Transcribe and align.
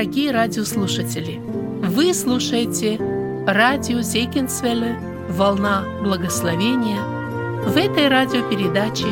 дорогие 0.00 0.30
радиослушатели! 0.30 1.42
Вы 1.82 2.14
слушаете 2.14 2.96
радио 3.46 4.00
Зейкинсвелле 4.00 4.98
«Волна 5.28 5.84
благословения». 6.02 7.02
В 7.66 7.76
этой 7.76 8.08
радиопередаче 8.08 9.08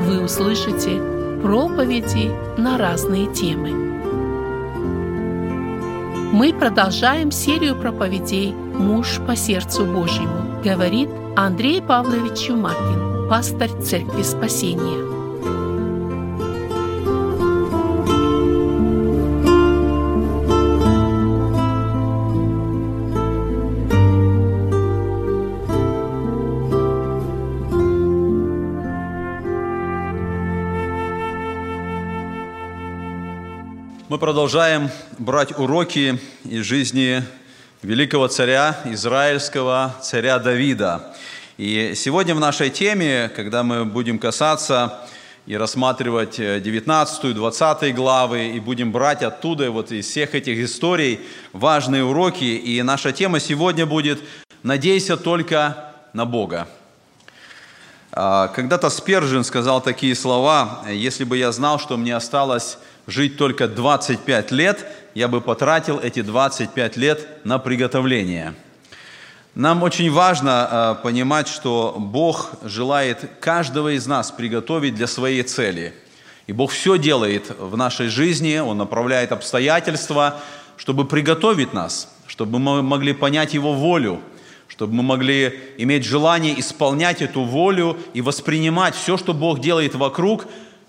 вы 0.00 0.20
услышите 0.24 1.00
проповеди 1.42 2.32
на 2.60 2.76
разные 2.76 3.32
темы. 3.32 3.70
Мы 6.32 6.52
продолжаем 6.52 7.30
серию 7.30 7.76
проповедей 7.76 8.52
«Муж 8.52 9.20
по 9.24 9.36
сердцу 9.36 9.84
Божьему», 9.84 10.60
говорит 10.64 11.08
Андрей 11.36 11.80
Павлович 11.80 12.48
Чумакин, 12.48 13.28
пастор 13.28 13.70
Церкви 13.80 14.22
Спасения. 14.22 15.21
Продолжаем 34.22 34.88
брать 35.18 35.58
уроки 35.58 36.16
из 36.44 36.64
жизни 36.64 37.24
великого 37.82 38.28
царя 38.28 38.78
израильского, 38.84 39.96
царя 40.00 40.38
Давида. 40.38 41.12
И 41.58 41.94
сегодня 41.96 42.32
в 42.36 42.38
нашей 42.38 42.70
теме, 42.70 43.32
когда 43.34 43.64
мы 43.64 43.84
будем 43.84 44.20
касаться 44.20 45.00
и 45.44 45.56
рассматривать 45.56 46.36
19, 46.36 47.34
20 47.34 47.94
главы, 47.96 48.50
и 48.50 48.60
будем 48.60 48.92
брать 48.92 49.24
оттуда, 49.24 49.72
вот 49.72 49.90
из 49.90 50.06
всех 50.06 50.36
этих 50.36 50.56
историй, 50.58 51.18
важные 51.52 52.04
уроки. 52.04 52.44
И 52.44 52.80
наша 52.82 53.10
тема 53.10 53.40
сегодня 53.40 53.86
будет 53.86 54.20
«Надейся 54.62 55.16
только 55.16 55.94
на 56.12 56.26
Бога». 56.26 56.68
А, 58.14 58.48
когда-то 58.48 58.90
Спержин 58.90 59.42
сказал 59.42 59.80
такие 59.80 60.14
слова, 60.14 60.84
«Если 60.90 61.24
бы 61.24 61.38
я 61.38 61.50
знал, 61.50 61.78
что 61.78 61.96
мне 61.96 62.14
осталось 62.14 62.76
жить 63.06 63.38
только 63.38 63.68
25 63.68 64.50
лет, 64.50 64.86
я 65.14 65.28
бы 65.28 65.40
потратил 65.40 65.98
эти 65.98 66.20
25 66.20 66.96
лет 66.96 67.26
на 67.44 67.58
приготовление. 67.58 68.54
Нам 69.54 69.82
очень 69.82 70.10
важно 70.10 70.96
э, 70.98 71.02
понимать, 71.02 71.48
что 71.48 71.96
Бог 71.98 72.52
желает 72.64 73.30
каждого 73.40 73.94
из 73.94 74.06
нас 74.06 74.30
приготовить 74.30 74.94
для 74.94 75.06
своей 75.06 75.42
цели. 75.42 75.94
И 76.46 76.52
Бог 76.52 76.70
все 76.70 76.98
делает 76.98 77.54
в 77.58 77.76
нашей 77.76 78.08
жизни, 78.08 78.58
Он 78.58 78.78
направляет 78.78 79.32
обстоятельства, 79.32 80.40
чтобы 80.76 81.06
приготовить 81.06 81.74
нас, 81.74 82.08
чтобы 82.26 82.58
мы 82.58 82.82
могли 82.82 83.12
понять 83.12 83.52
Его 83.52 83.74
волю, 83.74 84.20
чтобы 84.72 84.94
мы 84.94 85.02
могли 85.02 85.60
иметь 85.76 86.02
желание 86.02 86.58
исполнять 86.58 87.20
эту 87.20 87.42
волю 87.42 87.98
и 88.14 88.22
воспринимать 88.22 88.94
все, 88.94 89.18
что 89.18 89.34
Бог 89.34 89.60
делает 89.60 89.94
вокруг, 89.94 90.46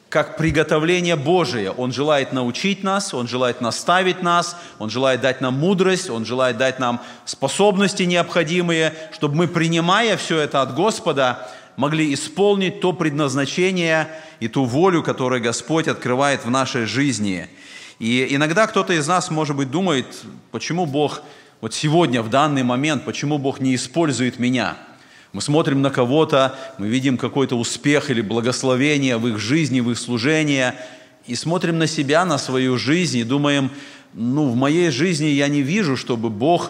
как 0.08 0.38
приготовление 0.38 1.18
Божие. 1.18 1.70
Он 1.70 1.92
желает 1.92 2.32
научить 2.32 2.82
нас, 2.82 3.14
Он 3.14 3.28
желает 3.28 3.60
наставить 3.60 4.24
нас, 4.24 4.56
Он 4.80 4.90
желает 4.90 5.20
дать 5.20 5.42
нам 5.42 5.56
мудрость, 5.56 6.10
Он 6.10 6.24
желает 6.24 6.56
дать 6.58 6.80
нам 6.80 7.02
способности 7.26 8.04
необходимые, 8.04 8.94
чтобы 9.12 9.36
мы, 9.36 9.48
принимая 9.50 10.16
все 10.16 10.40
это 10.40 10.62
от 10.62 10.76
Господа, 10.76 11.50
могли 11.76 12.14
исполнить 12.14 12.80
то 12.80 12.94
предназначение 12.94 14.08
и 14.40 14.48
ту 14.48 14.64
волю, 14.64 15.04
которую 15.04 15.42
Господь 15.42 15.90
открывает 15.90 16.46
в 16.46 16.50
нашей 16.50 16.86
жизни. 16.86 17.50
И 18.00 18.28
иногда 18.30 18.66
кто-то 18.68 18.94
из 18.94 19.08
нас, 19.08 19.30
может 19.30 19.58
быть, 19.58 19.72
думает, 19.72 20.06
почему 20.52 20.86
Бог 20.86 21.22
вот 21.64 21.74
сегодня, 21.74 22.22
в 22.22 22.30
данный 22.30 22.62
момент, 22.64 23.06
почему 23.06 23.38
Бог 23.38 23.60
не 23.62 23.74
использует 23.74 24.38
меня– 24.38 24.78
мы 25.34 25.42
смотрим 25.42 25.82
на 25.82 25.90
кого-то, 25.90 26.56
мы 26.78 26.88
видим 26.88 27.18
какой-то 27.18 27.56
успех 27.56 28.12
или 28.12 28.22
благословение 28.22 29.18
в 29.18 29.28
их 29.28 29.40
жизни, 29.40 29.80
в 29.80 29.90
их 29.90 29.98
служении, 29.98 30.74
и 31.26 31.34
смотрим 31.34 31.80
на 31.80 31.88
себя, 31.88 32.24
на 32.24 32.38
свою 32.38 32.78
жизнь, 32.78 33.18
и 33.18 33.24
думаем, 33.24 33.72
ну, 34.14 34.48
в 34.48 34.56
моей 34.56 34.92
жизни 34.92 35.26
я 35.26 35.48
не 35.48 35.64
вижу, 35.64 35.98
чтобы 35.98 36.30
Бог 36.30 36.70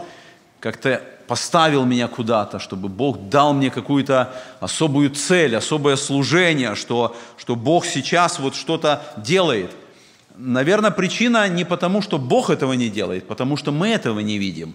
как-то 0.61 1.01
поставил 1.27 1.83
меня 1.83 2.07
куда-то, 2.07 2.59
чтобы 2.59 2.87
Бог 2.87 3.27
дал 3.27 3.53
мне 3.53 3.69
какую-то 3.69 4.33
особую 4.61 5.09
цель, 5.09 5.57
особое 5.57 5.97
служение, 5.97 6.75
что, 6.75 7.17
что 7.35 7.57
Бог 7.57 7.85
сейчас 7.85 8.39
вот 8.39 8.55
что-то 8.55 9.03
делает. 9.17 9.71
Наверное, 10.35 10.91
причина 10.91 11.47
не 11.47 11.63
потому, 11.63 12.01
что 12.01 12.17
Бог 12.17 12.49
этого 12.49 12.73
не 12.73 12.89
делает, 12.89 13.27
потому 13.27 13.57
что 13.57 13.71
мы 13.71 13.89
этого 13.89 14.19
не 14.19 14.37
видим. 14.37 14.73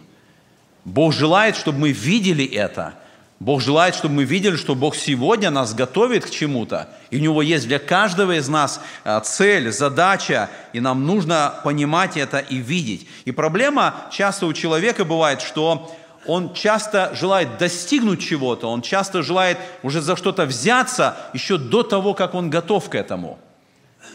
Бог 0.85 1.13
желает, 1.13 1.57
чтобы 1.57 1.79
мы 1.79 1.93
видели 1.93 2.45
это– 2.45 2.95
Бог 3.41 3.63
желает, 3.63 3.95
чтобы 3.95 4.17
мы 4.17 4.25
видели, 4.25 4.57
что 4.57 4.75
Бог 4.75 4.97
сегодня 4.97 5.51
нас 5.51 5.73
готовит 5.73 6.27
к 6.27 6.31
чему-то, 6.31 6.89
и 7.11 7.19
у 7.19 7.21
Него 7.21 7.41
есть 7.41 7.69
для 7.69 7.79
каждого 7.79 8.37
из 8.37 8.49
нас 8.49 8.81
а, 9.05 9.21
цель, 9.21 9.71
задача, 9.71 10.51
и 10.73 10.81
нам 10.81 11.07
нужно 11.07 11.55
понимать 11.63 12.17
это 12.17 12.39
и 12.39 12.57
видеть. 12.57 13.07
И 13.27 13.31
проблема 13.31 13.95
часто 14.11 14.47
у 14.47 14.53
человека 14.53 15.05
бывает, 15.05 15.41
что 15.41 15.95
он 16.27 16.53
часто 16.53 17.15
желает 17.15 17.59
достигнуть 17.59 18.21
чего-то, 18.21 18.69
он 18.69 18.83
часто 18.83 19.23
желает 19.23 19.59
уже 19.85 20.01
за 20.01 20.17
что-то 20.17 20.45
взяться 20.45 21.17
еще 21.33 21.59
до 21.59 21.85
того, 21.85 22.15
как 22.15 22.35
он 22.35 22.51
готов 22.51 22.91
к 22.91 22.97
этому. 22.97 23.39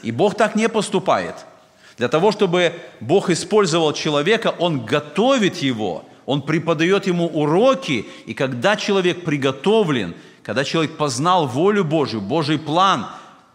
И 0.04 0.12
Бог 0.12 0.36
так 0.36 0.56
не 0.56 0.70
поступает. 0.70 1.36
Для 1.98 2.08
того, 2.08 2.32
чтобы 2.32 2.74
Бог 3.00 3.30
использовал 3.30 3.94
человека, 3.94 4.54
Он 4.60 4.86
готовит 4.86 5.58
его– 5.58 6.06
он 6.26 6.42
преподает 6.42 7.08
ему 7.08 7.28
уроки, 7.28 8.06
и 8.26 8.34
когда 8.34 8.76
человек 8.76 9.26
приготовлен, 9.26 10.16
когда 10.44 10.64
человек 10.64 10.98
познал 10.98 11.48
волю 11.48 11.84
Божию, 11.84 12.22
Божий 12.22 12.60
план, 12.60 13.08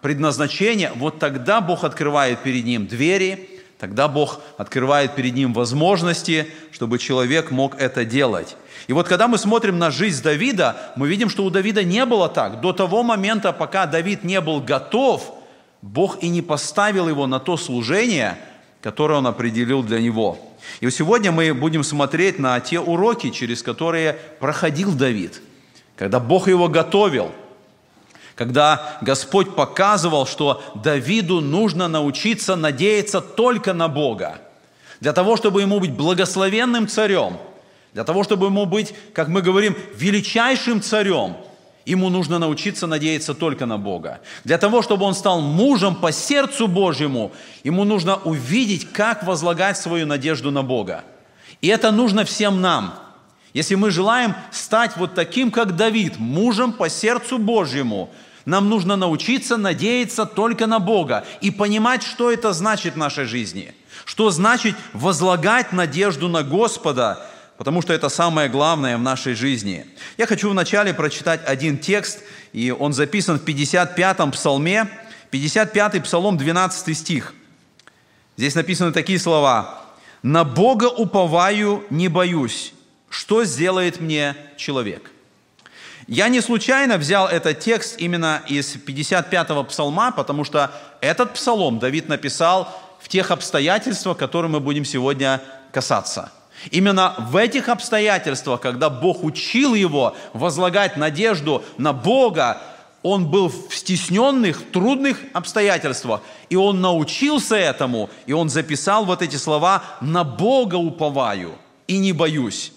предназначение, 0.02 0.92
вот 0.94 1.18
тогда 1.18 1.60
Бог 1.60 1.84
открывает 1.84 2.40
перед 2.40 2.64
ним 2.64 2.86
двери, 2.86 3.48
тогда 3.78 4.06
Бог 4.08 4.40
открывает 4.56 5.14
перед 5.14 5.34
ним 5.34 5.52
возможности, 5.54 6.48
чтобы 6.72 6.98
человек 6.98 7.50
мог 7.50 7.80
это 7.80 8.04
делать. 8.04 8.56
И 8.86 8.92
вот 8.92 9.08
когда 9.08 9.28
мы 9.28 9.38
смотрим 9.38 9.78
на 9.78 9.90
жизнь 9.90 10.22
Давида, 10.22 10.92
мы 10.96 11.08
видим, 11.08 11.30
что 11.30 11.44
у 11.44 11.50
Давида 11.50 11.84
не 11.84 12.04
было 12.04 12.28
так. 12.28 12.60
До 12.60 12.72
того 12.72 13.02
момента, 13.02 13.52
пока 13.52 13.86
Давид 13.86 14.24
не 14.24 14.40
был 14.40 14.60
готов, 14.60 15.34
Бог 15.82 16.22
и 16.22 16.28
не 16.28 16.42
поставил 16.42 17.08
его 17.08 17.26
на 17.26 17.40
то 17.40 17.56
служение, 17.56 18.38
которое 18.82 19.18
он 19.18 19.26
определил 19.26 19.82
для 19.82 20.00
него– 20.00 20.38
и 20.80 20.90
сегодня 20.90 21.32
мы 21.32 21.52
будем 21.54 21.82
смотреть 21.82 22.38
на 22.38 22.58
те 22.60 22.80
уроки, 22.80 23.30
через 23.30 23.62
которые 23.62 24.14
проходил 24.38 24.92
Давид, 24.92 25.40
когда 25.96 26.20
Бог 26.20 26.48
его 26.48 26.68
готовил, 26.68 27.32
когда 28.34 28.98
Господь 29.00 29.54
показывал, 29.54 30.26
что 30.26 30.62
Давиду 30.76 31.40
нужно 31.40 31.88
научиться 31.88 32.54
надеяться 32.54 33.20
только 33.20 33.72
на 33.72 33.88
Бога, 33.88 34.40
для 35.00 35.12
того, 35.12 35.36
чтобы 35.36 35.62
ему 35.62 35.80
быть 35.80 35.92
благословенным 35.92 36.86
царем, 36.86 37.38
для 37.92 38.04
того, 38.04 38.22
чтобы 38.22 38.46
ему 38.46 38.64
быть, 38.64 38.94
как 39.14 39.28
мы 39.28 39.42
говорим, 39.42 39.76
величайшим 39.94 40.80
царем– 40.82 41.36
Ему 41.88 42.10
нужно 42.10 42.38
научиться 42.38 42.86
надеяться 42.86 43.32
только 43.32 43.64
на 43.64 43.78
Бога. 43.78 44.20
Для 44.44 44.58
того, 44.58 44.82
чтобы 44.82 45.06
он 45.06 45.14
стал 45.14 45.40
мужем 45.40 45.94
по 45.94 46.12
сердцу 46.12 46.68
Божьему, 46.68 47.32
ему 47.64 47.84
нужно 47.84 48.16
увидеть, 48.16 48.92
как 48.92 49.22
возлагать 49.22 49.78
свою 49.78 50.04
надежду 50.04 50.50
на 50.50 50.62
Бога. 50.62 51.02
И 51.62 51.68
это 51.68 51.90
нужно 51.90 52.26
всем 52.26 52.60
нам. 52.60 52.94
Если 53.54 53.74
мы 53.74 53.90
желаем 53.90 54.34
стать 54.50 54.98
вот 54.98 55.14
таким, 55.14 55.50
как 55.50 55.76
Давид, 55.76 56.18
мужем 56.18 56.74
по 56.74 56.90
сердцу 56.90 57.38
Божьему, 57.38 58.10
нам 58.44 58.68
нужно 58.68 58.96
научиться 58.96 59.56
надеяться 59.56 60.26
только 60.26 60.66
на 60.66 60.80
Бога 60.80 61.24
и 61.40 61.50
понимать, 61.50 62.02
что 62.02 62.30
это 62.30 62.52
значит 62.52 62.96
в 62.96 62.98
нашей 62.98 63.24
жизни. 63.24 63.74
Что 64.04 64.30
значит 64.30 64.76
возлагать 64.92 65.72
надежду 65.72 66.28
на 66.28 66.42
Господа– 66.42 67.26
потому 67.58 67.82
что 67.82 67.92
это 67.92 68.08
самое 68.08 68.48
главное 68.48 68.96
в 68.96 69.02
нашей 69.02 69.34
жизни. 69.34 69.84
Я 70.16 70.26
хочу 70.26 70.48
вначале 70.48 70.94
прочитать 70.94 71.40
один 71.44 71.76
текст, 71.76 72.20
и 72.52 72.70
он 72.70 72.92
записан 72.92 73.38
в 73.38 73.44
55-м 73.44 74.30
псалме, 74.30 74.88
55-й 75.32 76.00
псалом, 76.00 76.38
12 76.38 76.96
стих. 76.96 77.34
Здесь 78.36 78.54
написаны 78.54 78.92
такие 78.92 79.18
слова. 79.18 79.82
«На 80.22 80.44
Бога 80.44 80.84
уповаю, 80.84 81.84
не 81.90 82.08
боюсь. 82.08 82.72
Что 83.10 83.44
сделает 83.44 84.00
мне 84.00 84.36
человек?» 84.56 85.10
Я 86.06 86.28
не 86.28 86.40
случайно 86.40 86.96
взял 86.96 87.28
этот 87.28 87.60
текст 87.60 87.96
именно 87.98 88.42
из 88.46 88.76
55-го 88.76 89.64
псалма, 89.64 90.10
потому 90.12 90.44
что 90.44 90.70
этот 91.02 91.34
псалом 91.34 91.78
Давид 91.80 92.08
написал 92.08 92.74
в 93.00 93.08
тех 93.08 93.30
обстоятельствах, 93.30 94.16
которые 94.16 94.50
мы 94.50 94.60
будем 94.60 94.84
сегодня 94.84 95.42
касаться– 95.72 96.32
Именно 96.70 97.14
в 97.18 97.36
этих 97.36 97.68
обстоятельствах, 97.68 98.60
когда 98.60 98.90
Бог 98.90 99.24
учил 99.24 99.74
его 99.74 100.16
возлагать 100.32 100.96
надежду 100.96 101.62
на 101.76 101.92
Бога, 101.92 102.60
он 103.02 103.26
был 103.26 103.48
в 103.48 103.74
стесненных, 103.74 104.70
трудных 104.72 105.18
обстоятельствах, 105.32 106.20
и 106.50 106.56
он 106.56 106.80
научился 106.80 107.56
этому, 107.56 108.10
и 108.26 108.32
он 108.32 108.48
записал 108.48 109.04
вот 109.04 109.22
эти 109.22 109.36
слова 109.36 109.82
«на 110.00 110.24
Бога 110.24 110.76
уповаю 110.76 111.54
и 111.86 111.98
не 111.98 112.12
боюсь». 112.12 112.72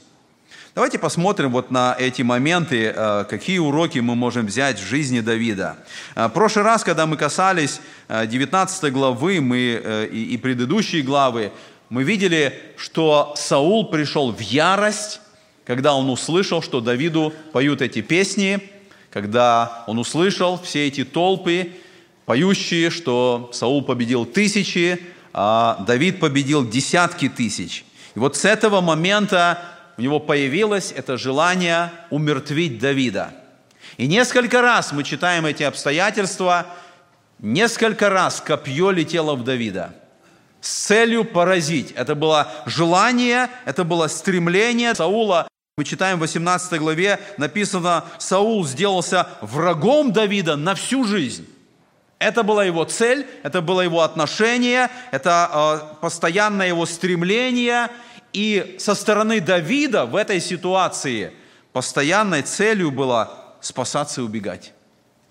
Давайте 0.73 0.99
посмотрим 0.99 1.51
вот 1.51 1.69
на 1.69 1.97
эти 1.99 2.21
моменты, 2.21 2.93
э, 2.95 3.25
какие 3.29 3.57
уроки 3.57 3.99
мы 3.99 4.15
можем 4.15 4.45
взять 4.45 4.79
в 4.79 4.85
жизни 4.85 5.19
Давида. 5.19 5.75
Э, 6.15 6.27
в 6.27 6.29
прошлый 6.29 6.63
раз, 6.63 6.85
когда 6.85 7.05
мы 7.05 7.17
касались 7.17 7.81
19 8.07 8.83
э, 8.85 8.89
главы 8.89 9.41
мы, 9.41 10.07
и 10.09 10.37
предыдущие 10.37 11.01
главы, 11.01 11.51
мы 11.91 12.03
видели, 12.03 12.57
что 12.77 13.33
Саул 13.35 13.89
пришел 13.89 14.31
в 14.31 14.39
ярость, 14.39 15.19
когда 15.65 15.93
он 15.93 16.09
услышал, 16.09 16.61
что 16.61 16.79
Давиду 16.79 17.33
поют 17.51 17.81
эти 17.81 18.01
песни, 18.01 18.61
когда 19.09 19.83
он 19.87 19.99
услышал 19.99 20.57
все 20.57 20.87
эти 20.87 21.03
толпы, 21.03 21.73
поющие, 22.25 22.91
что 22.91 23.49
Саул 23.51 23.83
победил 23.83 24.25
тысячи, 24.25 25.01
а 25.33 25.83
Давид 25.85 26.21
победил 26.21 26.65
десятки 26.65 27.27
тысяч. 27.27 27.83
И 28.15 28.19
вот 28.19 28.37
с 28.37 28.45
этого 28.45 28.79
момента 28.79 29.61
у 29.97 30.01
него 30.01 30.21
появилось 30.21 30.93
это 30.95 31.17
желание 31.17 31.91
умертвить 32.09 32.79
Давида. 32.79 33.33
И 33.97 34.07
несколько 34.07 34.61
раз 34.61 34.93
мы 34.93 35.03
читаем 35.03 35.45
эти 35.45 35.63
обстоятельства, 35.63 36.67
несколько 37.39 38.09
раз 38.09 38.39
копье 38.39 38.91
летело 38.91 39.35
в 39.35 39.43
Давида 39.43 39.93
с 40.61 40.69
целью 40.69 41.25
поразить. 41.25 41.91
Это 41.91 42.15
было 42.15 42.47
желание, 42.65 43.49
это 43.65 43.83
было 43.83 44.07
стремление 44.07 44.95
Саула. 44.95 45.47
Мы 45.77 45.83
читаем 45.83 46.17
в 46.17 46.21
18 46.21 46.79
главе, 46.79 47.19
написано, 47.37 48.05
Саул 48.19 48.65
сделался 48.65 49.27
врагом 49.41 50.13
Давида 50.13 50.55
на 50.55 50.75
всю 50.75 51.03
жизнь. 51.03 51.47
Это 52.19 52.43
была 52.43 52.63
его 52.63 52.83
цель, 52.83 53.25
это 53.41 53.61
было 53.61 53.81
его 53.81 54.01
отношение, 54.01 54.89
это 55.11 55.49
э, 55.91 55.95
постоянное 56.01 56.67
его 56.67 56.85
стремление– 56.85 57.89
и 58.33 58.77
со 58.79 58.95
стороны 58.95 59.41
Давида 59.41 60.05
в 60.05 60.15
этой 60.15 60.39
ситуации 60.39 61.33
постоянной 61.73 62.43
целью 62.43 62.91
было 62.91 63.55
спасаться 63.59 64.21
и 64.21 64.23
убегать. 64.23 64.73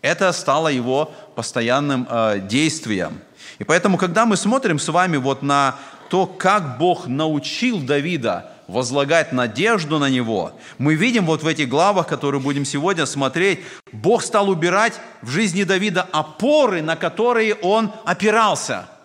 Это 0.02 0.32
стало 0.32 0.68
его 0.68 1.12
постоянным 1.34 2.06
э, 2.08 2.40
действием. 2.40 3.20
И 3.60 3.64
поэтому, 3.64 3.96
когда 3.96 4.26
мы 4.26 4.36
смотрим 4.36 4.80
с 4.80 4.88
вами 4.88 5.16
вот 5.16 5.42
на 5.42 5.76
то, 6.08 6.26
как 6.26 6.78
Бог 6.78 7.06
научил 7.06 7.78
Давида 7.78 8.50
возлагать 8.66 9.32
надежду 9.32 10.00
на 10.00 10.10
него, 10.10 10.52
мы 10.78 10.96
видим 10.96 11.26
вот 11.26 11.44
в 11.44 11.46
этих 11.46 11.68
главах, 11.68 12.08
которые 12.08 12.40
будем 12.40 12.64
сегодня 12.64 13.06
смотреть, 13.06 13.60
Бог 13.92 14.22
стал 14.22 14.50
убирать 14.50 14.94
в 15.22 15.30
жизни 15.30 15.62
Давида 15.62 16.08
опоры, 16.10 16.82
на 16.82 16.96
которые 16.96 17.54
он 17.54 17.92
опирался– 18.04 18.88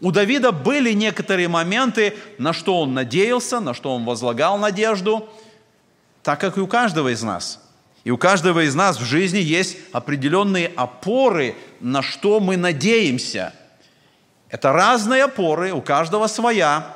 у 0.00 0.10
Давида 0.10 0.52
были 0.52 0.92
некоторые 0.92 1.48
моменты, 1.48 2.14
на 2.36 2.52
что 2.52 2.80
он 2.80 2.92
надеялся, 2.92 3.60
на 3.60 3.72
что 3.72 3.94
он 3.94 4.04
возлагал 4.04 4.58
надежду, 4.58 5.28
так 6.22 6.40
как 6.40 6.58
и 6.58 6.60
у 6.60 6.66
каждого 6.66 7.10
из 7.12 7.22
нас. 7.22 7.62
И 8.04 8.10
у 8.10 8.18
каждого 8.18 8.64
из 8.66 8.74
нас 8.74 9.00
в 9.00 9.04
жизни 9.04 9.38
есть 9.38 9.78
определенные 9.92 10.70
опоры, 10.76 11.56
на 11.80 12.02
что 12.02 12.38
мы 12.38 12.58
надеемся. 12.58 13.54
Это 14.54 14.72
разные 14.72 15.24
опоры, 15.24 15.72
у 15.72 15.80
каждого 15.80 16.28
своя, 16.28 16.86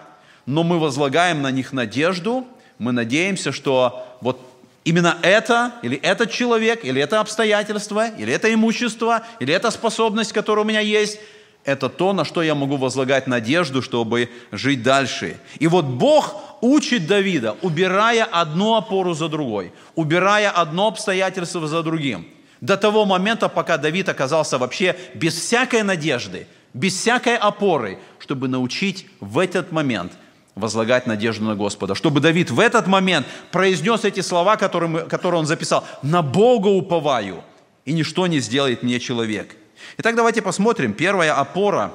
но 0.47 0.63
мы 0.63 0.79
возлагаем 0.79 1.43
на 1.43 1.51
них 1.51 1.73
надежду, 1.73 2.47
мы 2.79 2.93
надеемся, 2.93 3.51
что 3.51 4.07
вот 4.21 4.41
именно 4.85 5.19
это, 5.23 5.73
или 5.83 5.97
этот 5.97 6.31
человек, 6.31 6.85
или 6.85 7.03
это 7.03 7.19
обстоятельство, 7.19 8.11
или 8.11 8.33
это 8.33 8.55
имущество, 8.55 9.27
или 9.41 9.53
эта 9.53 9.73
способность, 9.73 10.33
которая 10.33 10.65
у 10.65 10.69
меня 10.69 10.79
есть– 10.79 11.19
это 11.65 11.89
то, 11.89 12.13
на 12.13 12.25
что 12.25 12.45
я 12.45 12.55
могу 12.55 12.77
возлагать 12.77 13.27
надежду, 13.27 13.83
чтобы 13.83 14.31
жить 14.53 14.85
дальше. 14.85 15.37
И 15.59 15.67
вот 15.67 15.85
Бог 15.85 16.37
учит 16.61 17.09
Давида, 17.09 17.57
убирая 17.63 18.23
одну 18.23 18.77
опору 18.77 19.15
за 19.15 19.29
другой, 19.29 19.73
убирая 19.97 20.51
одно 20.51 20.87
обстоятельство 20.87 21.67
за 21.67 21.83
другим. 21.83 22.25
До 22.61 22.77
того 22.77 23.05
момента, 23.05 23.49
пока 23.49 23.79
Давид 23.79 24.09
оказался 24.09 24.59
вообще 24.59 24.95
без 25.15 25.35
всякой 25.35 25.83
надежды, 25.83 26.47
без 26.75 26.94
всякой 26.94 27.37
опоры, 27.37 27.99
чтобы 28.19 28.49
научить 28.49 29.06
в 29.20 29.38
этот 29.38 29.73
момент 29.73 30.12
возлагать 30.55 31.06
надежду 31.06 31.44
на 31.44 31.55
Господа. 31.55 31.94
Чтобы 31.94 32.20
Давид 32.20 32.50
в 32.50 32.61
этот 32.61 32.87
момент 32.87 33.26
произнес 33.53 34.05
эти 34.05 34.20
слова, 34.20 34.56
которые, 34.56 35.05
которые 35.06 35.41
он 35.41 35.47
записал. 35.47 35.85
«На 36.03 36.23
Бога 36.23 36.69
уповаю, 36.69 37.43
и 37.85 37.93
ничто 37.93 38.26
не 38.26 38.41
сделает 38.41 38.82
мне 38.82 38.99
человек». 39.00 39.56
Итак, 39.99 40.17
давайте 40.17 40.43
посмотрим. 40.43 40.93
Первая 40.93 41.38
опора, 41.38 41.93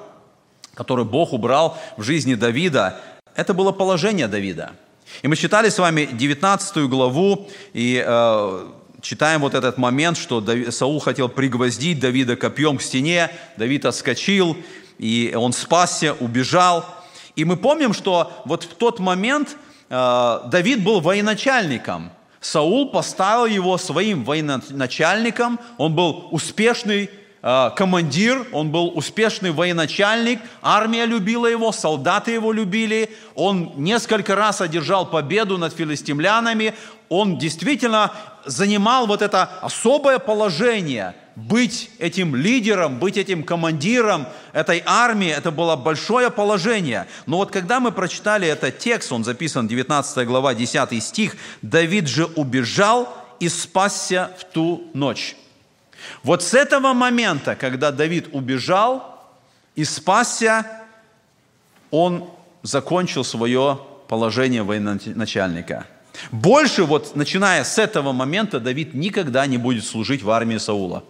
которую 0.73 1.05
Бог 1.05 1.33
убрал 1.33 1.77
в 1.97 2.03
жизни 2.03 2.35
Давида, 2.35 2.99
это 3.35 3.53
было 3.53 3.71
положение 3.71 4.27
Давида. 4.27 4.71
И 5.21 5.27
мы 5.27 5.35
читали 5.35 5.69
с 5.69 5.77
вами 5.77 6.07
19 6.11 6.89
главу, 6.89 7.47
и 7.73 8.03
э, 8.05 8.67
читаем 9.03 9.41
вот 9.41 9.53
этот 9.53 9.77
момент, 9.77 10.17
что 10.17 10.43
Саул 10.71 10.99
хотел 10.99 11.29
пригвоздить 11.29 11.99
Давида 11.99 12.35
копьем 12.35 12.77
к 12.77 12.81
стене, 12.81 13.29
Давид 13.57 13.85
отскочил, 13.85 14.57
и 14.97 15.33
он 15.37 15.53
спасся, 15.53 16.13
убежал. 16.13 16.85
И 17.35 17.45
мы 17.45 17.57
помним, 17.57 17.93
что 17.93 18.31
вот 18.45 18.63
в 18.63 18.73
тот 18.75 18.99
момент 18.99 19.57
э, 19.89 20.39
Давид 20.45 20.83
был 20.83 21.01
военачальником. 21.01 22.11
Саул 22.39 22.89
поставил 22.91 23.45
его 23.45 23.77
своим 23.77 24.23
военачальником, 24.23 25.59
он 25.77 25.93
был 25.93 26.27
успешный 26.31 27.09
Э, 27.45 27.71
командир, 27.75 28.47
он 28.53 28.71
был 28.71 28.93
успешный 28.95 29.51
военачальник, 29.51 30.39
армия 30.61 31.05
любила 31.05 31.45
его, 31.45 31.73
солдаты 31.73 32.31
его 32.31 32.53
любили, 32.53 33.09
он 33.35 33.73
несколько 33.75 34.33
раз 34.33 34.61
одержал 34.61 35.05
победу 35.05 35.57
над 35.57 35.73
филистимлянами, 35.73 36.73
он 37.09 37.37
действительно 37.37 38.13
занимал 38.45 39.07
вот 39.07 39.21
это 39.21 39.43
особое 39.61 40.19
положение, 40.19 41.15
быть 41.35 41.89
этим 41.97 42.35
лидером, 42.35 42.99
быть 42.99 43.17
этим 43.17 43.43
командиром 43.43 44.27
этой 44.53 44.83
армии, 44.85 45.29
это 45.29 45.51
было 45.51 45.75
большое 45.75 46.29
положение. 46.29 47.07
Но 47.25 47.37
вот 47.37 47.51
когда 47.51 47.79
мы 47.79 47.91
прочитали 47.91 48.47
этот 48.47 48.77
текст, 48.77 49.11
он 49.11 49.23
записан 49.23 49.67
19 49.67 50.27
глава, 50.27 50.53
10 50.53 51.03
стих, 51.03 51.35
«Давид 51.61 52.07
же 52.07 52.25
убежал 52.25 53.17
и 53.39 53.49
спасся 53.49 54.31
в 54.37 54.43
ту 54.45 54.89
ночь». 54.93 55.35
Вот 56.21 56.43
с 56.43 56.53
этого 56.53 56.93
момента, 56.93 57.55
когда 57.55 57.91
Давид 57.91 58.27
убежал 58.31 59.21
и 59.75 59.83
спасся, 59.85 60.65
он 61.89 62.29
закончил 62.61 63.23
свое 63.23 63.79
положение 64.07 64.63
военачальника. 64.63 65.87
Больше 66.31 66.83
вот, 66.83 67.15
начиная 67.15 67.63
с 67.63 67.77
этого 67.77 68.11
момента, 68.11 68.59
Давид 68.59 68.93
никогда 68.93 69.45
не 69.45 69.57
будет 69.57 69.85
служить 69.85 70.23
в 70.23 70.29
армии 70.29 70.57
Саула. 70.57 71.03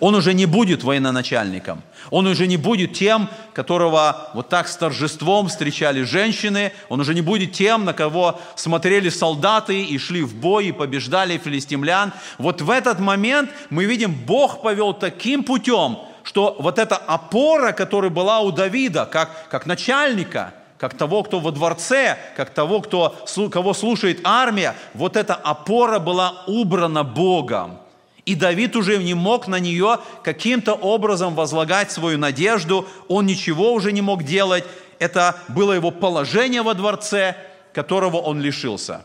Он 0.00 0.14
уже 0.14 0.34
не 0.34 0.46
будет 0.46 0.82
военачальником. 0.82 1.82
Он 2.10 2.26
уже 2.26 2.46
не 2.46 2.56
будет 2.56 2.92
тем, 2.94 3.28
которого 3.52 4.30
вот 4.34 4.48
так 4.48 4.68
с 4.68 4.76
торжеством 4.76 5.48
встречали 5.48 6.02
женщины. 6.02 6.72
Он 6.88 7.00
уже 7.00 7.14
не 7.14 7.20
будет 7.20 7.52
тем, 7.52 7.84
на 7.84 7.92
кого 7.92 8.40
смотрели 8.56 9.08
солдаты 9.08 9.82
и 9.82 9.98
шли 9.98 10.22
в 10.22 10.34
бой 10.34 10.66
и 10.66 10.72
побеждали 10.72 11.38
филистимлян. 11.38 12.12
Вот 12.38 12.62
в 12.62 12.70
этот 12.70 13.00
момент 13.00 13.50
мы 13.70 13.84
видим, 13.84 14.12
Бог 14.12 14.62
повел 14.62 14.92
таким 14.92 15.44
путем, 15.44 15.98
что 16.22 16.56
вот 16.58 16.78
эта 16.78 16.96
опора, 16.96 17.72
которая 17.72 18.10
была 18.10 18.40
у 18.40 18.50
Давида, 18.50 19.06
как, 19.06 19.48
как 19.48 19.66
начальника, 19.66 20.54
как 20.78 20.94
того, 20.94 21.22
кто 21.22 21.40
во 21.40 21.52
дворце, 21.52 22.18
как 22.36 22.50
того, 22.50 22.80
кто, 22.80 23.16
кого 23.50 23.74
слушает 23.74 24.20
армия, 24.24 24.74
вот 24.94 25.16
эта 25.16 25.34
опора 25.34 25.98
была 25.98 26.44
убрана 26.46 27.02
Богом. 27.02 27.78
И 28.26 28.34
Давид 28.34 28.74
уже 28.76 28.98
не 28.98 29.14
мог 29.14 29.46
на 29.46 29.60
нее 29.60 29.98
каким-то 30.24 30.74
образом 30.74 31.34
возлагать 31.34 31.92
свою 31.92 32.18
надежду, 32.18 32.86
он 33.08 33.26
ничего 33.26 33.72
уже 33.72 33.92
не 33.92 34.02
мог 34.02 34.24
делать. 34.24 34.64
Это 34.98 35.36
было 35.48 35.72
его 35.72 35.90
положение 35.90 36.62
во 36.62 36.74
дворце, 36.74 37.36
которого 37.72 38.16
он 38.16 38.40
лишился. 38.40 39.04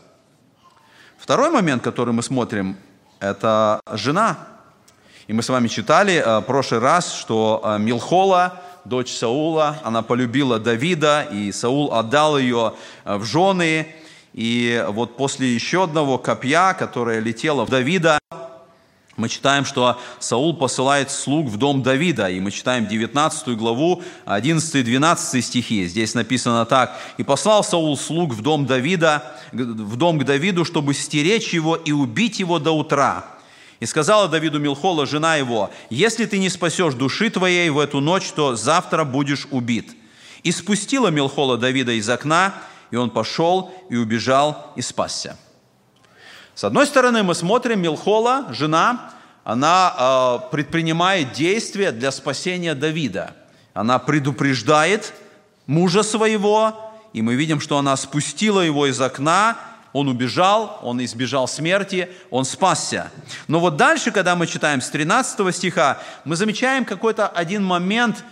Второй 1.18 1.50
момент, 1.50 1.84
который 1.84 2.12
мы 2.12 2.22
смотрим, 2.22 2.76
это 3.20 3.80
жена. 3.92 4.38
И 5.28 5.32
мы 5.32 5.42
с 5.42 5.48
вами 5.48 5.68
читали 5.68 6.14
э, 6.14 6.40
в 6.40 6.42
прошлый 6.42 6.80
раз, 6.80 7.14
что 7.14 7.62
э, 7.62 7.78
Милхола, 7.78 8.60
дочь 8.84 9.12
Саула, 9.12 9.78
она 9.84 10.02
полюбила 10.02 10.58
Давида, 10.58 11.28
и 11.32 11.52
Саул 11.52 11.92
отдал 11.92 12.38
ее 12.38 12.74
э, 13.04 13.16
в 13.16 13.24
жены. 13.24 13.86
И 14.32 14.84
вот 14.88 15.16
после 15.16 15.54
еще 15.54 15.84
одного 15.84 16.18
копья, 16.18 16.74
которое 16.74 17.20
летело 17.20 17.66
в 17.66 17.70
Давида, 17.70 18.18
мы 19.16 19.28
читаем, 19.28 19.66
что 19.66 20.00
Саул 20.20 20.56
посылает 20.56 21.10
слуг 21.10 21.48
в 21.48 21.58
дом 21.58 21.82
Давида, 21.82 22.30
и 22.30 22.40
мы 22.40 22.50
читаем 22.50 22.86
19 22.86 23.48
главу, 23.58 24.02
11-12 24.24 25.42
стихи. 25.42 25.86
Здесь 25.86 26.14
написано 26.14 26.64
так. 26.64 26.98
«И 27.18 27.22
послал 27.22 27.62
Саул 27.62 27.98
слуг 27.98 28.32
в 28.32 28.40
дом 28.40 28.64
Давида, 28.64 29.22
в 29.52 29.96
дом 29.96 30.18
к 30.18 30.24
Давиду, 30.24 30.64
чтобы 30.64 30.94
стеречь 30.94 31.52
его 31.52 31.76
и 31.76 31.92
убить 31.92 32.40
его 32.40 32.58
до 32.58 32.72
утра. 32.72 33.26
И 33.82 33.86
сказала 33.86 34.28
Давиду 34.28 34.60
Милхола, 34.60 35.06
жена 35.06 35.34
его, 35.34 35.72
«Если 35.90 36.24
ты 36.26 36.38
не 36.38 36.50
спасешь 36.50 36.94
души 36.94 37.30
твоей 37.30 37.68
в 37.68 37.80
эту 37.80 37.98
ночь, 37.98 38.30
то 38.30 38.54
завтра 38.54 39.02
будешь 39.02 39.48
убит». 39.50 39.96
И 40.44 40.52
спустила 40.52 41.08
Милхола 41.08 41.58
Давида 41.58 41.90
из 41.90 42.08
окна, 42.08 42.54
и 42.92 42.96
он 42.96 43.10
пошел 43.10 43.74
и 43.90 43.96
убежал 43.96 44.72
и 44.76 44.82
спасся. 44.82 45.36
С 46.54 46.62
одной 46.62 46.86
стороны, 46.86 47.24
мы 47.24 47.34
смотрим, 47.34 47.80
Милхола, 47.80 48.46
жена, 48.52 49.10
она 49.42 49.96
э, 50.46 50.50
предпринимает 50.52 51.32
действия 51.32 51.90
для 51.90 52.12
спасения 52.12 52.76
Давида. 52.76 53.34
Она 53.74 53.98
предупреждает 53.98 55.12
мужа 55.66 56.04
своего, 56.04 56.92
и 57.12 57.20
мы 57.20 57.34
видим, 57.34 57.58
что 57.58 57.78
она 57.78 57.96
спустила 57.96 58.60
его 58.60 58.86
из 58.86 59.00
окна, 59.00 59.56
он 59.92 60.08
убежал, 60.08 60.78
он 60.82 61.02
избежал 61.04 61.46
смерти, 61.46 62.08
он 62.30 62.44
спасся. 62.44 63.10
Но 63.48 63.60
вот 63.60 63.76
дальше, 63.76 64.10
когда 64.10 64.36
мы 64.36 64.46
читаем 64.46 64.80
с 64.80 64.88
13 64.88 65.54
стиха, 65.54 65.98
мы 66.24 66.36
замечаем 66.36 66.84
какой-то 66.84 67.28
один 67.28 67.64
момент, 67.64 68.24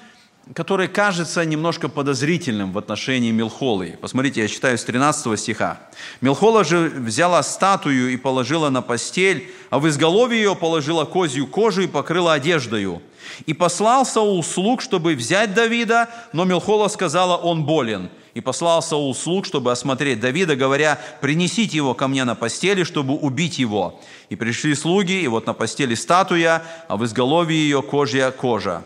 который 0.54 0.88
кажется 0.88 1.44
немножко 1.44 1.88
подозрительным 1.88 2.72
в 2.72 2.78
отношении 2.78 3.30
Милхолы. 3.30 3.98
Посмотрите, 4.00 4.40
я 4.40 4.48
читаю 4.48 4.78
с 4.78 4.84
13 4.84 5.38
стиха. 5.38 5.78
«Милхола 6.20 6.64
же 6.64 6.88
взяла 6.88 7.42
статую 7.42 8.12
и 8.12 8.16
положила 8.16 8.70
на 8.70 8.82
постель, 8.82 9.52
а 9.68 9.78
в 9.78 9.88
изголовье 9.88 10.40
ее 10.40 10.56
положила 10.56 11.04
козью 11.04 11.46
кожу 11.46 11.82
и 11.82 11.86
покрыла 11.86 12.32
одеждою. 12.32 13.02
И 13.46 13.52
послал 13.54 14.04
Саул 14.04 14.42
слуг, 14.42 14.80
чтобы 14.80 15.14
взять 15.14 15.54
Давида, 15.54 16.08
но 16.32 16.44
Милхола 16.44 16.88
сказала, 16.88 17.36
он 17.36 17.64
болен. 17.64 18.10
И 18.34 18.40
послал 18.40 18.82
Саул 18.82 19.14
слуг, 19.14 19.44
чтобы 19.44 19.72
осмотреть 19.72 20.20
Давида, 20.20 20.54
говоря, 20.54 21.00
принесите 21.20 21.76
его 21.76 21.94
ко 21.94 22.06
мне 22.06 22.24
на 22.24 22.34
постели, 22.34 22.84
чтобы 22.84 23.14
убить 23.14 23.58
его. 23.58 24.00
И 24.28 24.36
пришли 24.36 24.74
слуги, 24.74 25.20
и 25.20 25.26
вот 25.28 25.46
на 25.46 25.52
постели 25.52 25.94
статуя, 25.94 26.62
а 26.88 26.96
в 26.96 27.04
изголовье 27.04 27.58
ее 27.58 27.82
кожья 27.82 28.30
кожа, 28.30 28.84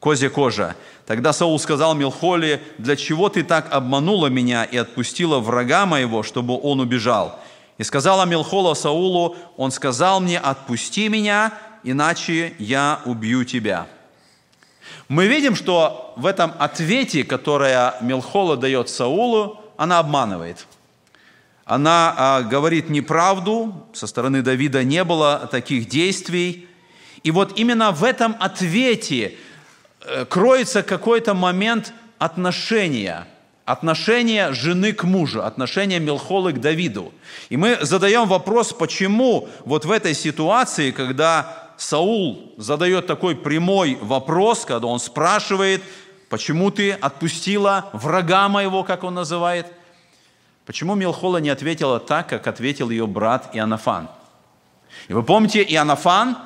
козья 0.00 0.30
кожа. 0.30 0.76
Тогда 1.06 1.32
Саул 1.32 1.58
сказал 1.58 1.94
Милхоле, 1.94 2.62
для 2.78 2.94
чего 2.94 3.28
ты 3.28 3.42
так 3.42 3.72
обманула 3.72 4.28
меня 4.28 4.64
и 4.64 4.76
отпустила 4.76 5.40
врага 5.40 5.86
моего, 5.86 6.22
чтобы 6.22 6.58
он 6.60 6.80
убежал? 6.80 7.40
И 7.78 7.84
сказала 7.84 8.26
Милхола 8.26 8.74
Саулу, 8.74 9.36
он 9.56 9.70
сказал 9.70 10.20
мне, 10.20 10.38
отпусти 10.38 11.08
меня, 11.08 11.52
иначе 11.82 12.54
я 12.58 13.00
убью 13.04 13.44
тебя. 13.44 13.86
Мы 15.08 15.26
видим, 15.26 15.56
что 15.56 16.12
в 16.16 16.26
этом 16.26 16.52
ответе, 16.58 17.24
которое 17.24 17.94
Мелхола 18.02 18.58
дает 18.58 18.90
Саулу, 18.90 19.58
она 19.78 20.00
обманывает. 20.00 20.66
Она 21.64 22.14
а, 22.16 22.42
говорит 22.42 22.90
неправду, 22.90 23.86
со 23.94 24.06
стороны 24.06 24.42
Давида 24.42 24.84
не 24.84 25.04
было 25.04 25.48
таких 25.50 25.88
действий. 25.88 26.68
И 27.22 27.30
вот 27.30 27.58
именно 27.58 27.90
в 27.90 28.04
этом 28.04 28.36
ответе 28.38 29.36
э, 30.02 30.26
кроется 30.26 30.82
какой-то 30.82 31.32
момент 31.34 31.92
отношения, 32.18 33.26
отношения 33.64 34.52
жены 34.52 34.92
к 34.92 35.04
мужу, 35.04 35.42
отношения 35.42 36.00
Мелхолы 36.00 36.52
к 36.52 36.60
Давиду. 36.60 37.12
И 37.48 37.56
мы 37.56 37.78
задаем 37.80 38.26
вопрос, 38.26 38.72
почему 38.74 39.48
вот 39.64 39.84
в 39.84 39.90
этой 39.90 40.14
ситуации, 40.14 40.90
когда 40.90 41.67
Саул 41.78 42.52
задает 42.56 43.06
такой 43.06 43.36
прямой 43.36 43.96
вопрос, 44.00 44.64
когда 44.64 44.88
он 44.88 44.98
спрашивает, 44.98 45.80
почему 46.28 46.72
ты 46.72 46.92
отпустила 46.92 47.88
врага 47.92 48.48
моего, 48.48 48.82
как 48.82 49.04
он 49.04 49.14
называет? 49.14 49.66
Почему 50.66 50.96
Милхола 50.96 51.38
не 51.38 51.50
ответила 51.50 52.00
так, 52.00 52.28
как 52.28 52.48
ответил 52.48 52.90
ее 52.90 53.06
брат 53.06 53.50
Иоаннафан? 53.52 54.08
И 55.06 55.12
вы 55.12 55.22
помните, 55.22 55.62
Иоаннафан 55.62 56.36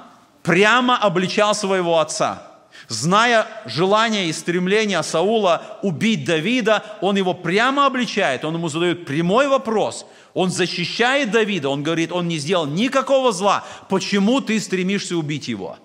прямо 0.42 0.98
обличал 0.98 1.54
своего 1.54 1.98
отца. 1.98 2.51
Зная 2.92 3.46
желание 3.64 4.26
и 4.26 4.32
стремление 4.32 5.02
Саула 5.02 5.78
убить 5.82 6.24
Давида, 6.24 6.84
он 7.00 7.16
его 7.16 7.34
прямо 7.34 7.86
обличает, 7.86 8.44
он 8.44 8.54
ему 8.54 8.68
задает 8.68 9.06
прямой 9.06 9.48
вопрос– 9.48 10.06
он 10.34 10.50
защищает 10.50 11.30
Давида, 11.30 11.68
он 11.68 11.82
говорит, 11.82 12.12
он 12.12 12.28
не 12.28 12.38
сделал 12.38 12.66
никакого 12.66 13.32
зла. 13.32 13.64
Почему 13.88 14.40
ты 14.40 14.58
стремишься 14.60 15.16
убить 15.16 15.48
его? 15.48 15.76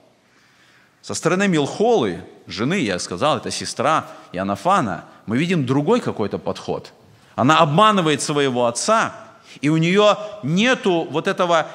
Со 1.01 1.13
стороны 1.13 1.47
Милхолы, 1.47 2.23
жены, 2.47 2.79
я 2.79 2.99
сказал, 2.99 3.37
это 3.37 3.51
сестра 3.51 4.07
Иоаннафана, 4.31 5.05
мы 5.25 5.37
видим 5.37 5.65
другой 5.65 5.99
какой-то 5.99 6.37
подход. 6.37 6.93
Она 7.35 7.59
обманывает 7.59 8.21
своего 8.21 8.65
отца, 8.65 9.13
и 9.61 9.69
у 9.69 9.77
нее 9.77 10.17
нету 10.43 11.07
вот 11.09 11.27
этого 11.27 11.67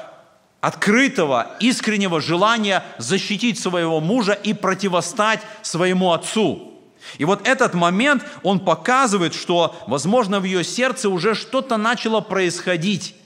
открытого, 0.62 1.56
искреннего 1.58 2.20
желания 2.20 2.84
защитить 2.96 3.58
своего 3.58 4.00
мужа 4.00 4.32
и 4.32 4.54
противостать 4.54 5.40
своему 5.60 6.12
отцу. 6.12 6.72
И 7.18 7.24
вот 7.24 7.46
этот 7.46 7.74
момент, 7.74 8.24
он 8.44 8.60
показывает, 8.60 9.34
что, 9.34 9.76
возможно, 9.88 10.38
в 10.38 10.44
ее 10.44 10.62
сердце 10.62 11.08
уже 11.10 11.34
что-то 11.34 11.76
начало 11.76 12.20
происходить. 12.20 13.16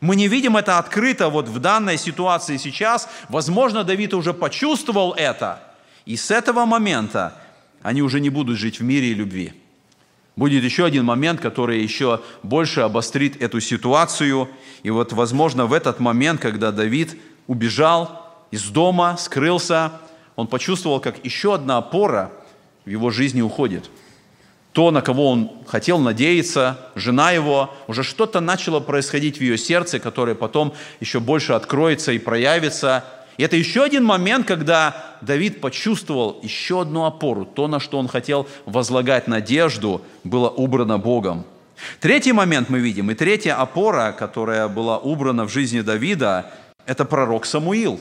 Мы 0.00 0.14
не 0.14 0.28
видим 0.28 0.56
это 0.56 0.78
открыто 0.78 1.30
вот 1.30 1.48
в 1.48 1.58
данной 1.58 1.98
ситуации 1.98 2.58
сейчас. 2.58 3.08
Возможно, 3.28 3.82
Давид 3.82 4.14
уже 4.14 4.32
почувствовал 4.32 5.14
это. 5.14 5.60
И 6.06 6.16
с 6.16 6.30
этого 6.30 6.64
момента 6.64 7.36
они 7.82 8.02
уже 8.02 8.20
не 8.20 8.30
будут 8.30 8.56
жить 8.56 8.78
в 8.78 8.84
мире 8.84 9.08
и 9.08 9.14
любви. 9.14 9.52
Будет 10.36 10.64
еще 10.64 10.84
один 10.84 11.04
момент, 11.04 11.40
который 11.40 11.80
еще 11.80 12.20
больше 12.42 12.80
обострит 12.80 13.40
эту 13.40 13.60
ситуацию. 13.60 14.48
И 14.82 14.90
вот, 14.90 15.12
возможно, 15.12 15.66
в 15.66 15.72
этот 15.72 16.00
момент, 16.00 16.40
когда 16.40 16.72
Давид 16.72 17.16
убежал 17.46 18.34
из 18.50 18.64
дома, 18.64 19.16
скрылся, 19.18 19.92
он 20.36 20.46
почувствовал, 20.48 21.00
как 21.00 21.24
еще 21.24 21.54
одна 21.54 21.78
опора– 21.78 22.32
в 22.84 22.90
его 22.90 23.10
жизни 23.10 23.40
уходит. 23.40 23.90
То, 24.72 24.90
на 24.90 25.02
кого 25.02 25.30
он 25.30 25.50
хотел 25.66 25.98
надеяться, 25.98 26.78
жена 26.94 27.30
его, 27.30 27.72
уже 27.86 28.02
что-то 28.02 28.40
начало 28.40 28.80
происходить 28.80 29.38
в 29.38 29.40
ее 29.40 29.56
сердце, 29.56 30.00
которое 30.00 30.34
потом 30.34 30.74
еще 31.00 31.20
больше 31.20 31.52
откроется 31.52 32.12
и 32.12 32.18
проявится. 32.18 33.04
И 33.36 33.42
это 33.42 33.56
еще 33.56 33.82
один 33.82 34.04
момент, 34.04 34.46
когда 34.46 35.16
Давид 35.20 35.60
почувствовал 35.60 36.40
еще 36.42 36.82
одну 36.82 37.04
опору. 37.04 37.44
То, 37.44 37.66
на 37.66 37.80
что 37.80 37.98
он 37.98 38.08
хотел 38.08 38.48
возлагать 38.66 39.28
надежду, 39.28 40.02
было 40.22 40.48
убрано 40.48 40.98
Богом. 40.98 41.44
Третий 42.00 42.32
момент 42.32 42.68
мы 42.68 42.78
видим, 42.78 43.10
и 43.10 43.14
третья 43.14 43.60
опора, 43.60 44.12
которая 44.12 44.68
была 44.68 44.98
убрана 44.98 45.44
в 45.44 45.52
жизни 45.52 45.80
Давида, 45.80 46.52
это 46.86 47.04
пророк 47.04 47.46
Самуил. 47.46 47.98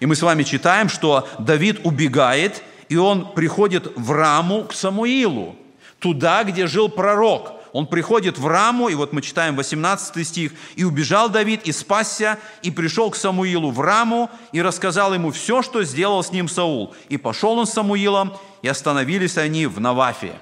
И 0.00 0.06
мы 0.06 0.14
с 0.14 0.22
вами 0.22 0.42
читаем, 0.42 0.88
что 0.88 1.26
Давид 1.38 1.80
убегает– 1.84 2.62
и 2.88 2.96
он 2.96 3.32
приходит 3.32 3.92
в 3.96 4.12
Раму 4.12 4.64
к 4.64 4.72
Самуилу, 4.72 5.56
туда, 5.98 6.44
где 6.44 6.66
жил 6.66 6.88
пророк. 6.88 7.52
Он 7.72 7.86
приходит 7.86 8.38
в 8.38 8.46
Раму, 8.46 8.88
и 8.88 8.94
вот 8.94 9.12
мы 9.12 9.22
читаем 9.22 9.56
18 9.56 10.26
стих, 10.26 10.52
«И 10.76 10.84
убежал 10.84 11.28
Давид, 11.28 11.62
и 11.64 11.72
спасся, 11.72 12.38
и 12.62 12.70
пришел 12.70 13.10
к 13.10 13.16
Самуилу 13.16 13.70
в 13.70 13.80
Раму, 13.80 14.30
и 14.52 14.62
рассказал 14.62 15.14
ему 15.14 15.30
все, 15.30 15.62
что 15.62 15.82
сделал 15.84 16.22
с 16.22 16.32
ним 16.32 16.48
Саул. 16.48 16.94
И 17.08 17.16
пошел 17.16 17.58
он 17.58 17.66
с 17.66 17.72
Самуилом, 17.72 18.32
и 18.62 18.68
остановились 18.68 19.38
они 19.38 19.66
в 19.66 19.80
Навафе» 19.80 20.38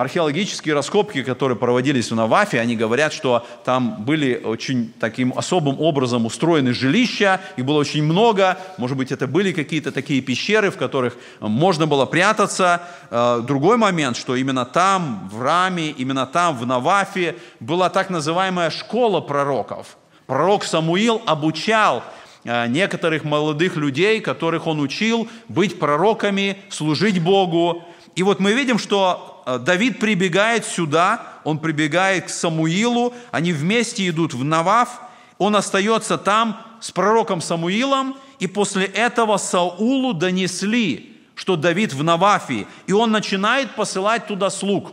археологические 0.00 0.74
раскопки, 0.74 1.22
которые 1.22 1.58
проводились 1.58 2.10
в 2.10 2.14
Навафе, 2.14 2.58
они 2.58 2.74
говорят, 2.74 3.12
что 3.12 3.46
там 3.64 4.02
были 4.02 4.40
очень 4.42 4.94
таким 4.98 5.34
особым 5.36 5.78
образом 5.78 6.24
устроены 6.24 6.72
жилища, 6.72 7.40
их 7.58 7.66
было 7.66 7.78
очень 7.78 8.02
много, 8.02 8.56
может 8.78 8.96
быть, 8.96 9.12
это 9.12 9.26
были 9.26 9.52
какие-то 9.52 9.92
такие 9.92 10.22
пещеры, 10.22 10.70
в 10.70 10.78
которых 10.78 11.16
можно 11.40 11.86
было 11.86 12.06
прятаться. 12.06 12.80
Э, 13.10 13.42
другой 13.46 13.76
момент, 13.76 14.16
что 14.16 14.36
именно 14.36 14.64
там, 14.64 15.28
в 15.30 15.42
Раме, 15.42 15.90
именно 15.90 16.26
там, 16.26 16.56
в 16.56 16.66
Навафе, 16.66 17.36
была 17.60 17.90
так 17.90 18.08
называемая 18.08 18.70
школа 18.70 19.20
пророков. 19.20 19.98
Пророк 20.26 20.64
Самуил 20.64 21.20
обучал 21.26 22.02
э, 22.44 22.68
некоторых 22.68 23.24
молодых 23.24 23.76
людей, 23.76 24.20
которых 24.20 24.66
он 24.66 24.80
учил 24.80 25.28
быть 25.48 25.78
пророками, 25.78 26.56
служить 26.70 27.22
Богу. 27.22 27.84
И 28.16 28.22
вот 28.22 28.40
мы 28.40 28.52
видим, 28.54 28.78
что 28.78 29.29
Э, 29.46 29.58
Давид 29.58 29.98
прибегает 29.98 30.64
сюда, 30.64 31.22
он 31.44 31.58
прибегает 31.58 32.26
к 32.26 32.28
Самуилу, 32.28 33.14
они 33.30 33.52
вместе 33.52 34.08
идут 34.08 34.34
в 34.34 34.44
Навав, 34.44 35.00
он 35.38 35.56
остается 35.56 36.18
там 36.18 36.60
с 36.80 36.90
пророком 36.90 37.40
Самуилом, 37.40 38.16
и 38.38 38.46
после 38.46 38.86
этого 38.86 39.36
Саулу 39.36 40.12
донесли, 40.12 41.16
что 41.34 41.56
Давид 41.56 41.92
в 41.92 42.02
Навафе, 42.02 42.66
и 42.86 42.92
он 42.92 43.10
начинает 43.10 43.74
посылать 43.74 44.26
туда 44.26 44.50
слуг. 44.50 44.92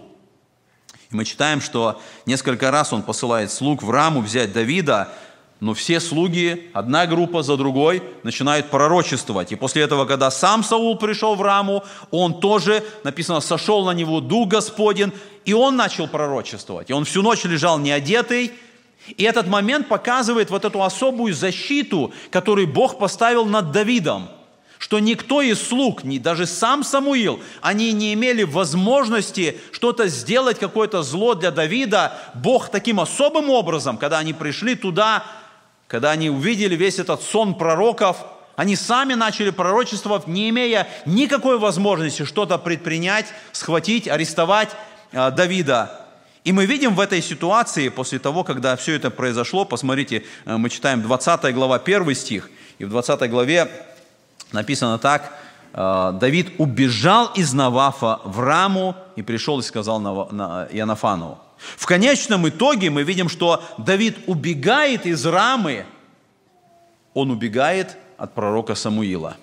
И 1.10 1.16
мы 1.16 1.24
читаем, 1.24 1.62
что 1.62 2.02
несколько 2.26 2.72
раз 2.72 2.92
он 2.92 3.02
посылает 3.02 3.52
слуг 3.52 3.82
в 3.82 3.90
Раму 3.90 4.22
взять 4.22 4.52
Давида, 4.52 5.10
но 5.60 5.74
все 5.74 6.00
слуги, 6.00 6.70
одна 6.74 7.08
группа 7.08 7.42
за 7.42 7.58
другой, 7.58 8.04
начинают 8.24 8.70
пророчествовать. 8.70 9.52
И 9.52 9.56
после 9.56 9.82
этого, 9.82 10.06
когда 10.06 10.30
сам 10.30 10.64
Саул 10.64 10.98
пришел 10.98 11.36
в 11.36 11.42
Раму, 11.42 11.84
он 12.12 12.40
тоже, 12.40 12.84
написано, 13.04 13.40
сошел 13.40 13.84
на 13.86 13.92
него 13.92 14.22
Дух 14.22 14.50
Господень, 14.50 15.12
и 15.46 15.54
он 15.54 15.76
начал 15.76 16.08
пророчествовать. 16.08 16.90
И 16.90 16.94
он 16.94 17.06
всю 17.06 17.22
ночь 17.24 17.44
лежал 17.44 17.80
неодетый, 17.80 18.52
И 19.16 19.24
этот 19.24 19.48
момент 19.48 19.88
показывает 19.88 20.50
вот 20.50 20.66
эту 20.66 20.84
особую 20.84 21.34
защиту, 21.34 22.14
которую 22.30 22.68
Бог 22.68 23.00
поставил 23.00 23.46
над 23.46 23.72
Давидом. 23.72 24.30
Что 24.80 25.00
никто 25.00 25.42
из 25.42 25.66
слуг, 25.66 26.04
ни 26.04 26.20
даже 26.20 26.46
сам 26.46 26.84
Самуил, 26.84 27.40
они 27.62 27.94
не 27.94 28.14
имели 28.14 28.44
возможности 28.44 29.60
что-то 29.72 30.08
сделать, 30.08 30.60
какое-то 30.60 31.02
зло 31.02 31.34
для 31.34 31.50
Давида. 31.50 32.14
Бог 32.36 32.70
таким 32.70 33.00
особым 33.00 33.50
образом, 33.50 33.98
когда 33.98 34.20
они 34.20 34.34
пришли 34.34 34.76
туда, 34.76 35.24
когда 35.88 36.12
они 36.12 36.30
увидели 36.30 36.76
весь 36.76 37.00
этот 37.00 37.22
сон 37.22 37.56
пророков, 37.56 38.18
они 38.56 38.76
сами 38.76 39.14
начали 39.14 39.52
пророчествовать, 39.52 40.28
не 40.28 40.50
имея 40.50 40.88
никакой 41.06 41.60
возможности 41.60 42.26
что-то 42.26 42.58
предпринять, 42.58 43.28
схватить, 43.52 44.08
арестовать 44.08 44.70
э, 45.12 45.32
Давида. 45.32 46.08
И 46.44 46.52
мы 46.52 46.66
видим 46.66 46.96
в 46.96 47.00
этой 47.00 47.22
ситуации, 47.22 47.90
после 47.90 48.20
того, 48.20 48.44
когда 48.44 48.76
все 48.76 48.96
это 48.96 49.12
произошло, 49.12 49.64
посмотрите, 49.64 50.26
э, 50.46 50.58
мы 50.58 50.70
читаем 50.70 51.04
20 51.04 51.54
глава, 51.54 51.78
1 51.78 52.16
стих, 52.16 52.50
и 52.80 52.86
в 52.86 52.90
20 52.90 53.30
главе 53.30 53.70
написано 54.52 54.98
так, 54.98 55.38
э, 55.74 56.14
Давид 56.20 56.54
убежал 56.58 57.28
из 57.36 57.54
Навафа 57.54 58.22
в 58.24 58.40
Раму 58.40 58.96
и 59.16 59.22
пришел 59.22 59.60
и 59.60 59.64
сказал 59.64 60.02
Иоаннафану. 60.02 61.38
В 61.58 61.86
конечном 61.86 62.48
итоге 62.48 62.90
мы 62.90 63.04
видим, 63.04 63.30
что 63.30 63.64
Давид 63.78 64.18
убегает 64.28 65.06
из 65.06 65.26
Рамы, 65.26 65.86
он 67.14 67.32
убегает 67.32 67.98
от 68.18 68.34
пророка 68.34 68.76
Самуила. 68.76 69.38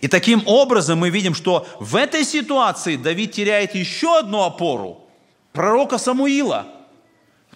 И 0.00 0.08
таким 0.08 0.42
образом 0.46 0.98
мы 0.98 1.10
видим, 1.10 1.34
что 1.34 1.66
в 1.78 1.94
этой 1.94 2.24
ситуации 2.24 2.96
Давид 2.96 3.32
теряет 3.32 3.74
еще 3.74 4.18
одну 4.18 4.42
опору– 4.42 5.02
пророка 5.52 5.98
Самуила, 5.98 6.66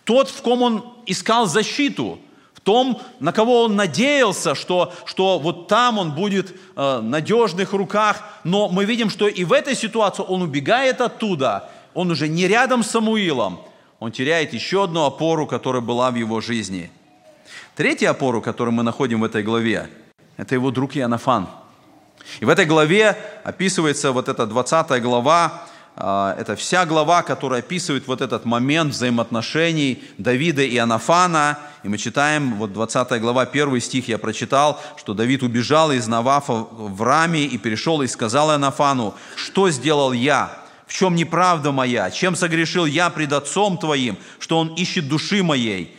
тот, 0.04 0.28
в 0.28 0.42
ком 0.42 0.62
он 0.62 0.94
искал 1.06 1.46
защиту, 1.46 2.18
в 2.54 2.60
том, 2.60 3.00
на 3.20 3.32
кого 3.32 3.62
он 3.62 3.76
надеялся, 3.76 4.54
что, 4.54 4.92
что 5.04 5.38
вот 5.38 5.68
там 5.68 5.99
он 5.99 6.12
будет 6.12 6.50
э, 6.50 6.99
в 6.99 7.02
надежных 7.02 7.72
руках. 7.72 8.22
Но 8.44 8.68
мы 8.68 8.84
видим, 8.84 9.08
что 9.08 9.28
и 9.28 9.44
в 9.44 9.52
этой 9.52 9.75
ситуации 9.75 10.25
он 10.26 10.42
убегает 10.42 11.00
оттуда, 11.00 11.70
он 11.94 12.10
уже 12.10 12.28
не 12.28 12.46
рядом 12.46 12.82
с 12.82 12.90
Самуилом, 12.90 13.60
он 14.00 14.12
теряет 14.12 14.52
еще 14.54 14.85
одну 14.85 15.04
опору, 15.04 15.47
которая 15.47 15.83
была 15.83 16.11
в 16.11 16.16
его 16.16 16.40
жизни. 16.40 16.90
Третья 17.76 18.11
опору, 18.11 18.40
которую 18.40 18.75
мы 18.75 18.83
находим 18.83 19.21
в 19.21 19.25
этой 19.25 19.42
главе, 19.42 19.88
это 20.37 20.54
его 20.54 20.71
друг 20.71 20.97
Иоаннафан. 20.97 21.49
И 22.40 22.45
в 22.45 22.49
этой 22.49 22.64
главе 22.64 23.16
описывается 23.45 24.12
вот 24.12 24.28
эта 24.28 24.47
20 24.47 25.02
глава, 25.02 25.62
а, 25.97 26.35
это 26.38 26.57
вся 26.57 26.87
глава, 26.87 27.23
которая 27.23 27.61
описывает 27.61 28.07
вот 28.07 28.23
этот 28.23 28.47
момент 28.47 28.95
взаимоотношений 28.95 30.02
Давида 30.16 30.62
и 30.62 30.78
Анафана. 30.78 31.59
И 31.83 31.88
мы 31.88 31.99
читаем, 31.99 32.54
вот 32.54 32.73
20 32.73 33.21
глава, 33.21 33.45
первый 33.45 33.83
стих 33.83 34.09
я 34.09 34.16
прочитал, 34.16 34.80
что 34.97 35.12
Давид 35.12 35.42
убежал 35.42 35.92
из 35.92 36.07
Навафа 36.07 36.54
в 36.54 37.02
Раме 37.02 37.45
и 37.45 37.59
перешел 37.59 38.00
и 38.00 38.07
сказал 38.07 38.50
Анафану, 38.50 39.14
что 39.37 39.69
сделал 39.71 40.12
я, 40.12 40.61
в 40.90 40.92
чем 40.92 41.14
неправда 41.14 41.70
моя, 41.70 42.11
чем 42.11 42.35
согрешил 42.35 42.85
я 42.85 43.11
пред 43.11 43.32
отцом 43.32 43.78
твоим, 43.78 44.18
что 44.40 44.59
он 44.59 44.75
ищет 44.75 45.06
души 45.06 45.44
моей. 45.44 45.97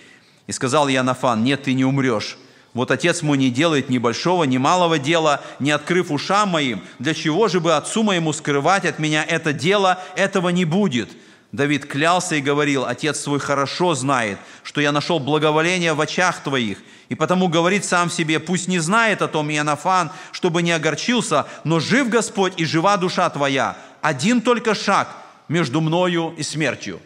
И 0.47 0.51
сказал 0.51 0.89
я 0.89 0.99
Анафан, 0.99 1.45
нет, 1.45 1.63
ты 1.63 1.71
не 1.71 1.85
умрешь. 1.85 2.37
Вот 2.73 2.91
отец 2.91 3.21
мой 3.21 3.37
не 3.37 3.49
делает 3.49 3.87
ни 3.87 3.99
большого, 3.99 4.43
ни 4.43 4.57
малого 4.57 4.99
дела, 4.99 5.39
не 5.59 5.71
открыв 5.71 6.11
ушам 6.11 6.49
моим. 6.49 6.83
Для 6.99 7.13
чего 7.13 7.47
же 7.47 7.61
бы 7.61 7.77
отцу 7.77 8.03
моему 8.03 8.33
скрывать 8.33 8.83
от 8.83 8.99
меня 8.99 9.23
это 9.23 9.53
дело? 9.53 9.97
Этого 10.17 10.49
не 10.49 10.65
будет. 10.65 11.09
Давид 11.51 11.85
клялся 11.85 12.35
и 12.35 12.41
говорил, 12.41 12.85
отец 12.85 13.19
свой 13.19 13.39
хорошо 13.39 13.93
знает, 13.93 14.37
что 14.63 14.79
я 14.79 14.91
нашел 14.91 15.19
благоволение 15.19 15.93
в 15.93 15.99
очах 15.99 16.41
твоих, 16.43 16.77
и 17.09 17.15
потому 17.15 17.49
говорит 17.49 17.83
сам 17.83 18.09
себе, 18.09 18.39
пусть 18.39 18.69
не 18.69 18.79
знает 18.79 19.21
о 19.21 19.27
том 19.27 19.51
Иоаннафан, 19.51 20.11
чтобы 20.31 20.61
не 20.61 20.71
огорчился, 20.71 21.45
но 21.65 21.81
жив 21.81 22.07
Господь 22.07 22.53
и 22.55 22.63
жива 22.63 22.95
душа 22.95 23.29
твоя. 23.29 23.77
Один 24.01 24.39
только 24.39 24.73
шаг 24.73 25.09
между 25.49 25.81
мною 25.81 26.33
и 26.37 26.43
смертью. 26.43 27.01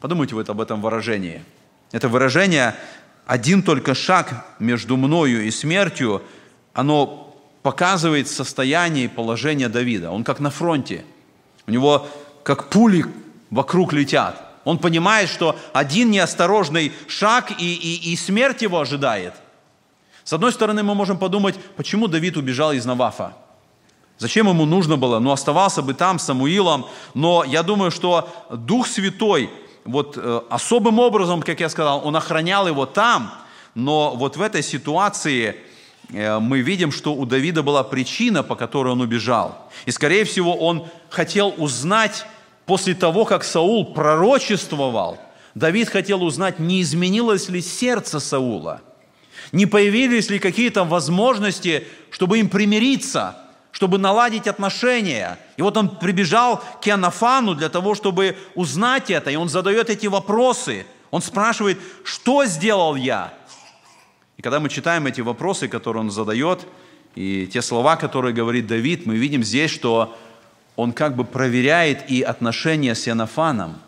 Подумайте 0.00 0.34
вот 0.34 0.48
об 0.50 0.60
этом 0.60 0.82
выражении. 0.82 1.44
Это 1.92 2.08
выражение 2.08 2.74
один 3.24 3.62
только 3.62 3.94
шаг 3.94 4.46
между 4.58 4.96
мною 4.96 5.44
и 5.44 5.50
смертью, 5.52 6.22
оно 6.72 7.36
показывает 7.62 8.26
состояние 8.26 9.04
и 9.04 9.08
положение 9.08 9.68
Давида. 9.68 10.10
Он 10.10 10.24
как 10.24 10.40
на 10.40 10.50
фронте. 10.50 11.04
У 11.66 11.70
него 11.70 12.08
как 12.42 12.68
пули 12.68 13.04
вокруг 13.50 13.92
летят. 13.92 14.42
Он 14.64 14.78
понимает, 14.78 15.28
что 15.28 15.56
один 15.72 16.10
неосторожный 16.10 16.92
шаг 17.06 17.52
и, 17.58 17.74
и, 17.74 18.12
и 18.12 18.16
смерть 18.16 18.62
его 18.62 18.80
ожидает. 18.80 19.34
С 20.24 20.32
одной 20.32 20.52
стороны, 20.52 20.82
мы 20.82 20.94
можем 20.94 21.16
подумать, 21.16 21.54
почему 21.76 22.06
Давид 22.06 22.36
убежал 22.36 22.72
из 22.72 22.84
Навафа? 22.84 23.34
Зачем 24.18 24.48
ему 24.48 24.66
нужно 24.66 24.96
было? 24.96 25.20
Ну, 25.20 25.30
оставался 25.30 25.80
бы 25.80 25.94
там 25.94 26.18
с 26.18 26.24
Самуилом. 26.24 26.86
Но 27.14 27.44
я 27.44 27.62
думаю, 27.62 27.90
что 27.90 28.28
Дух 28.50 28.86
Святой 28.88 29.48
вот 29.84 30.18
э, 30.18 30.40
особым 30.50 30.98
образом, 30.98 31.40
как 31.40 31.60
я 31.60 31.68
сказал, 31.68 32.06
он 32.06 32.14
охранял 32.14 32.68
его 32.68 32.84
там, 32.84 33.32
но 33.74 34.14
вот 34.16 34.36
в 34.36 34.42
этой 34.42 34.62
ситуации 34.62 35.56
э, 36.12 36.38
мы 36.40 36.60
видим, 36.60 36.92
что 36.92 37.14
у 37.14 37.24
Давида 37.24 37.62
была 37.62 37.84
причина, 37.84 38.42
по 38.42 38.54
которой 38.54 38.92
он 38.92 39.00
убежал. 39.00 39.70
И, 39.86 39.92
скорее 39.92 40.24
всего, 40.24 40.54
он 40.54 40.86
хотел 41.08 41.54
узнать 41.56 42.26
после 42.68 42.94
того, 42.94 43.24
как 43.24 43.44
Саул 43.44 43.94
пророчествовал, 43.94 45.18
Давид 45.54 45.88
хотел 45.88 46.22
узнать, 46.22 46.58
не 46.58 46.82
изменилось 46.82 47.48
ли 47.48 47.62
сердце 47.62 48.20
Саула, 48.20 48.82
не 49.50 49.64
появились 49.64 50.28
ли 50.28 50.38
какие-то 50.38 50.84
возможности, 50.84 51.88
чтобы 52.10 52.38
им 52.38 52.48
примириться– 52.48 53.36
чтобы 53.70 53.98
наладить 53.98 54.48
отношения. 54.48 55.38
И 55.56 55.62
вот 55.62 55.76
он 55.76 55.98
прибежал 55.98 56.64
к 56.82 56.88
Иоаннафану 56.88 57.54
для 57.54 57.68
того, 57.68 57.94
чтобы 57.94 58.36
узнать 58.56 59.08
это, 59.08 59.30
и 59.30 59.36
он 59.36 59.48
задает 59.48 59.88
эти 59.88 60.08
вопросы. 60.08 60.84
Он 61.12 61.22
спрашивает, 61.22 61.78
что 62.02 62.44
сделал 62.46 62.96
я? 62.96 63.34
И 64.36 64.42
когда 64.42 64.58
мы 64.58 64.68
читаем 64.68 65.06
эти 65.06 65.20
вопросы, 65.20 65.68
которые 65.68 66.00
он 66.00 66.10
задает, 66.10 66.66
и 67.14 67.46
те 67.46 67.62
слова, 67.62 67.94
которые 67.94 68.34
говорит 68.34 68.66
Давид, 68.66 69.06
мы 69.06 69.16
видим 69.16 69.44
здесь, 69.44 69.70
что 69.70 70.16
он 70.78 70.92
как 70.92 71.16
бы 71.16 71.24
проверяет 71.24 72.08
и 72.08 72.22
отношения 72.22 72.94
с 72.94 73.08
Иоаннафаном. 73.08 73.80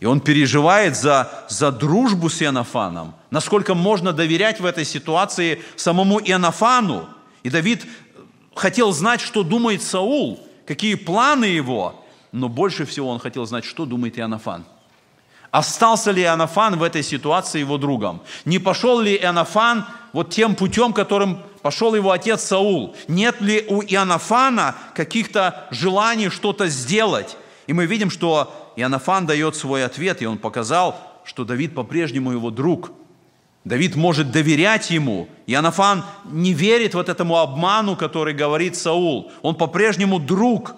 И 0.00 0.04
он 0.04 0.20
переживает 0.20 0.96
за, 0.96 1.30
за 1.48 1.70
дружбу 1.70 2.28
с 2.28 2.42
Иоаннафаном, 2.42 3.14
насколько 3.30 3.74
можно 3.76 4.12
доверять 4.12 4.58
в 4.58 4.66
этой 4.66 4.84
ситуации 4.84 5.62
самому 5.76 6.18
Иоаннафану. 6.18 7.08
И 7.44 7.50
Давид 7.50 7.86
хотел 8.52 8.90
знать, 8.90 9.20
что 9.20 9.44
думает 9.44 9.80
Саул, 9.80 10.44
какие 10.66 10.96
планы 10.96 11.44
его, 11.44 12.04
но 12.32 12.48
больше 12.48 12.84
всего 12.84 13.10
он 13.10 13.20
хотел 13.20 13.46
знать, 13.46 13.64
что 13.64 13.86
думает 13.86 14.18
Иоаннафан. 14.18 14.64
Остался 15.52 16.10
ли 16.10 16.22
Иоаннафан 16.22 16.76
в 16.76 16.82
этой 16.82 17.04
ситуации 17.04 17.60
его 17.60 17.78
другом? 17.78 18.22
Не 18.44 18.58
пошел 18.58 18.98
ли 18.98 19.14
Иоаннафан 19.14 19.86
вот 20.12 20.30
тем 20.30 20.56
путем, 20.56 20.92
которым 20.94 21.44
пошел 21.64 21.96
его 21.96 22.12
отец 22.12 22.42
Саул? 22.42 22.94
Нет 23.08 23.40
ли 23.40 23.64
у 23.68 23.82
Иоаннафана 23.82 24.76
каких-то 24.94 25.66
желаний 25.70 26.28
что-то 26.28 26.68
сделать? 26.68 27.36
И 27.66 27.72
мы 27.72 27.86
видим, 27.86 28.10
что 28.10 28.72
Иоаннафан 28.76 29.26
дает 29.26 29.56
свой 29.56 29.84
ответ, 29.84 30.22
и 30.22 30.26
он 30.26 30.38
показал, 30.38 31.00
что 31.24 31.44
Давид 31.44 31.74
по-прежнему 31.74 32.30
его 32.30 32.50
друг– 32.50 32.92
Давид 33.64 33.96
может 33.96 34.30
доверять 34.30 34.90
ему. 34.90 35.26
И 35.46 35.54
Анафан 35.54 36.04
не 36.30 36.52
верит 36.52 36.94
вот 36.94 37.08
этому 37.08 37.38
обману, 37.38 37.96
который 37.96 38.34
говорит 38.34 38.76
Саул. 38.76 39.32
Он 39.40 39.54
по-прежнему 39.54 40.18
друг. 40.18 40.74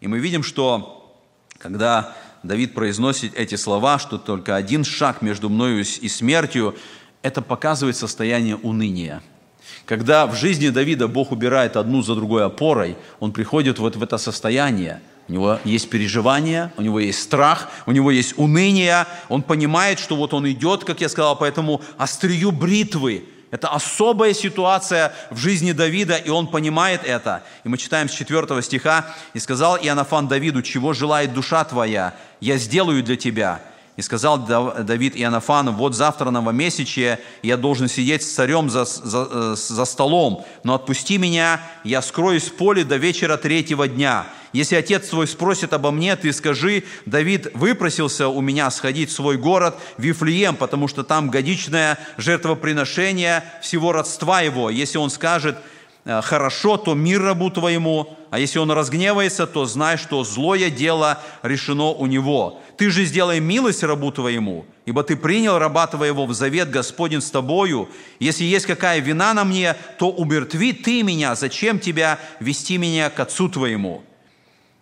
И 0.00 0.08
мы 0.08 0.18
видим, 0.18 0.42
что 0.42 1.16
когда 1.58 2.12
Давид 2.42 2.74
произносит 2.74 3.34
эти 3.36 3.54
слова, 3.54 4.00
что 4.00 4.18
только 4.18 4.56
один 4.56 4.84
шаг 4.84 5.22
между 5.22 5.48
мною 5.48 5.80
и 5.84 6.08
смертью, 6.08 6.74
это 7.22 7.40
показывает 7.40 7.96
состояние 7.96 8.56
уныния. 8.56 9.22
Когда 9.86 10.26
в 10.26 10.34
жизни 10.34 10.68
Давида 10.68 11.08
Бог 11.08 11.32
убирает 11.32 11.76
одну 11.76 12.02
за 12.02 12.14
другой 12.14 12.44
опорой, 12.44 12.96
он 13.20 13.32
приходит 13.32 13.78
вот 13.78 13.96
в 13.96 14.02
это 14.02 14.18
состояние– 14.18 15.00
у 15.28 15.32
него 15.32 15.58
есть 15.64 15.88
переживания, 15.88 16.72
у 16.76 16.82
него 16.82 17.00
есть 17.00 17.22
страх, 17.22 17.70
у 17.86 17.92
него 17.92 18.10
есть 18.10 18.34
уныние. 18.36 19.06
Он 19.28 19.42
понимает, 19.42 19.98
что 19.98 20.16
вот 20.16 20.34
он 20.34 20.50
идет, 20.50 20.84
как 20.84 21.00
я 21.00 21.08
сказал, 21.08 21.36
по 21.36 21.44
этому 21.44 21.80
острию 21.96 22.50
бритвы. 22.52 23.24
Это 23.50 23.68
особая 23.68 24.34
ситуация 24.34 25.14
в 25.30 25.38
жизни 25.38 25.72
Давида, 25.72 26.16
и 26.16 26.28
он 26.28 26.48
понимает 26.48 27.02
это. 27.04 27.42
И 27.62 27.68
мы 27.68 27.78
читаем 27.78 28.08
с 28.08 28.12
4 28.12 28.60
стиха, 28.62 29.06
«И 29.32 29.38
сказал 29.38 29.76
Иоаннафан 29.76 30.28
Давиду, 30.28 30.60
чего 30.60 30.92
желает 30.92 31.32
душа 31.32 31.64
твоя, 31.64 32.14
я 32.40 32.58
сделаю 32.58 33.02
для 33.02 33.16
тебя. 33.16 33.62
И 33.96 34.02
сказал 34.02 34.38
Давид 34.38 35.14
Иоаннафану, 35.16 35.70
вот 35.70 35.94
завтра 35.94 36.30
новомесячие, 36.30 37.20
я 37.42 37.56
должен 37.56 37.88
сидеть 37.88 38.24
с 38.24 38.32
царем 38.32 38.68
за, 38.68 38.84
за, 38.84 39.28
э, 39.30 39.54
за 39.56 39.84
столом, 39.84 40.44
но 40.64 40.74
отпусти 40.74 41.16
меня, 41.16 41.60
я 41.84 42.02
скроюсь 42.02 42.48
в 42.48 42.54
поле 42.54 42.82
до 42.84 42.96
вечера 42.96 43.36
третьего 43.36 43.86
дня. 43.86 44.26
Если 44.52 44.74
отец 44.74 45.08
твой 45.08 45.28
спросит 45.28 45.72
обо 45.72 45.92
мне, 45.92 46.16
ты 46.16 46.32
скажи, 46.32 46.82
Давид 47.06 47.48
выпросился 47.54 48.28
у 48.28 48.40
меня 48.40 48.68
сходить 48.72 49.10
в 49.10 49.12
свой 49.12 49.36
город 49.36 49.76
Вифлеем, 49.96 50.56
потому 50.56 50.88
что 50.88 51.04
там 51.04 51.30
годичное 51.30 51.98
жертвоприношение 52.16 53.44
всего 53.62 53.92
родства 53.92 54.40
его. 54.40 54.70
Если 54.70 54.98
он 54.98 55.10
скажет, 55.10 55.56
Э, 56.04 56.20
хорошо, 56.20 56.76
то 56.76 56.94
мир 56.94 57.22
рабу 57.22 57.50
твоему, 57.50 58.16
а 58.30 58.38
если 58.38 58.58
он 58.58 58.70
разгневается, 58.70 59.46
то 59.46 59.64
знай, 59.64 59.96
что 59.96 60.22
злое 60.22 60.68
дело 60.68 61.18
решено 61.42 61.92
у 61.92 62.06
него. 62.06 62.60
Ты 62.76 62.90
же 62.90 63.04
сделай 63.04 63.40
милость 63.40 63.82
рабу 63.82 64.10
твоему, 64.10 64.66
ибо 64.84 65.02
ты 65.02 65.16
принял 65.16 65.58
раба 65.58 65.86
твоего 65.86 66.26
в 66.26 66.34
завет 66.34 66.70
Господень 66.70 67.20
с 67.20 67.30
тобою. 67.30 67.88
Если 68.18 68.44
есть 68.44 68.66
какая 68.66 69.00
вина 69.00 69.34
на 69.34 69.44
мне, 69.44 69.76
то 69.98 70.10
умертви 70.10 70.72
ты 70.72 71.02
меня, 71.02 71.34
зачем 71.34 71.78
тебя 71.78 72.18
вести 72.40 72.78
меня 72.78 73.10
к 73.10 73.20
отцу 73.20 73.48
твоему?» 73.48 74.02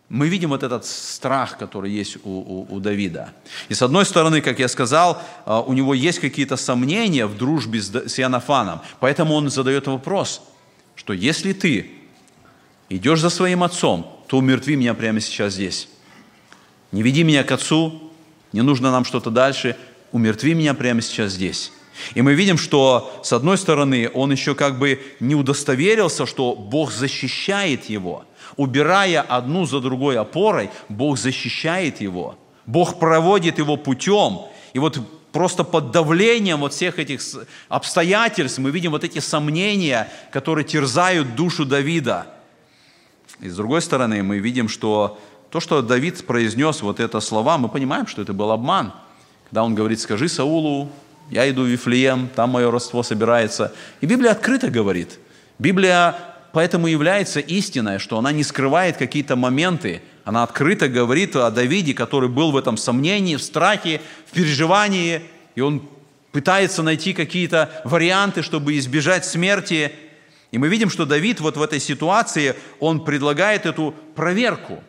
мы 0.09 0.29
видим 0.29 0.51
вот 0.51 0.63
этот 0.63 0.85
страх, 0.85 1.57
который 1.57 1.91
есть 1.91 2.19
у, 2.23 2.29
у, 2.29 2.67
у 2.69 2.81
Давида. 2.81 3.33
И 3.71 3.75
с 3.75 3.81
одной 3.81 4.05
стороны, 4.05 4.43
как 4.43 4.59
я 4.59 4.69
сказал, 4.69 5.23
э, 5.47 5.63
у 5.67 5.73
него 5.73 5.95
есть 5.95 6.19
какие-то 6.19 6.59
сомнения 6.59 7.25
в 7.25 7.39
дружбе 7.39 7.81
с 7.81 8.21
Иоаннафаном, 8.21 8.83
поэтому 9.01 9.33
он 9.33 9.49
задает 9.49 9.87
вопрос– 9.87 10.43
что 10.95 11.13
если 11.13 11.53
ты 11.53 11.91
идешь 12.89 13.21
за 13.21 13.31
своим 13.31 13.63
отцом, 13.63 14.23
то 14.29 14.39
умертви 14.39 14.77
меня 14.77 14.95
прямо 14.95 15.21
сейчас 15.21 15.55
здесь. 15.55 15.89
Не 16.93 17.03
веди 17.03 17.25
меня 17.25 17.43
к 17.43 17.51
отцу, 17.51 18.13
не 18.53 18.61
нужно 18.63 18.91
нам 18.91 19.05
что-то 19.05 19.31
дальше, 19.31 19.77
умертви 20.13 20.55
меня 20.55 20.75
прямо 20.75 21.01
сейчас 21.01 21.33
здесь. 21.33 21.73
И 22.15 22.23
мы 22.23 22.35
видим, 22.35 22.59
что, 22.59 23.21
с 23.23 23.33
одной 23.33 23.59
стороны, 23.59 24.11
он 24.13 24.33
еще 24.33 24.55
как 24.55 24.79
бы 24.79 25.01
не 25.21 25.35
удостоверился, 25.35 26.27
что 26.27 26.55
Бог 26.55 26.93
защищает 26.93 27.87
его. 27.87 28.25
Убирая 28.57 29.21
одну 29.23 29.65
за 29.67 29.81
другой 29.81 30.19
опорой, 30.19 30.71
Бог 30.89 31.19
защищает 31.19 32.01
его. 32.01 32.37
Бог 32.67 32.99
проводит 32.99 33.59
его 33.59 33.77
путем. 33.77 34.41
И 34.73 34.79
вот 34.79 34.99
просто 35.33 35.65
под 35.65 35.91
давлением 35.91 36.61
вот 36.61 36.73
всех 36.73 36.99
этих 36.99 37.21
обстоятельств 37.69 38.59
мы 38.59 38.71
видим 38.71 38.91
вот 38.91 39.05
эти 39.05 39.19
сомнения, 39.19 40.11
которые 40.31 40.65
терзают 40.65 41.35
душу 41.35 41.65
Давида. 41.65 42.27
И 43.41 43.49
с 43.49 43.57
другой 43.57 43.83
стороны, 43.83 44.23
мы 44.23 44.39
видим, 44.39 44.69
что 44.69 45.19
то, 45.53 45.61
что 45.61 45.83
Давид 45.83 46.27
произнес 46.27 46.81
вот 46.81 46.99
это 46.99 47.21
слова, 47.21 47.59
мы 47.59 47.69
понимаем, 47.69 48.07
что 48.07 48.23
это 48.23 48.33
был 48.33 48.51
обман. 48.53 48.95
Когда 49.45 49.63
он 49.63 49.75
говорит, 49.75 50.01
скажи 50.01 50.27
Саулу, 50.27 50.91
я 51.31 51.49
иду 51.51 51.65
в 51.65 51.67
Вифлеем, 51.67 52.31
там 52.35 52.51
мое 52.51 52.71
родство 52.71 53.03
собирается. 53.03 53.75
И 54.01 54.07
Библия 54.07 54.31
открыто 54.31 54.71
говорит. 54.71 55.19
Библия 55.59 56.17
поэтому 56.55 56.87
является 56.87 57.39
истиной, 57.39 57.99
что 57.99 58.17
она 58.17 58.33
не 58.33 58.45
скрывает 58.45 58.97
какие-то 58.97 59.37
моменты, 59.37 60.01
она 60.25 60.43
открыто 60.43 60.89
говорит 60.89 61.37
о 61.37 61.51
Давиде, 61.51 61.93
который 61.93 62.31
был 62.31 62.51
в 62.51 62.57
этом 62.57 62.79
сомнении, 62.79 63.37
в 63.37 63.43
страхе, 63.43 64.01
в 64.27 64.33
переживании, 64.33 65.21
и 65.55 65.61
он 65.61 65.83
пытается 66.31 66.83
найти 66.83 67.13
какие-то 67.13 67.69
варианты, 67.85 68.41
чтобы 68.41 68.79
избежать 68.79 69.27
смерти. 69.27 69.93
И 70.51 70.57
мы 70.57 70.69
видим, 70.69 70.89
что 70.89 71.05
Давид 71.05 71.41
вот 71.41 71.59
в 71.59 71.63
этой 71.63 71.79
ситуации, 71.79 72.55
он 72.81 73.05
предлагает 73.05 73.67
эту 73.67 73.95
проверку. 74.15 74.83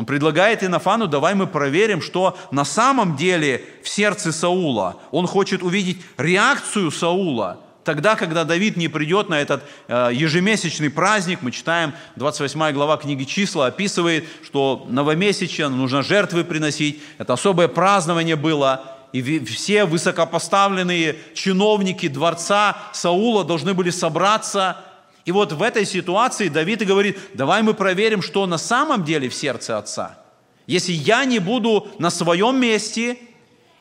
Он 0.00 0.06
предлагает 0.06 0.64
Инофану, 0.64 1.08
давай 1.08 1.34
мы 1.34 1.46
проверим, 1.46 2.00
что 2.00 2.34
на 2.50 2.64
самом 2.64 3.16
деле 3.16 3.62
в 3.82 3.88
сердце 3.90 4.32
Саула. 4.32 4.96
Он 5.10 5.26
хочет 5.26 5.62
увидеть 5.62 6.00
реакцию 6.16 6.90
Саула– 6.90 7.58
Тогда, 7.84 8.14
когда 8.14 8.44
Давид 8.44 8.76
не 8.76 8.88
придет 8.88 9.30
на 9.30 9.40
этот 9.40 9.62
э, 9.88 10.10
ежемесячный 10.12 10.90
праздник, 10.90 11.38
мы 11.40 11.50
читаем 11.50 11.94
28 12.16 12.72
глава 12.72 12.98
книги 12.98 13.24
«Числа», 13.24 13.66
описывает, 13.66 14.26
что 14.44 14.86
новомесячно 14.90 15.70
нужно 15.70 16.02
жертвы 16.02 16.44
приносить. 16.44 17.02
Это 17.16 17.32
особое 17.32 17.68
празднование 17.68 18.36
было. 18.36 18.84
И 19.12 19.42
все 19.44 19.86
высокопоставленные 19.86 21.16
чиновники 21.34 22.06
дворца 22.08 22.76
Саула 22.92 23.44
должны 23.44 23.72
были 23.72 23.90
собраться. 23.90 24.76
И 25.24 25.32
вот 25.32 25.52
в 25.52 25.62
этой 25.62 25.84
ситуации 25.84 26.48
Давид 26.48 26.82
и 26.82 26.86
говорит, 26.86 27.18
давай 27.34 27.62
мы 27.62 27.74
проверим, 27.74 28.22
что 28.22 28.46
на 28.46 28.58
самом 28.58 29.04
деле 29.04 29.28
в 29.28 29.34
сердце 29.34 29.78
отца. 29.78 30.18
Если 30.66 30.92
я 30.92 31.24
не 31.24 31.38
буду 31.38 31.88
на 31.98 32.10
своем 32.10 32.60
месте– 32.60 33.18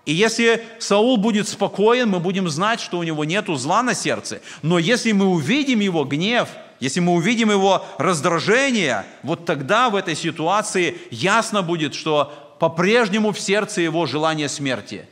и 0.09 0.13
если 0.13 0.65
Саул 0.79 1.17
будет 1.17 1.47
спокоен, 1.47 2.09
мы 2.09 2.19
будем 2.19 2.49
знать, 2.49 2.79
что 2.79 2.97
у 2.97 3.03
него 3.03 3.25
нет 3.25 3.45
зла 3.47 3.83
на 3.83 3.93
сердце. 3.93 4.41
Но 4.63 4.79
если 4.79 5.11
мы 5.11 5.27
увидим 5.27 5.81
его 5.81 6.03
гнев, 6.03 6.49
если 6.79 6.99
мы 6.99 7.13
увидим 7.13 7.51
его 7.51 7.85
раздражение, 7.99 9.05
вот 9.21 9.45
тогда 9.45 9.91
в 9.91 9.95
этой 9.95 10.15
ситуации 10.15 10.97
ясно 11.11 11.61
будет, 11.61 11.93
что 11.93 12.55
по-прежнему 12.59 13.31
в 13.33 13.39
сердце 13.39 13.81
его 13.81 14.07
желание 14.07 14.49
смерти. 14.49 15.07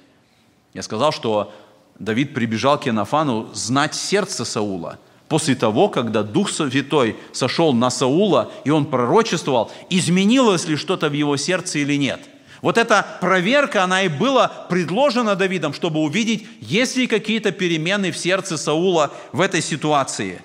Я 0.74 0.82
сказал, 0.82 1.12
что 1.12 1.54
Давид 2.00 2.34
прибежал 2.34 2.80
к 2.80 2.88
Иоаннафану 2.88 3.52
знать 3.54 3.94
сердце 3.94 4.46
Саула. 4.46 4.98
После 5.28 5.56
того, 5.56 5.90
когда 5.90 6.24
Дух 6.24 6.50
Святой 6.50 7.16
сошел 7.34 7.74
на 7.74 7.90
Саула, 7.90 8.52
и 8.64 8.70
он 8.70 8.86
пророчествовал, 8.86 9.72
изменилось 9.90 10.68
ли 10.68 10.76
что-то 10.76 11.10
в 11.10 11.14
его 11.14 11.38
сердце 11.38 11.80
или 11.80 11.96
нет– 11.96 12.22
вот 12.62 12.78
эта 12.78 13.06
проверка, 13.22 13.84
она 13.84 14.04
и 14.04 14.08
была 14.08 14.48
предложена 14.48 15.36
Давидом, 15.36 15.74
чтобы 15.74 16.00
увидеть, 16.00 16.48
есть 16.60 16.96
ли 16.96 17.08
какие-то 17.08 17.52
перемены 17.52 18.12
в 18.12 18.18
сердце 18.18 18.58
Саула 18.58 19.14
в 19.32 19.42
этой 19.42 19.62
ситуации. 19.62 20.42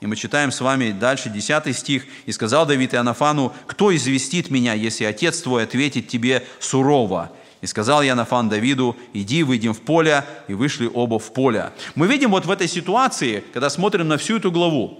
И 0.00 0.06
мы 0.06 0.16
читаем 0.16 0.50
с 0.50 0.60
вами 0.60 0.90
дальше 0.90 1.30
10 1.30 1.76
стих. 1.76 2.06
«И 2.26 2.32
сказал 2.32 2.66
Давид 2.66 2.92
Иоаннафану, 2.92 3.52
кто 3.68 3.94
известит 3.94 4.50
меня, 4.50 4.74
если 4.74 5.04
отец 5.04 5.40
твой 5.40 5.62
ответит 5.62 6.08
тебе 6.08 6.44
сурово?» 6.58 7.30
И 7.62 7.66
сказал 7.66 8.02
Янафан 8.02 8.48
Давиду, 8.48 8.96
иди, 9.14 9.44
выйдем 9.44 9.72
в 9.72 9.80
поле, 9.80 10.24
и 10.48 10.54
вышли 10.54 10.90
оба 10.92 11.18
в 11.18 11.32
поле. 11.32 11.70
Мы 11.94 12.08
видим 12.08 12.32
вот 12.32 12.44
в 12.44 12.50
этой 12.50 12.68
ситуации, 12.68 13.44
когда 13.52 13.70
смотрим 13.70 14.08
на 14.08 14.18
всю 14.18 14.36
эту 14.36 14.50
главу, 14.50 14.98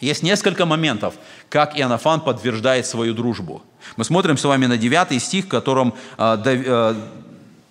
есть 0.00 0.22
несколько 0.22 0.64
моментов, 0.64 1.14
как 1.48 1.78
Иоаннафан 1.78 2.20
подтверждает 2.20 2.86
свою 2.86 3.12
дружбу. 3.12 3.62
Мы 3.96 4.04
смотрим 4.04 4.38
с 4.38 4.44
вами 4.44 4.66
на 4.66 4.78
9 4.78 5.20
стих, 5.20 5.44
в 5.44 5.48
котором 5.48 5.92
а, 6.16 6.96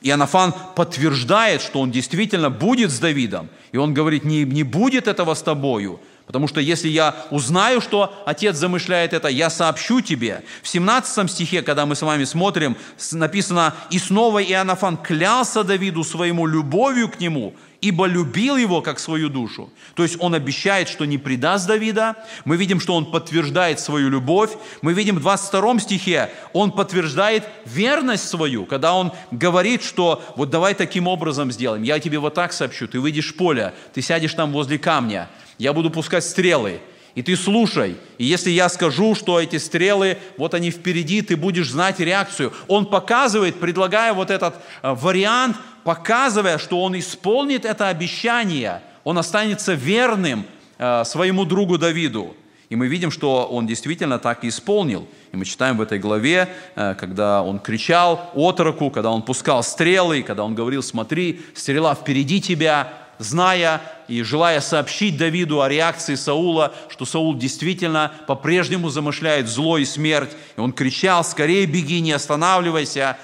Иоаннафан 0.02 0.54
подтверждает, 0.76 1.62
что 1.62 1.80
он 1.80 1.90
действительно 1.90 2.50
будет 2.50 2.92
с 2.92 3.00
Давидом. 3.00 3.50
И 3.72 3.78
он 3.78 3.94
говорит, 3.94 4.26
не, 4.26 4.44
не 4.44 4.64
будет 4.64 5.08
этого 5.08 5.34
с 5.34 5.42
тобою, 5.42 6.00
Потому 6.30 6.48
что 6.48 6.62
если 6.62 6.90
я 6.90 7.16
узнаю, 7.32 7.82
что 7.82 8.14
Отец 8.24 8.56
замышляет 8.56 9.14
это, 9.14 9.30
я 9.30 9.50
сообщу 9.50 10.00
тебе. 10.00 10.44
В 10.62 10.68
17 10.68 11.32
стихе, 11.32 11.64
когда 11.64 11.88
мы 11.88 11.96
с 11.96 12.04
вами 12.04 12.24
смотрим, 12.24 12.78
написано, 13.14 13.74
«И 13.90 13.98
снова 13.98 14.38
Иоаннафан 14.44 14.98
клялся 14.98 15.64
Давиду 15.64 16.04
своему 16.04 16.46
любовью 16.46 17.10
к 17.10 17.20
нему, 17.20 17.56
ибо 17.82 18.06
любил 18.06 18.58
его 18.58 18.84
как 18.84 19.00
свою 19.00 19.30
душу». 19.30 19.72
То 19.96 20.04
есть 20.04 20.18
он 20.20 20.36
обещает, 20.36 20.88
что 20.88 21.06
не 21.06 21.18
предаст 21.18 21.66
Давида. 21.66 22.16
Мы 22.46 22.58
видим, 22.58 22.80
что 22.80 22.94
он 22.94 23.10
подтверждает 23.10 23.80
свою 23.80 24.12
любовь. 24.12 24.52
Мы 24.84 24.94
видим 24.94 25.16
в 25.16 25.22
22 25.22 25.80
стихе, 25.80 26.30
он 26.54 26.74
подтверждает 26.74 27.50
верность 27.66 28.30
свою, 28.30 28.68
когда 28.68 28.94
он 28.94 29.14
говорит, 29.32 29.82
что 29.82 30.24
вот 30.36 30.52
давай 30.52 30.76
таким 30.76 31.08
образом 31.08 31.52
сделаем. 31.52 31.82
Я 31.82 32.00
тебе 32.00 32.20
вот 32.20 32.36
так 32.36 32.54
сообщу, 32.54 32.88
ты 32.88 33.00
выйдешь 33.00 33.34
в 33.34 33.36
поле, 33.36 33.74
ты 33.96 34.04
сядешь 34.04 34.36
там 34.36 34.52
возле 34.52 34.78
камня, 34.78 35.28
я 35.60 35.74
буду 35.74 35.92
пускать 35.92 36.24
стрелы, 36.24 36.80
и 37.16 37.22
ты 37.22 37.36
слушай. 37.36 37.98
И 38.18 38.24
если 38.24 38.50
я 38.50 38.70
скажу, 38.70 39.14
что 39.14 39.40
эти 39.40 39.58
стрелы, 39.58 40.18
вот 40.38 40.54
они 40.54 40.72
впереди, 40.72 41.22
ты 41.22 41.36
будешь 41.36 41.70
знать 41.70 42.00
реакцию. 42.00 42.54
Он 42.68 42.86
показывает, 42.86 43.60
предлагая 43.60 44.14
вот 44.14 44.32
этот 44.32 44.56
э, 44.82 44.94
вариант, 44.94 45.58
показывая, 45.84 46.58
что 46.58 46.82
он 46.82 46.98
исполнит 46.98 47.66
это 47.66 47.90
обещание, 47.90 48.82
он 49.04 49.18
останется 49.18 49.74
верным 49.74 50.46
э, 50.78 51.04
своему 51.04 51.46
другу 51.46 51.78
Давиду. 51.78 52.36
И 52.70 52.76
мы 52.76 52.88
видим, 52.88 53.10
что 53.10 53.48
он 53.48 53.66
действительно 53.66 54.20
так 54.20 54.44
и 54.44 54.48
исполнил. 54.48 55.08
И 55.32 55.38
мы 55.38 55.44
читаем 55.44 55.78
в 55.78 55.82
этой 55.82 55.98
главе, 55.98 56.48
э, 56.76 56.96
когда 56.98 57.42
он 57.42 57.60
кричал 57.60 58.30
отроку, 58.36 58.92
когда 58.92 59.10
он 59.10 59.24
пускал 59.24 59.64
стрелы, 59.64 60.22
когда 60.22 60.44
он 60.44 60.54
говорил, 60.56 60.84
смотри, 60.84 61.42
стрела 61.56 61.96
впереди 61.96 62.40
тебя, 62.40 62.94
зная 63.20 63.82
и 64.08 64.24
желая 64.24 64.62
сообщить 64.62 65.18
Давиду 65.18 65.62
о 65.62 65.70
реакции 65.70 66.16
Саула, 66.16 66.74
что 66.88 67.06
Саул 67.06 67.36
действительно 67.36 68.12
по-прежнему 68.26 68.90
замышляет 68.90 69.48
зло 69.48 69.78
и 69.78 69.86
смерть. 69.86 70.32
И 70.58 70.60
он 70.60 70.72
кричал, 70.72 71.24
скорее 71.24 71.66
беги, 71.66 72.00
не 72.00 72.14
останавливайся. 72.14 73.18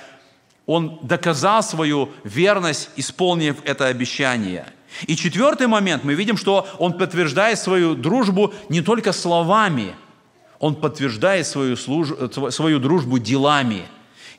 Он 0.68 1.00
доказал 1.02 1.64
свою 1.64 2.12
верность, 2.24 2.90
исполнив 2.98 3.58
это 3.64 3.88
обещание. 3.88 4.68
И 5.08 5.16
четвертый 5.16 5.68
момент, 5.68 6.04
мы 6.04 6.14
видим, 6.14 6.38
что 6.38 6.68
он 6.78 6.94
подтверждает 6.94 7.58
свою 7.60 7.96
дружбу 7.96 8.54
не 8.70 8.82
только 8.82 9.12
словами, 9.12 9.96
он 10.60 10.76
подтверждает 10.76 11.48
свою, 11.48 11.76
служ... 11.76 12.10
свою 12.50 12.80
дружбу 12.80 13.20
делами. 13.20 13.84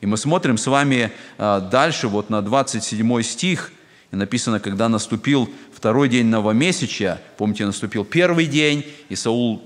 И 0.01 0.07
мы 0.07 0.16
смотрим 0.16 0.59
с 0.59 0.66
вами 0.66 1.12
а, 1.38 1.61
дальше, 1.61 2.09
вот 2.09 2.31
на 2.31 2.42
27 2.42 3.23
стих, 3.23 3.73
и 4.12 4.16
написано, 4.16 4.61
когда 4.61 4.88
наступил 4.88 5.49
второй 5.75 6.09
день 6.09 6.27
новомесяча, 6.27 7.21
помните, 7.37 7.66
наступил 7.66 8.05
первый 8.05 8.47
день, 8.47 8.85
и 9.09 9.16
Саул 9.16 9.62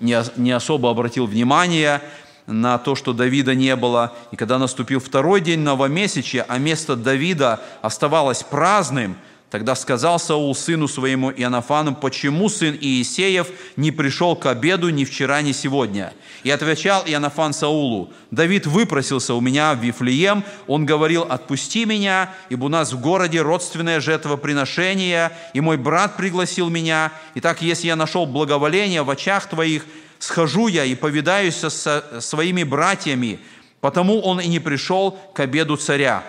не 0.00 0.50
особо 0.50 0.90
обратил 0.90 1.26
внимание 1.26 2.00
на 2.46 2.78
то, 2.78 2.94
что 2.94 3.12
Давида 3.12 3.54
не 3.54 3.76
было. 3.76 4.12
И 4.32 4.36
когда 4.36 4.58
наступил 4.58 4.98
второй 4.98 5.40
день 5.40 5.60
новомесяча, 5.60 6.44
а 6.48 6.58
место 6.58 6.96
Давида 6.96 7.60
оставалось 7.82 8.42
праздным– 8.42 9.16
Тогда 9.52 9.74
сказал 9.74 10.18
Саул 10.18 10.54
сыну 10.54 10.88
своему 10.88 11.30
Иоаннафану, 11.30 11.94
почему 11.94 12.48
сын 12.48 12.74
Иисеев 12.80 13.48
не 13.76 13.90
пришел 13.90 14.34
к 14.34 14.46
обеду 14.46 14.88
ни 14.88 15.04
вчера, 15.04 15.42
ни 15.42 15.52
сегодня? 15.52 16.14
И 16.42 16.50
отвечал 16.50 17.02
Иоаннафан 17.04 17.52
Саулу, 17.52 18.10
Давид 18.30 18.66
выпросился 18.66 19.34
у 19.34 19.42
меня 19.42 19.74
в 19.74 19.80
Вифлеем, 19.80 20.42
он 20.66 20.86
говорил, 20.86 21.24
отпусти 21.24 21.84
меня, 21.84 22.30
ибо 22.48 22.64
у 22.64 22.68
нас 22.70 22.94
в 22.94 23.00
городе 23.02 23.42
родственное 23.42 24.00
жертвоприношение, 24.00 25.32
и 25.52 25.60
мой 25.60 25.76
брат 25.76 26.16
пригласил 26.16 26.70
меня. 26.70 27.12
Итак, 27.34 27.60
если 27.60 27.88
я 27.88 27.96
нашел 27.96 28.24
благоволение 28.24 29.02
в 29.02 29.10
очах 29.10 29.50
твоих, 29.50 29.84
схожу 30.18 30.68
я 30.68 30.86
и 30.86 30.94
повидаюсь 30.94 31.56
со 31.56 32.20
своими 32.22 32.62
братьями, 32.62 33.38
потому 33.82 34.18
он 34.22 34.40
и 34.40 34.48
не 34.48 34.60
пришел 34.60 35.10
к 35.34 35.40
обеду 35.40 35.76
царя. 35.76 36.24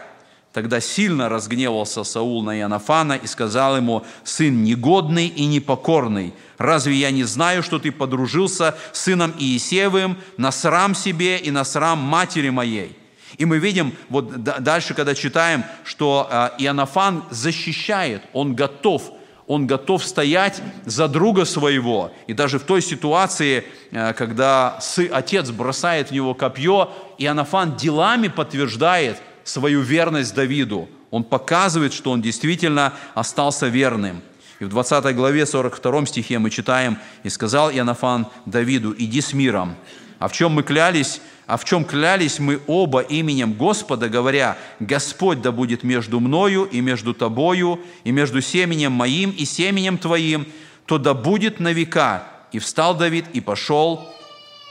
Тогда 0.54 0.80
сильно 0.80 1.30
разгневался 1.30 2.04
Саул 2.04 2.44
на 2.44 2.56
Иоаннафана 2.60 3.14
и 3.14 3.26
сказал 3.26 3.76
ему, 3.76 4.06
«Сын 4.24 4.64
негодный 4.64 5.26
и 5.26 5.48
непокорный, 5.48 6.32
разве 6.60 6.94
я 6.94 7.10
не 7.10 7.24
знаю, 7.24 7.64
что 7.64 7.80
ты 7.80 7.92
подружился 7.92 8.76
с 8.92 9.02
сыном 9.02 9.34
Иисеевым 9.40 10.16
на 10.38 10.52
срам 10.52 10.94
себе 10.94 11.38
и 11.38 11.50
на 11.50 11.64
срам 11.64 11.98
матери 11.98 12.50
моей?» 12.50 12.96
И 13.40 13.46
мы 13.46 13.58
видим, 13.58 13.96
вот 14.10 14.44
дальше, 14.44 14.94
когда 14.94 15.16
читаем, 15.16 15.64
что 15.84 16.28
а, 16.30 16.54
Иоаннафан 16.60 17.24
защищает, 17.32 18.22
он 18.32 18.54
готов, 18.54 19.12
он 19.48 19.66
готов 19.66 20.06
стоять 20.06 20.62
за 20.86 21.08
друга 21.08 21.46
своего. 21.46 22.12
И 22.28 22.34
даже 22.34 22.60
в 22.60 22.64
той 22.64 22.84
ситуации, 22.84 23.64
а, 23.92 24.14
когда 24.14 24.80
отец 25.12 25.50
бросает 25.50 26.10
в 26.10 26.12
него 26.12 26.36
копье, 26.36 26.92
Иоаннафан 27.18 27.76
делами 27.76 28.28
подтверждает– 28.28 29.18
свою 29.44 29.82
верность 29.82 30.34
Давиду. 30.34 30.90
Он 31.12 31.24
показывает, 31.24 31.94
что 31.94 32.12
он 32.12 32.22
действительно 32.22 32.94
остался 33.14 33.68
верным. 33.68 34.22
И 34.60 34.66
в 34.66 34.70
20 34.70 35.16
главе 35.16 35.46
42 35.46 36.06
стихе 36.06 36.40
мы 36.40 36.50
читаем, 36.50 36.98
«И 37.24 37.30
сказал 37.30 37.72
Иоаннафан 37.72 38.28
Давиду, 38.46 38.96
иди 38.98 39.22
с 39.22 39.34
миром». 39.34 39.76
А 40.20 40.30
в 40.30 40.32
чем 40.32 40.54
мы 40.54 40.64
клялись? 40.64 41.20
А 41.48 41.58
в 41.58 41.66
чем 41.66 41.84
клялись 41.84 42.40
мы 42.40 42.62
оба 42.66 43.02
именем 43.02 43.54
Господа, 43.54 44.08
говоря, 44.08 44.58
«Господь 44.80 45.42
да 45.42 45.52
будет 45.52 45.84
между 45.84 46.22
мною 46.22 46.64
и 46.64 46.80
между 46.80 47.14
тобою, 47.14 47.82
и 48.06 48.12
между 48.12 48.42
семенем 48.42 48.94
моим 48.94 49.32
и 49.32 49.44
семенем 49.44 49.98
твоим, 49.98 50.48
то 50.86 50.98
да 50.98 51.14
будет 51.14 51.60
на 51.60 51.74
века». 51.74 52.24
И 52.54 52.60
встал 52.60 52.96
Давид 52.96 53.26
и 53.34 53.42
пошел, 53.42 54.08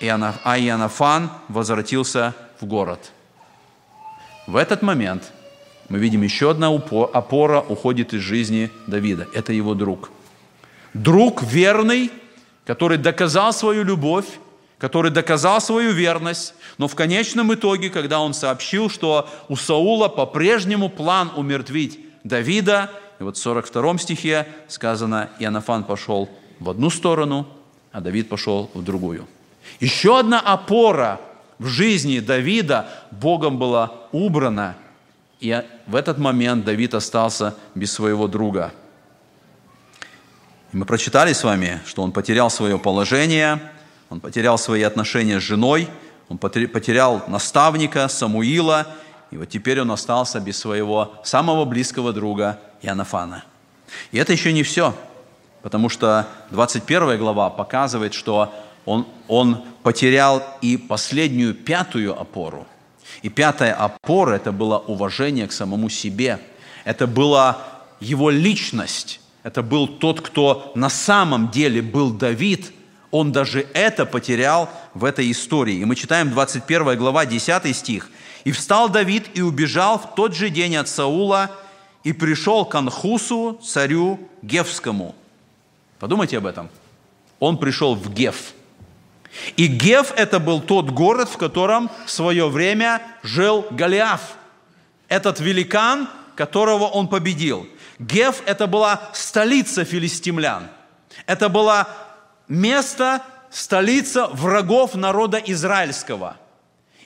а 0.00 0.58
Иоаннафан 0.58 1.30
возвратился 1.48 2.34
в 2.60 2.64
город. 2.64 3.12
В 4.46 4.56
этот 4.56 4.82
момент 4.82 5.32
мы 5.88 5.98
видим 5.98 6.22
еще 6.22 6.50
одна 6.50 6.74
опора 6.74 7.60
уходит 7.60 8.12
из 8.12 8.22
жизни 8.22 8.70
Давида. 8.86 9.28
Это 9.34 9.52
его 9.52 9.74
друг. 9.74 10.10
Друг 10.94 11.42
верный, 11.42 12.10
который 12.64 12.98
доказал 12.98 13.52
свою 13.52 13.84
любовь, 13.84 14.26
который 14.78 15.12
доказал 15.12 15.60
свою 15.60 15.92
верность, 15.92 16.54
но 16.76 16.88
в 16.88 16.96
конечном 16.96 17.54
итоге, 17.54 17.88
когда 17.88 18.20
он 18.20 18.34
сообщил, 18.34 18.90
что 18.90 19.28
у 19.48 19.54
Саула 19.54 20.08
по-прежнему 20.08 20.88
план 20.88 21.30
умертвить 21.36 22.00
Давида, 22.24 22.90
и 23.20 23.22
вот 23.22 23.36
в 23.36 23.40
42 23.40 23.98
стихе 23.98 24.48
сказано, 24.66 25.30
Иоаннафан 25.38 25.84
пошел 25.84 26.28
в 26.58 26.68
одну 26.68 26.90
сторону, 26.90 27.46
а 27.92 28.00
Давид 28.00 28.28
пошел 28.28 28.70
в 28.74 28.82
другую. 28.82 29.28
Еще 29.78 30.18
одна 30.18 30.40
опора 30.40 31.20
в 31.58 31.66
жизни 31.66 32.18
Давида 32.20 32.88
Богом 33.10 33.58
была 33.58 33.92
убрана, 34.12 34.76
и 35.40 35.62
в 35.86 35.96
этот 35.96 36.18
момент 36.18 36.64
Давид 36.64 36.94
остался 36.94 37.54
без 37.74 37.92
своего 37.92 38.28
друга. 38.28 38.72
И 40.72 40.76
мы 40.76 40.86
прочитали 40.86 41.32
с 41.32 41.44
вами, 41.44 41.80
что 41.84 42.02
он 42.02 42.12
потерял 42.12 42.48
свое 42.48 42.78
положение, 42.78 43.60
он 44.08 44.20
потерял 44.20 44.56
свои 44.58 44.82
отношения 44.82 45.40
с 45.40 45.42
женой, 45.42 45.88
он 46.28 46.38
потерял 46.38 47.22
наставника 47.28 48.08
Самуила, 48.08 48.86
и 49.30 49.36
вот 49.36 49.48
теперь 49.48 49.80
он 49.80 49.90
остался 49.90 50.40
без 50.40 50.58
своего 50.58 51.14
самого 51.24 51.64
близкого 51.64 52.12
друга 52.12 52.58
Иоаннафана. 52.82 53.44
И 54.12 54.18
это 54.18 54.32
еще 54.32 54.52
не 54.52 54.62
все, 54.62 54.94
потому 55.62 55.88
что 55.88 56.26
21 56.50 57.18
глава 57.18 57.50
показывает, 57.50 58.14
что 58.14 58.54
он, 58.84 59.06
он 59.28 59.64
потерял 59.82 60.42
и 60.60 60.76
последнюю 60.76 61.54
пятую 61.54 62.18
опору. 62.18 62.66
И 63.22 63.28
пятая 63.28 63.74
опора– 63.74 64.34
это 64.36 64.52
было 64.52 64.78
уважение 64.78 65.46
к 65.46 65.52
самому 65.52 65.88
себе. 65.88 66.40
Это 66.84 67.06
была 67.06 67.58
его 68.00 68.30
личность. 68.30 69.20
Это 69.42 69.62
был 69.62 69.86
тот, 69.86 70.20
кто 70.20 70.72
на 70.74 70.88
самом 70.88 71.50
деле 71.50 71.82
был 71.82 72.12
Давид. 72.12 72.72
Он 73.10 73.30
даже 73.30 73.66
это 73.74 74.06
потерял 74.06 74.68
в 74.94 75.04
этой 75.04 75.30
истории. 75.30 75.76
И 75.76 75.84
мы 75.84 75.94
читаем 75.94 76.30
21 76.30 76.96
глава, 76.96 77.26
10 77.26 77.76
стих. 77.76 78.10
«И 78.44 78.50
встал 78.50 78.88
Давид 78.88 79.26
и 79.34 79.42
убежал 79.42 79.98
в 79.98 80.16
тот 80.16 80.34
же 80.34 80.50
день 80.50 80.74
от 80.74 80.88
Саула, 80.88 81.52
и 82.02 82.12
пришел 82.12 82.64
к 82.64 82.74
Анхусу, 82.74 83.60
царю 83.62 84.18
Гевскому». 84.42 85.14
Подумайте 86.00 86.38
об 86.38 86.46
этом. 86.46 86.68
Он 87.38 87.56
пришел 87.58 87.94
в 87.94 88.12
Гев– 88.12 88.54
и 89.56 89.66
Гев– 89.66 90.12
это 90.16 90.38
был 90.38 90.60
тот 90.60 90.90
город, 90.90 91.28
в 91.28 91.38
котором 91.38 91.90
в 92.06 92.10
свое 92.10 92.48
время 92.48 93.02
жил 93.22 93.66
Голиаф. 93.70 94.36
Этот 95.08 95.40
великан, 95.40 96.08
которого 96.34 96.84
он 96.84 97.08
победил. 97.08 97.66
Гев– 97.98 98.42
это 98.46 98.66
была 98.66 99.10
столица 99.12 99.84
филистимлян. 99.84 100.68
Это 101.26 101.48
было 101.48 101.88
место, 102.48 103.22
столица 103.50 104.28
врагов 104.28 104.94
народа 104.94 105.38
израильского. 105.38 106.36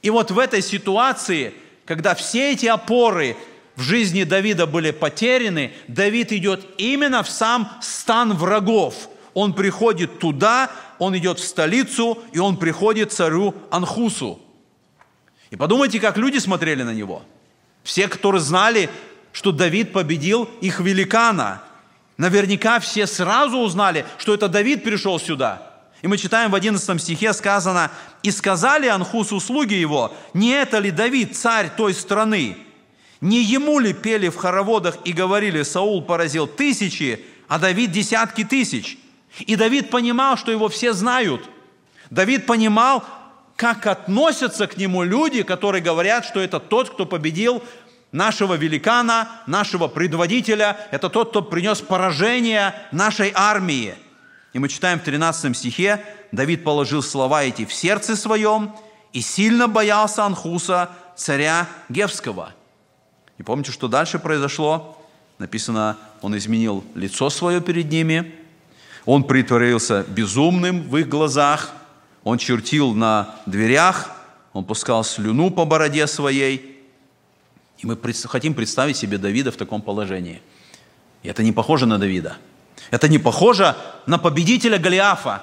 И 0.03 0.11
вот 0.11 0.31
в 0.31 0.39
этой 0.39 0.63
ситуации, 0.63 1.55
когда 1.85 2.15
все 2.15 2.53
эти 2.53 2.67
опоры 2.67 3.37
в 3.75 3.83
жизни 3.83 4.25
Давида 4.25 4.67
были 4.67 4.91
потеряны, 4.91 5.73
Давид 5.89 6.33
идет 6.33 6.65
именно 6.79 7.23
в 7.23 7.29
сам 7.29 7.71
стан 7.81 8.33
врагов. 8.35 9.09
Он 9.37 9.53
приходит 9.53 10.19
туда, 10.19 10.71
он 10.99 11.15
идет 11.19 11.39
в 11.39 11.45
столицу, 11.45 12.19
и 12.33 12.39
он 12.39 12.57
приходит 12.57 13.13
царю 13.13 13.55
Анхусу. 13.71 14.41
И 15.51 15.57
подумайте, 15.57 16.01
как 16.01 16.17
люди 16.17 16.39
смотрели 16.39 16.83
на 16.83 16.95
него. 16.95 17.23
Все, 17.83 18.09
которые 18.09 18.41
знали, 18.41 18.89
что 19.33 19.53
Давид 19.53 19.93
победил 19.93 20.49
их 20.63 20.81
великана. 20.81 21.63
Наверняка 22.17 22.81
все 22.81 23.07
сразу 23.07 23.59
узнали, 23.59 24.07
что 24.17 24.33
это 24.33 24.49
Давид 24.49 24.83
пришел 24.83 25.21
сюда. 25.21 25.71
И 26.01 26.07
мы 26.07 26.17
читаем 26.17 26.51
в 26.51 26.55
11 26.55 26.99
стихе 26.99 27.35
сказано, 27.35 27.91
«И 28.23 28.31
сказали 28.31 28.87
Анхусу 28.87 29.39
слуги 29.39 29.75
его, 29.75 30.15
не 30.33 30.53
это 30.53 30.79
ли 30.79 30.91
Давид, 30.91 31.37
царь 31.37 31.71
той 31.77 31.93
страны? 31.93 32.57
Не 33.21 33.43
ему 33.43 33.81
ли 33.81 33.93
пели 33.93 34.31
в 34.31 34.37
хороводах 34.37 34.97
и 35.05 35.13
говорили, 35.13 35.63
Саул 35.63 36.01
поразил 36.01 36.47
тысячи, 36.47 37.23
а 37.49 37.59
Давид 37.59 37.93
десятки 37.93 38.43
тысяч?» 38.43 38.97
И 39.41 39.57
Давид 39.57 39.91
понимал, 39.91 40.37
что 40.37 40.51
его 40.51 40.69
все 40.69 40.93
знают. 40.93 41.49
Давид 42.11 42.47
понимал, 42.47 43.05
как 43.57 43.87
относятся 43.87 44.67
к 44.67 44.77
нему 44.77 45.03
люди, 45.03 45.43
которые 45.43 45.83
говорят, 45.83 46.25
что 46.25 46.41
это 46.41 46.61
тот, 46.61 46.91
кто 46.91 47.07
победил 47.07 47.63
нашего 48.13 48.55
великана, 48.55 49.29
нашего 49.47 49.89
предводителя, 49.89 50.77
это 50.91 51.11
тот, 51.11 51.31
кто 51.31 51.43
принес 51.43 51.81
поражение 51.81 52.75
нашей 52.93 53.33
армии. 53.35 53.95
И 54.53 54.59
мы 54.59 54.69
читаем 54.69 55.01
в 55.01 55.03
13 55.03 55.57
стихе, 55.57 56.05
Давид 56.33 56.65
положил 56.65 57.03
слова 57.03 57.43
эти 57.45 57.65
в 57.65 57.73
сердце 57.73 58.17
своем 58.17 58.75
и 59.13 59.21
сильно 59.21 59.69
боялся 59.69 60.25
Анхуса, 60.25 60.91
царя 61.17 61.67
Гевского. 61.89 62.55
И 63.39 63.43
помните, 63.43 63.73
что 63.73 63.89
дальше 63.89 64.19
произошло? 64.19 65.03
Написано, 65.39 65.99
он 66.23 66.37
изменил 66.37 66.85
лицо 66.95 67.29
свое 67.29 67.61
перед 67.61 67.91
ними– 67.91 68.35
он 69.07 69.25
притворился 69.25 70.05
безумным 70.09 70.83
в 70.83 70.97
их 70.97 71.09
глазах, 71.09 71.71
он 72.25 72.39
чертил 72.39 72.93
на 72.93 73.37
дверях, 73.47 74.11
он 74.53 74.65
пускал 74.65 75.05
слюну 75.05 75.51
по 75.51 75.65
бороде 75.65 76.07
своей. 76.09 76.83
И 77.79 77.87
мы 77.87 77.97
хотим 78.25 78.55
представить 78.55 78.97
себе 78.97 79.17
Давида 79.17 79.53
в 79.53 79.57
таком 79.57 79.81
положении. 79.81 80.43
И 81.23 81.29
это 81.29 81.43
не 81.43 81.53
похоже 81.53 81.87
на 81.87 81.99
Давида. 81.99 82.37
Это 82.91 83.09
не 83.09 83.19
похоже 83.19 83.77
на 84.07 84.19
победителя 84.19 84.79
Голиафа, 84.79 85.43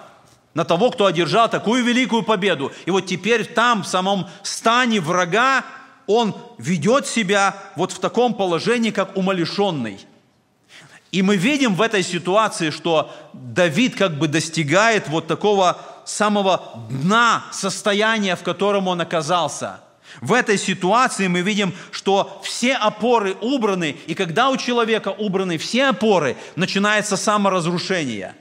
на 0.53 0.65
того, 0.65 0.91
кто 0.91 1.05
одержал 1.05 1.49
такую 1.49 1.83
великую 1.83 2.23
победу. 2.23 2.71
И 2.85 2.91
вот 2.91 3.05
теперь 3.05 3.45
там, 3.45 3.83
в 3.83 3.87
самом 3.87 4.27
стане 4.43 4.99
врага, 4.99 5.63
он 6.05 6.35
ведет 6.57 7.07
себя 7.07 7.55
вот 7.75 7.91
в 7.91 7.99
таком 7.99 8.33
положении, 8.33 8.91
как 8.91 9.15
умалишенный. 9.15 9.99
И 11.13 11.21
мы 11.21 11.37
видим 11.37 11.75
в 11.75 11.81
этой 11.83 12.01
ситуации, 12.01 12.71
что 12.71 13.13
Давид 13.33 13.95
как 13.95 14.17
бы 14.17 14.27
достигает 14.27 15.07
вот 15.07 15.27
такого 15.27 15.77
самого 16.05 16.87
дна 16.89 17.45
состояния, 17.51 18.35
в 18.35 18.41
котором 18.41 18.87
он 18.87 18.99
оказался. 18.99 19.79
В 20.21 20.33
этой 20.33 20.57
ситуации 20.57 21.27
мы 21.27 21.41
видим, 21.41 21.71
что 21.91 22.41
все 22.43 22.73
опоры 22.73 23.35
убраны, 23.41 23.95
и 24.07 24.15
когда 24.15 24.49
у 24.49 24.57
человека 24.57 25.09
убраны 25.09 25.59
все 25.59 25.89
опоры, 25.89 26.35
начинается 26.55 27.15
саморазрушение. 27.15 28.33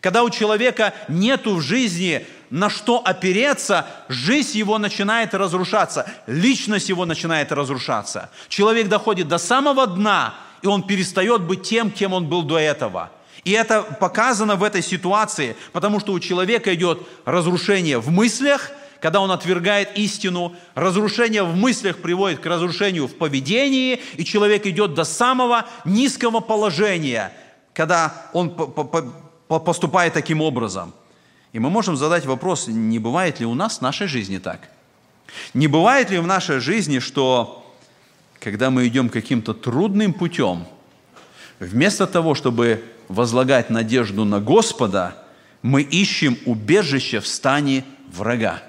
Когда 0.00 0.22
у 0.22 0.30
человека 0.30 0.94
нету 1.08 1.56
в 1.56 1.60
жизни 1.60 2.26
на 2.48 2.70
что 2.70 3.02
опереться, 3.04 3.86
жизнь 4.08 4.56
его 4.56 4.78
начинает 4.78 5.34
разрушаться, 5.34 6.10
личность 6.26 6.88
его 6.88 7.04
начинает 7.04 7.52
разрушаться. 7.52 8.30
Человек 8.48 8.88
доходит 8.88 9.28
до 9.28 9.36
самого 9.36 9.86
дна, 9.86 10.34
и 10.64 10.66
он 10.66 10.82
перестает 10.82 11.42
быть 11.42 11.62
тем, 11.62 11.90
кем 11.90 12.14
он 12.14 12.26
был 12.26 12.42
до 12.42 12.58
этого. 12.58 13.10
И 13.44 13.50
это 13.50 13.82
показано 13.82 14.56
в 14.56 14.62
этой 14.62 14.82
ситуации, 14.82 15.56
потому 15.72 16.00
что 16.00 16.14
у 16.14 16.20
человека 16.20 16.74
идет 16.74 17.06
разрушение 17.26 17.98
в 17.98 18.08
мыслях, 18.08 18.70
когда 18.98 19.20
он 19.20 19.30
отвергает 19.30 19.98
истину, 19.98 20.56
разрушение 20.74 21.42
в 21.42 21.54
мыслях 21.54 21.98
приводит 21.98 22.40
к 22.40 22.46
разрушению 22.46 23.08
в 23.08 23.14
поведении, 23.16 24.00
и 24.16 24.24
человек 24.24 24.64
идет 24.64 24.94
до 24.94 25.04
самого 25.04 25.66
низкого 25.84 26.40
положения, 26.40 27.30
когда 27.74 28.30
он 28.32 28.56
поступает 29.48 30.14
таким 30.14 30.40
образом. 30.40 30.94
И 31.52 31.58
мы 31.58 31.68
можем 31.68 31.98
задать 31.98 32.24
вопрос, 32.24 32.68
не 32.68 32.98
бывает 32.98 33.38
ли 33.38 33.44
у 33.44 33.54
нас 33.54 33.78
в 33.78 33.82
нашей 33.82 34.06
жизни 34.06 34.38
так? 34.38 34.70
Не 35.52 35.66
бывает 35.66 36.08
ли 36.08 36.16
в 36.16 36.26
нашей 36.26 36.60
жизни, 36.60 37.00
что 37.00 37.63
когда 38.44 38.68
мы 38.68 38.86
идем 38.86 39.08
каким-то 39.08 39.54
трудным 39.54 40.12
путем, 40.12 40.66
вместо 41.60 42.06
того, 42.06 42.34
чтобы 42.34 42.84
возлагать 43.08 43.70
надежду 43.70 44.26
на 44.26 44.38
Господа, 44.38 45.16
мы 45.62 45.80
ищем 45.80 46.36
убежище 46.44 47.20
в 47.20 47.26
стане 47.26 47.84
врага. 48.12 48.62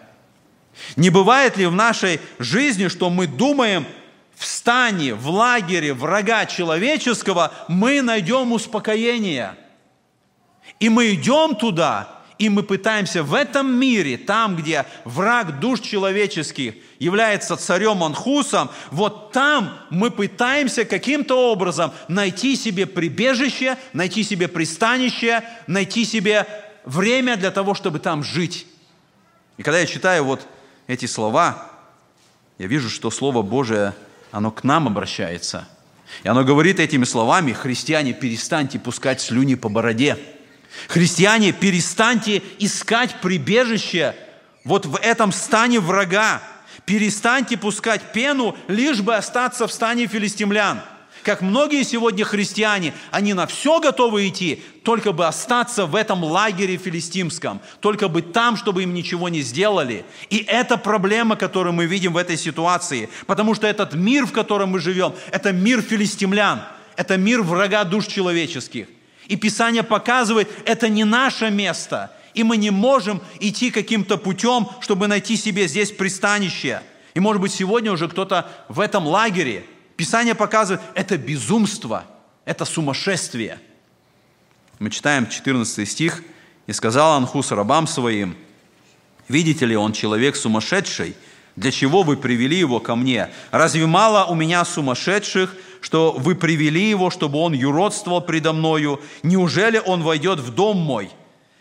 Не 0.95 1.09
бывает 1.09 1.57
ли 1.57 1.65
в 1.65 1.73
нашей 1.73 2.21
жизни, 2.39 2.88
что 2.88 3.09
мы 3.09 3.27
думаем, 3.27 3.85
в 4.38 4.45
стане, 4.45 5.13
в 5.13 5.27
лагере 5.27 5.93
врага 5.93 6.45
человеческого 6.45 7.51
мы 7.67 8.01
найдем 8.01 8.53
успокоение. 8.53 9.55
И 10.79 10.88
мы 10.88 11.13
идем 11.13 11.53
туда, 11.53 12.21
и 12.38 12.47
мы 12.47 12.63
пытаемся 12.63 13.23
в 13.23 13.33
этом 13.33 13.77
мире, 13.77 14.17
там, 14.17 14.55
где 14.55 14.85
враг 15.03 15.59
душ 15.59 15.81
человеческих 15.81 16.75
является 16.99 17.58
царем 17.58 18.03
Анхусом, 18.03 18.69
вот 18.91 19.31
там 19.31 19.77
мы 19.89 20.12
пытаемся 20.12 20.86
каким-то 20.86 21.51
образом 21.51 21.91
найти 22.08 22.55
себе 22.55 22.86
прибежище, 22.86 23.77
найти 23.93 24.23
себе 24.23 24.47
пристанище, 24.47 25.43
найти 25.67 26.05
себе 26.05 26.47
время 26.86 27.36
для 27.36 27.51
того, 27.51 27.73
чтобы 27.73 27.99
там 27.99 28.23
жить. 28.23 28.65
И 29.58 29.63
когда 29.63 29.79
я 29.79 29.86
читаю 29.86 30.25
вот 30.25 30.47
эти 30.88 31.05
слова, 31.05 31.71
я 32.58 32.67
вижу, 32.67 32.89
что 32.89 33.12
Слово 33.12 33.41
Божие, 33.41 33.93
оно 34.31 34.51
к 34.51 34.63
нам 34.63 34.88
обращается. 34.88 35.67
И 36.23 36.27
оно 36.27 36.43
говорит 36.43 36.79
этими 36.79 37.03
словами, 37.03 37.51
христиане, 37.51 38.13
перестаньте 38.13 38.79
пускать 38.79 39.21
слюни 39.21 39.55
по 39.55 39.69
бороде. 39.69 40.17
Христиане, 40.88 41.51
перестаньте 41.51 42.41
искать 42.60 43.21
прибежище 43.21 44.15
вот 44.63 44.86
в 44.86 44.97
этом 44.97 45.31
стане 45.31 45.79
врага. 45.79 46.41
Перестаньте 46.85 47.57
пускать 47.57 48.11
пену, 48.11 48.55
лишь 48.67 49.01
бы 49.01 49.15
остаться 49.15 49.67
в 49.67 49.71
стане 49.71 50.07
филистимлян– 50.07 50.81
как 51.25 51.41
многие 51.41 51.83
сегодня 51.83 52.23
христиане, 52.23 52.93
они 53.09 53.33
на 53.33 53.47
все 53.47 53.79
готовы 53.79 54.27
идти, 54.27 54.63
только 54.83 55.11
бы 55.11 55.25
остаться 55.25 55.88
в 55.88 55.95
этом 55.95 56.23
лагере 56.23 56.77
филистимском, 56.77 57.61
только 57.79 58.07
бы 58.07 58.21
там, 58.21 58.55
чтобы 58.55 58.83
им 58.83 58.93
ничего 58.93 59.27
не 59.27 59.41
сделали. 59.41 60.05
И 60.29 60.45
это 60.47 60.77
проблема, 60.77 61.35
которую 61.35 61.73
мы 61.73 61.88
видим 61.88 62.13
в 62.13 62.17
этой 62.17 62.38
ситуации, 62.38 63.09
потому 63.25 63.55
что 63.55 63.65
этот 63.65 63.95
мир, 63.95 64.27
в 64.27 64.33
котором 64.33 64.69
мы 64.69 64.79
живем, 64.79 65.15
это 65.31 65.51
мир 65.51 65.81
филистимлян, 65.81 66.61
это 66.95 67.17
мир 67.17 67.41
врага 67.41 67.83
душ 67.85 68.05
человеческих. 68.05 68.85
И 69.25 69.35
Писание 69.35 69.81
показывает, 69.81 70.47
это 70.65 70.89
не 70.89 71.05
наше 71.05 71.49
место, 71.49 72.11
и 72.36 72.43
мы 72.43 72.58
не 72.58 72.69
можем 72.69 73.21
идти 73.39 73.71
каким-то 73.71 74.17
путем, 74.17 74.67
чтобы 74.82 75.08
найти 75.08 75.38
себе 75.38 75.67
здесь 75.67 75.91
пристанище. 75.91 76.82
И 77.15 77.19
может 77.19 77.41
быть 77.41 77.54
сегодня 77.54 77.91
уже 77.91 78.08
кто-то 78.08 78.52
в 78.69 78.80
этом 78.80 79.08
лагере– 79.08 79.65
Писание 79.98 80.36
показывает, 80.36 80.82
это 80.93 81.17
безумство, 81.17 82.04
это 82.43 82.65
сумасшествие. 82.65 83.60
Мы 84.80 84.89
читаем 84.89 85.28
14 85.28 85.89
стих. 85.89 86.24
«И 86.67 86.74
сказал 86.74 87.13
Анхус 87.13 87.52
рабам 87.52 87.86
своим, 87.86 88.36
видите 89.28 89.67
ли, 89.67 89.76
он 89.76 89.93
человек 89.93 90.36
сумасшедший, 90.36 91.15
для 91.56 91.71
чего 91.71 92.02
вы 92.02 92.17
привели 92.17 92.58
его 92.58 92.80
ко 92.80 92.95
мне? 92.95 93.30
Разве 93.52 93.86
мало 93.86 94.26
у 94.26 94.34
меня 94.34 94.65
сумасшедших, 94.65 95.56
что 95.80 96.12
вы 96.12 96.34
привели 96.34 96.89
его, 96.89 97.12
чтобы 97.12 97.38
он 97.38 97.54
юродствовал 97.54 98.19
предо 98.19 98.52
мною? 98.52 99.00
Неужели 99.21 99.78
он 99.78 100.02
войдет 100.02 100.39
в 100.39 100.56
дом 100.56 100.78
мой?» 100.78 101.12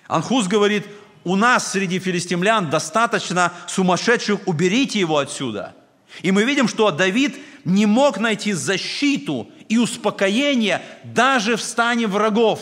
Анхус 0.09 0.47
говорит, 0.47 0.87
у 1.25 1.37
нас 1.37 1.73
среди 1.73 1.99
филистимлян 1.99 2.69
достаточно 2.69 3.53
сумасшедших, 3.67 4.47
уберите 4.47 5.01
его 5.01 5.19
отсюда. 5.19 5.75
И 6.23 6.31
мы 6.31 6.45
видим, 6.45 6.69
что 6.69 6.91
Давид 6.91 7.37
не 7.65 7.87
мог 7.87 8.19
найти 8.19 8.53
защиту 8.53 9.49
и 9.69 9.79
успокоение 9.79 10.83
даже 11.03 11.57
в 11.57 11.63
стане 11.63 12.07
врагов. 12.07 12.61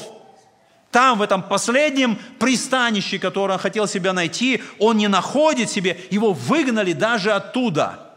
Там, 0.90 1.18
в 1.18 1.22
этом 1.22 1.42
последнем 1.42 2.18
пристанище, 2.38 3.18
которое 3.18 3.54
он 3.54 3.58
хотел 3.58 3.86
себя 3.86 4.12
найти, 4.12 4.62
он 4.78 4.98
не 4.98 5.08
находит 5.08 5.70
себе, 5.70 5.98
его 6.10 6.32
выгнали 6.32 6.92
даже 6.92 7.32
оттуда. 7.32 8.10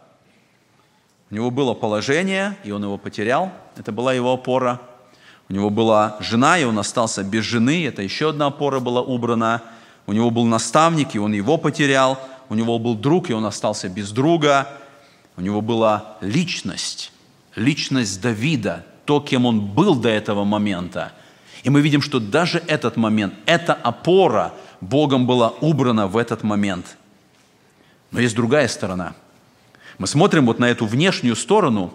У 1.30 1.34
него 1.34 1.50
было 1.50 1.74
положение, 1.74 2.56
и 2.64 2.70
он 2.70 2.84
его 2.84 2.98
потерял. 2.98 3.50
Это 3.76 3.92
была 3.92 4.12
его 4.14 4.32
опора. 4.32 4.80
У 5.48 5.52
него 5.52 5.70
была 5.70 6.16
жена, 6.20 6.58
и 6.58 6.64
он 6.64 6.78
остался 6.78 7.22
без 7.22 7.44
жены. 7.44 7.86
Это 7.86 8.02
еще 8.02 8.30
одна 8.30 8.46
опора 8.46 8.80
была 8.80 9.00
убрана. 9.00 9.62
У 10.06 10.12
него 10.12 10.30
был 10.30 10.44
наставник, 10.44 11.14
и 11.14 11.18
он 11.18 11.32
его 11.32 11.56
потерял. 11.56 12.18
У 12.48 12.54
него 12.54 12.78
был 12.78 12.94
друг, 12.94 13.30
и 13.30 13.32
он 13.32 13.44
остался 13.44 13.88
без 13.88 14.10
друга. 14.10 14.68
У 15.36 15.40
него 15.40 15.60
была 15.60 16.16
личность, 16.20 17.12
личность 17.54 18.20
Давида, 18.20 18.86
то, 19.04 19.20
кем 19.20 19.46
он 19.46 19.60
был 19.60 19.94
до 19.94 20.08
этого 20.08 20.44
момента. 20.44 21.12
И 21.62 21.70
мы 21.70 21.80
видим, 21.80 22.00
что 22.00 22.20
даже 22.20 22.62
этот 22.66 22.96
момент, 22.96 23.34
эта 23.44 23.74
опора 23.74 24.54
Богом 24.80 25.26
была 25.26 25.50
убрана 25.60 26.06
в 26.06 26.16
этот 26.16 26.42
момент. 26.42 26.96
Но 28.10 28.20
есть 28.20 28.34
другая 28.34 28.68
сторона. 28.68 29.14
Мы 29.98 30.06
смотрим 30.06 30.46
вот 30.46 30.58
на 30.58 30.66
эту 30.66 30.86
внешнюю 30.86 31.36
сторону, 31.36 31.92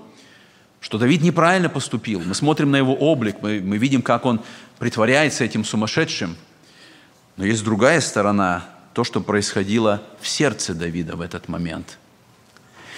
что 0.82 0.98
Давид 0.98 1.22
неправильно 1.22 1.70
поступил. 1.70 2.20
Мы 2.20 2.36
смотрим 2.36 2.72
на 2.72 2.76
его 2.76 2.94
облик, 2.94 3.38
мы, 3.42 3.62
мы 3.62 3.78
видим, 3.78 4.02
как 4.02 4.26
он 4.26 4.42
притворяется 4.80 5.46
этим 5.46 5.64
сумасшедшим. 5.64 6.36
Но 7.38 7.46
есть 7.46 7.64
другая 7.64 8.02
сторона, 8.02 8.66
то, 8.94 9.06
что 9.06 9.22
происходило 9.22 10.04
в 10.20 10.28
сердце 10.28 10.74
Давида 10.74 11.16
в 11.16 11.22
этот 11.22 11.48
момент– 11.48 11.98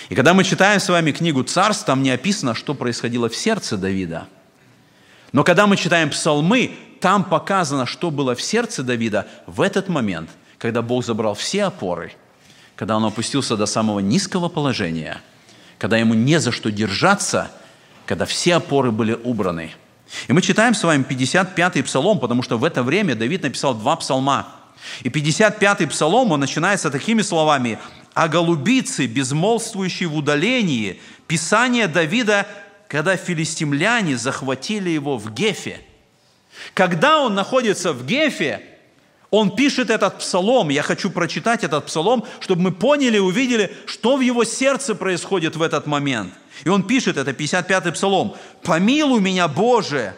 и 0.10 0.16
когда 0.16 0.34
мы 0.34 0.44
читаем 0.44 0.80
с 0.80 0.90
вами 0.90 1.12
книгу 1.12 1.44
«Царств», 1.44 1.86
там 1.86 2.04
не 2.04 2.12
описано, 2.12 2.56
что 2.56 2.74
происходило 2.74 3.30
в 3.30 3.36
сердце 3.36 3.78
Давида. 3.78 4.28
Но 5.32 5.44
когда 5.44 5.66
мы 5.66 5.78
читаем 5.78 6.10
псалмы, 6.10 6.76
там 7.00 7.24
показано, 7.24 7.86
что 7.86 8.12
было 8.12 8.36
в 8.36 8.42
сердце 8.42 8.84
Давида 8.84 9.28
в 9.48 9.62
этот 9.62 9.90
момент, 9.90 10.30
когда 10.58 10.82
Бог 10.82 11.06
забрал 11.06 11.34
все 11.36 11.64
опоры, 11.64 12.14
когда 12.76 12.98
он 12.98 13.06
опустился 13.06 13.56
до 13.56 13.66
самого 13.66 14.00
низкого 14.00 14.50
положения, 14.50 15.22
когда 15.78 15.98
ему 15.98 16.14
не 16.14 16.40
за 16.40 16.52
что 16.52 16.72
держаться, 16.72 17.52
когда 18.06 18.26
все 18.26 18.56
опоры 18.56 18.92
были 18.92 19.14
убраны. 19.14 19.72
И 20.28 20.34
мы 20.34 20.42
читаем 20.42 20.74
с 20.74 20.84
вами 20.84 21.04
55-й 21.04 21.84
псалом, 21.84 22.20
потому 22.20 22.44
что 22.44 22.58
в 22.58 22.64
это 22.64 22.84
время 22.84 23.16
Давид 23.16 23.44
написал 23.44 23.74
два 23.74 23.96
псалма. 23.96 24.48
И 25.02 25.10
55-й 25.10 25.88
псалом, 25.88 26.32
он 26.32 26.40
начинается 26.40 26.92
такими 26.92 27.22
словами 27.22 27.80
о 28.14 28.28
голубице, 28.28 29.08
безмолвствующей 29.08 30.06
в 30.06 30.16
удалении, 30.16 31.02
Писание 31.28 31.88
Давида, 31.88 32.46
когда 32.88 33.16
филистимляне 33.16 34.18
захватили 34.18 34.90
его 34.90 35.18
в 35.18 35.34
Гефе. 35.34 35.82
Когда 36.74 37.22
он 37.22 37.34
находится 37.34 37.94
в 37.94 38.06
Гефе, 38.06 38.62
он 39.34 39.56
пишет 39.56 39.90
этот 39.90 40.20
псалом. 40.20 40.70
Я 40.70 40.84
хочу 40.84 41.10
прочитать 41.10 41.64
этот 41.64 41.88
псалом, 41.88 42.24
чтобы 42.40 42.62
мы 42.62 42.72
поняли, 42.72 43.18
увидели, 43.18 43.76
что 43.88 44.16
в 44.16 44.22
его 44.22 44.44
сердце 44.44 44.94
происходит 44.94 45.56
в 45.56 45.64
этот 45.64 45.88
момент. 45.88 46.32
И 46.66 46.70
он 46.70 46.84
пишет, 46.84 47.18
это 47.18 47.32
55-й 47.32 47.94
псалом, 47.94 48.36
«Помилуй 48.62 49.20
меня, 49.20 49.48
Боже, 49.48 50.16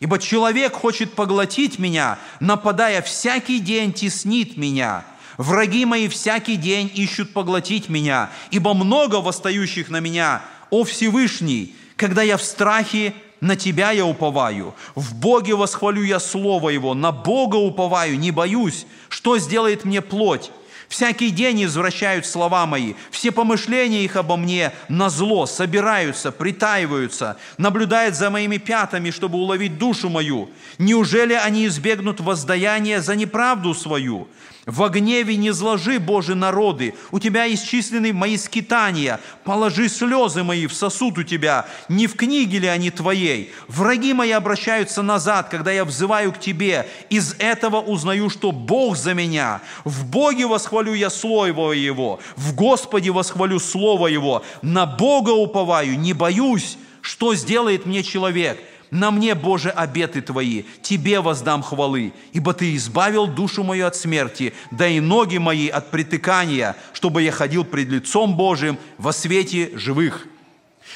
ибо 0.00 0.18
человек 0.18 0.72
хочет 0.72 1.12
поглотить 1.12 1.78
меня, 1.78 2.18
нападая 2.40 3.02
всякий 3.02 3.58
день 3.58 3.92
теснит 3.92 4.56
меня. 4.56 5.04
Враги 5.36 5.84
мои 5.84 6.08
всякий 6.08 6.56
день 6.56 6.90
ищут 6.94 7.34
поглотить 7.34 7.90
меня, 7.90 8.30
ибо 8.50 8.72
много 8.72 9.16
восстающих 9.16 9.90
на 9.90 10.00
меня. 10.00 10.40
О 10.70 10.84
Всевышний, 10.84 11.76
когда 11.96 12.22
я 12.22 12.38
в 12.38 12.42
страхе, 12.42 13.12
на 13.40 13.56
Тебя 13.56 13.90
я 13.90 14.04
уповаю. 14.04 14.74
В 14.94 15.14
Боге 15.14 15.54
восхвалю 15.54 16.02
я 16.02 16.20
Слово 16.20 16.70
Его, 16.70 16.94
на 16.94 17.12
Бога 17.12 17.56
уповаю, 17.56 18.18
не 18.18 18.30
боюсь. 18.30 18.86
Что 19.08 19.38
сделает 19.38 19.84
мне 19.84 20.00
плоть? 20.00 20.50
Всякий 20.88 21.30
день 21.30 21.64
извращают 21.64 22.26
слова 22.26 22.64
мои, 22.64 22.94
все 23.10 23.32
помышления 23.32 24.02
их 24.02 24.14
обо 24.14 24.36
мне 24.36 24.72
на 24.88 25.10
зло 25.10 25.46
собираются, 25.46 26.30
притаиваются, 26.30 27.38
наблюдают 27.58 28.14
за 28.14 28.30
моими 28.30 28.58
пятами, 28.58 29.10
чтобы 29.10 29.38
уловить 29.38 29.78
душу 29.78 30.08
мою. 30.08 30.48
Неужели 30.78 31.32
они 31.32 31.66
избегнут 31.66 32.20
воздаяния 32.20 33.00
за 33.00 33.16
неправду 33.16 33.74
свою? 33.74 34.28
Во 34.66 34.88
гневе 34.88 35.36
не 35.36 35.52
зложи, 35.52 36.00
Боже, 36.00 36.34
народы, 36.34 36.94
у 37.12 37.20
Тебя 37.20 37.52
исчислены 37.54 38.12
мои 38.12 38.36
скитания, 38.36 39.20
положи 39.44 39.88
слезы 39.88 40.42
мои 40.42 40.66
в 40.66 40.74
сосуд 40.74 41.18
у 41.18 41.22
Тебя, 41.22 41.66
не 41.88 42.08
в 42.08 42.16
книге 42.16 42.58
ли 42.58 42.66
они 42.66 42.90
Твоей? 42.90 43.52
Враги 43.68 44.12
мои 44.12 44.32
обращаются 44.32 45.02
назад, 45.02 45.50
когда 45.50 45.70
я 45.70 45.84
взываю 45.84 46.32
к 46.32 46.40
Тебе, 46.40 46.88
из 47.10 47.36
этого 47.38 47.80
узнаю, 47.80 48.28
что 48.28 48.50
Бог 48.50 48.96
за 48.96 49.14
меня. 49.14 49.60
В 49.84 50.04
Боге 50.04 50.48
восхвалю 50.48 50.94
я 50.94 51.10
Слово 51.10 51.70
Его, 51.70 52.18
в 52.34 52.52
Господе 52.56 53.12
восхвалю 53.12 53.60
Слово 53.60 54.08
Его, 54.08 54.42
на 54.62 54.84
Бога 54.84 55.30
уповаю, 55.30 55.96
не 55.96 56.12
боюсь, 56.12 56.76
что 57.02 57.36
сделает 57.36 57.86
мне 57.86 58.02
человек– 58.02 58.58
на 58.90 59.10
мне, 59.10 59.34
Боже, 59.34 59.70
обеты 59.70 60.20
Твои, 60.20 60.64
Тебе 60.82 61.20
воздам 61.20 61.62
хвалы, 61.62 62.12
ибо 62.32 62.54
Ты 62.54 62.74
избавил 62.76 63.26
душу 63.26 63.62
мою 63.62 63.86
от 63.86 63.96
смерти, 63.96 64.54
да 64.70 64.86
и 64.86 65.00
ноги 65.00 65.38
мои 65.38 65.68
от 65.68 65.90
притыкания, 65.90 66.76
чтобы 66.92 67.22
я 67.22 67.32
ходил 67.32 67.64
пред 67.64 67.88
лицом 67.88 68.36
Божиим 68.36 68.78
во 68.98 69.12
свете 69.12 69.70
живых». 69.74 70.26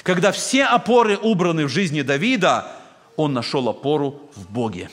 Когда 0.03 0.32
все 0.32 0.64
опоры 0.64 1.18
убраны 1.18 1.66
в 1.66 1.68
жизни 1.68 2.01
Давида, 2.03 2.72
он 3.16 3.34
нашел 3.34 3.68
опору 3.68 4.30
в 4.34 4.51
Боге. 4.51 4.88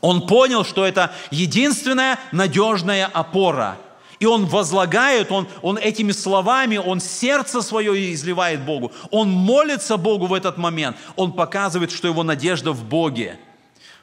Он 0.00 0.26
понял, 0.26 0.64
что 0.64 0.86
это 0.86 1.12
единственная 1.30 2.18
надежная 2.30 3.06
опора– 3.06 3.78
и 4.22 4.24
он 4.24 4.46
возлагает, 4.46 5.32
он, 5.32 5.48
он 5.62 5.78
этими 5.78 6.12
словами, 6.12 6.76
он 6.76 7.00
сердце 7.00 7.60
свое 7.60 8.12
изливает 8.12 8.64
Богу. 8.64 8.92
Он 9.10 9.28
молится 9.28 9.96
Богу 9.96 10.26
в 10.26 10.32
этот 10.32 10.58
момент. 10.58 10.96
Он 11.16 11.32
показывает, 11.32 11.90
что 11.90 12.06
его 12.06 12.22
надежда 12.22 12.70
в 12.70 12.84
Боге. 12.84 13.36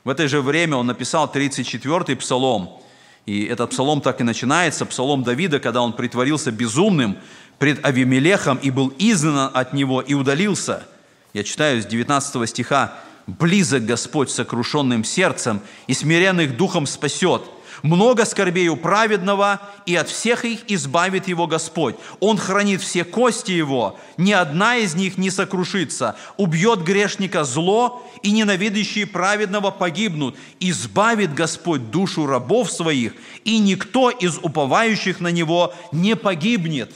В 0.03 0.09
это 0.09 0.27
же 0.27 0.41
время 0.41 0.75
он 0.75 0.87
написал 0.87 1.31
34-й 1.33 2.17
псалом. 2.17 2.81
И 3.25 3.45
этот 3.45 3.69
псалом 3.69 4.01
так 4.01 4.19
и 4.19 4.25
начинается, 4.25 4.85
псалом 4.85 5.23
Давида, 5.23 5.61
когда 5.61 5.81
он 5.81 5.93
притворился 5.93 6.51
безумным 6.51 7.17
пред 7.57 7.85
Авимелехом 7.85 8.57
и 8.57 8.71
был 8.71 8.91
изгнан 8.99 9.51
от 9.53 9.71
него 9.71 10.01
и 10.01 10.15
удалился. 10.15 10.85
Я 11.33 11.45
читаю 11.45 11.81
с 11.81 11.85
19 11.85 12.49
стиха. 12.49 12.93
«Близок 13.25 13.85
Господь 13.85 14.31
сокрушенным 14.31 15.05
сердцем 15.05 15.61
и 15.87 15.93
смиренных 15.93 16.57
духом 16.57 16.85
спасет» 16.87 17.43
Много 17.81 18.25
скорбей 18.25 18.67
у 18.67 18.75
праведного, 18.75 19.61
и 19.85 19.95
от 19.95 20.09
всех 20.09 20.45
их 20.45 20.61
избавит 20.67 21.27
его 21.27 21.47
Господь. 21.47 21.95
Он 22.19 22.37
хранит 22.37 22.81
все 22.81 23.03
кости 23.03 23.51
его, 23.51 23.97
ни 24.17 24.31
одна 24.31 24.77
из 24.77 24.95
них 24.95 25.17
не 25.17 25.29
сокрушится. 25.29 26.15
Убьет 26.37 26.81
грешника 26.81 27.43
зло, 27.43 28.05
и 28.21 28.31
ненавидящие 28.31 29.07
праведного 29.07 29.71
погибнут. 29.71 30.35
Избавит 30.59 31.33
Господь 31.33 31.89
душу 31.89 32.25
рабов 32.25 32.71
своих, 32.71 33.13
и 33.45 33.59
никто 33.59 34.09
из 34.09 34.37
уповающих 34.37 35.19
на 35.19 35.29
него 35.29 35.73
не 35.91 36.15
погибнет. 36.15 36.93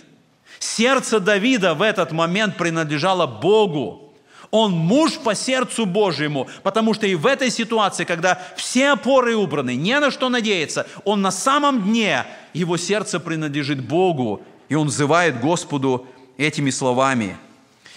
Сердце 0.59 1.19
Давида 1.19 1.73
в 1.73 1.81
этот 1.81 2.11
момент 2.11 2.57
принадлежало 2.57 3.27
Богу. 3.27 4.12
Он 4.53 4.71
муж 4.71 5.17
по 5.17 5.33
сердцу 5.33 5.87
Божьему, 5.87 6.47
потому 6.61 6.93
что 6.93 7.07
и 7.07 7.15
в 7.15 7.25
этой 7.25 7.49
ситуации, 7.49 8.03
когда 8.03 8.39
все 8.55 8.91
опоры 8.91 9.35
убраны, 9.35 9.75
не 9.75 9.99
на 9.99 10.11
что 10.11 10.29
надеяться, 10.29 10.85
он 11.05 11.23
на 11.23 11.31
самом 11.31 11.81
дне, 11.81 12.23
его 12.53 12.77
сердце 12.77 13.19
принадлежит 13.19 13.83
Богу, 13.83 14.43
и 14.69 14.75
он 14.75 14.89
взывает 14.89 15.39
Господу 15.39 16.05
этими 16.37 16.69
словами. 16.69 17.35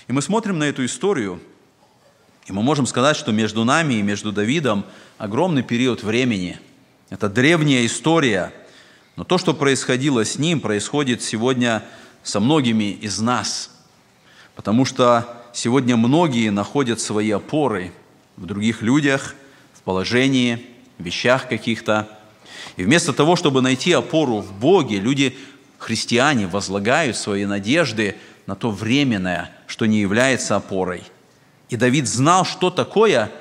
И 0.08 0.14
мы 0.14 0.22
смотрим 0.22 0.58
на 0.58 0.64
эту 0.64 0.86
историю, 0.86 1.42
и 2.46 2.52
мы 2.52 2.62
можем 2.62 2.86
сказать, 2.86 3.18
что 3.18 3.32
между 3.32 3.64
нами 3.64 3.92
и 3.92 4.02
между 4.02 4.32
Давидом 4.32 4.86
огромный 5.18 5.62
период 5.62 6.02
времени. 6.02 6.58
Это 7.10 7.28
древняя 7.28 7.84
история, 7.84 8.50
но 9.16 9.24
то, 9.24 9.36
что 9.36 9.52
происходило 9.52 10.24
с 10.24 10.38
ним, 10.38 10.62
происходит 10.62 11.22
сегодня 11.22 11.82
со 12.22 12.40
многими 12.40 12.92
из 12.92 13.20
нас, 13.20 13.72
потому 14.54 14.86
что 14.86 15.35
Сегодня 15.56 15.96
многие 15.96 16.50
находят 16.50 17.00
свои 17.00 17.30
опоры 17.30 17.90
в 18.36 18.44
других 18.44 18.82
людях, 18.82 19.34
в 19.72 19.80
положении, 19.84 20.66
в 20.98 21.04
вещах 21.04 21.48
каких-то. 21.48 22.10
И 22.76 22.84
вместо 22.84 23.14
того, 23.14 23.36
чтобы 23.36 23.62
найти 23.62 23.90
опору 23.92 24.42
в 24.42 24.52
Боге, 24.52 25.00
люди, 25.00 25.34
христиане, 25.78 26.46
возлагают 26.46 27.16
свои 27.16 27.46
надежды 27.46 28.16
на 28.44 28.54
то 28.54 28.70
временное, 28.70 29.50
что 29.66 29.86
не 29.86 29.98
является 29.98 30.56
опорой. 30.56 31.02
И 31.70 31.76
Давид 31.76 32.06
знал, 32.06 32.44
что 32.44 32.68
такое, 32.68 33.32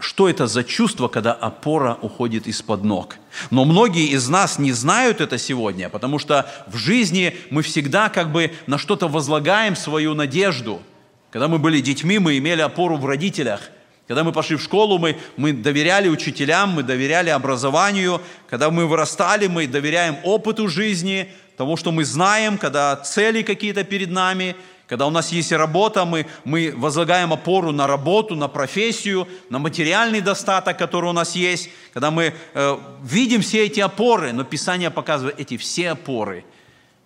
что 0.00 0.28
это 0.28 0.48
за 0.48 0.64
чувство, 0.64 1.06
когда 1.06 1.32
опора 1.32 1.96
уходит 2.02 2.48
из-под 2.48 2.82
ног. 2.82 3.14
Но 3.52 3.64
многие 3.64 4.08
из 4.08 4.28
нас 4.28 4.58
не 4.58 4.72
знают 4.72 5.20
это 5.20 5.38
сегодня, 5.38 5.88
потому 5.88 6.18
что 6.18 6.50
в 6.66 6.76
жизни 6.76 7.36
мы 7.50 7.62
всегда 7.62 8.08
как 8.08 8.32
бы 8.32 8.52
на 8.66 8.76
что-то 8.76 9.06
возлагаем 9.06 9.76
свою 9.76 10.14
надежду– 10.14 10.82
когда 11.34 11.48
мы 11.48 11.58
были 11.58 11.80
детьми, 11.80 12.20
мы 12.20 12.38
имели 12.38 12.60
опору 12.60 12.96
в 12.96 13.04
родителях. 13.06 13.60
Когда 14.06 14.22
мы 14.22 14.30
пошли 14.30 14.54
в 14.54 14.62
школу, 14.62 14.98
мы, 14.98 15.16
мы 15.36 15.52
доверяли 15.52 16.08
учителям, 16.08 16.70
мы 16.70 16.84
доверяли 16.84 17.28
образованию. 17.28 18.20
Когда 18.48 18.70
мы 18.70 18.86
вырастали, 18.86 19.48
мы 19.48 19.66
доверяем 19.66 20.16
опыту 20.22 20.68
жизни, 20.68 21.28
тому, 21.56 21.76
что 21.76 21.90
мы 21.90 22.04
знаем, 22.04 22.56
когда 22.56 22.94
цели 22.94 23.42
какие-то 23.42 23.82
перед 23.82 24.12
нами. 24.12 24.54
Когда 24.86 25.08
у 25.08 25.10
нас 25.10 25.32
есть 25.32 25.50
работа, 25.50 26.04
мы, 26.04 26.26
мы 26.44 26.72
возлагаем 26.76 27.32
опору 27.32 27.72
на 27.72 27.88
работу, 27.88 28.36
на 28.36 28.46
профессию, 28.46 29.26
на 29.50 29.58
материальный 29.58 30.20
достаток, 30.20 30.78
который 30.78 31.10
у 31.10 31.14
нас 31.14 31.34
есть. 31.34 31.68
Когда 31.92 32.12
мы 32.12 32.32
э, 32.54 32.78
видим 33.02 33.40
все 33.40 33.66
эти 33.66 33.80
опоры, 33.80 34.32
но 34.32 34.44
Писание 34.44 34.90
показывает 34.90 35.40
эти 35.40 35.56
все 35.56 35.90
опоры, 35.90 36.44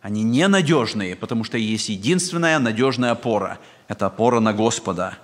они 0.02 0.22
ненадежные, 0.22 1.16
потому 1.16 1.44
что 1.44 1.56
есть 1.56 1.88
единственная 1.88 2.58
надежная 2.58 3.12
опора– 3.12 3.58
это 3.88 4.06
опора 4.06 4.38
на 4.38 4.52
Господа. 4.52 5.18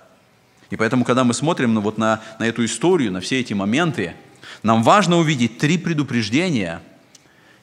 И 0.71 0.75
поэтому, 0.75 1.05
когда 1.05 1.23
мы 1.23 1.33
смотрим 1.33 1.75
ну, 1.75 1.81
вот 1.81 1.97
на, 1.97 2.21
на 2.39 2.47
эту 2.47 2.65
историю, 2.65 3.11
на 3.11 3.21
все 3.21 3.39
эти 3.39 3.53
моменты, 3.53 4.15
нам 4.63 4.83
важно 4.83 5.17
увидеть 5.17 5.59
три 5.59 5.77
предупреждения, 5.77 6.81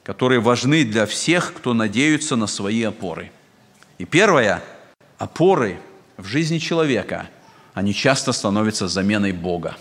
которые 0.03 0.39
важны 0.39 0.85
для 0.85 1.05
всех, 1.05 1.53
кто 1.53 1.73
надеются 1.73 2.37
на 2.37 2.47
свои 2.47 2.81
опоры. 2.83 3.31
И 3.97 4.05
первое, 4.05 4.63
опоры 5.17 5.79
в 6.17 6.25
жизни 6.25 6.57
человека, 6.57 7.29
они 7.73 7.93
часто 7.93 8.31
становятся 8.31 8.87
заменой 8.87 9.33
Бога. 9.33 9.75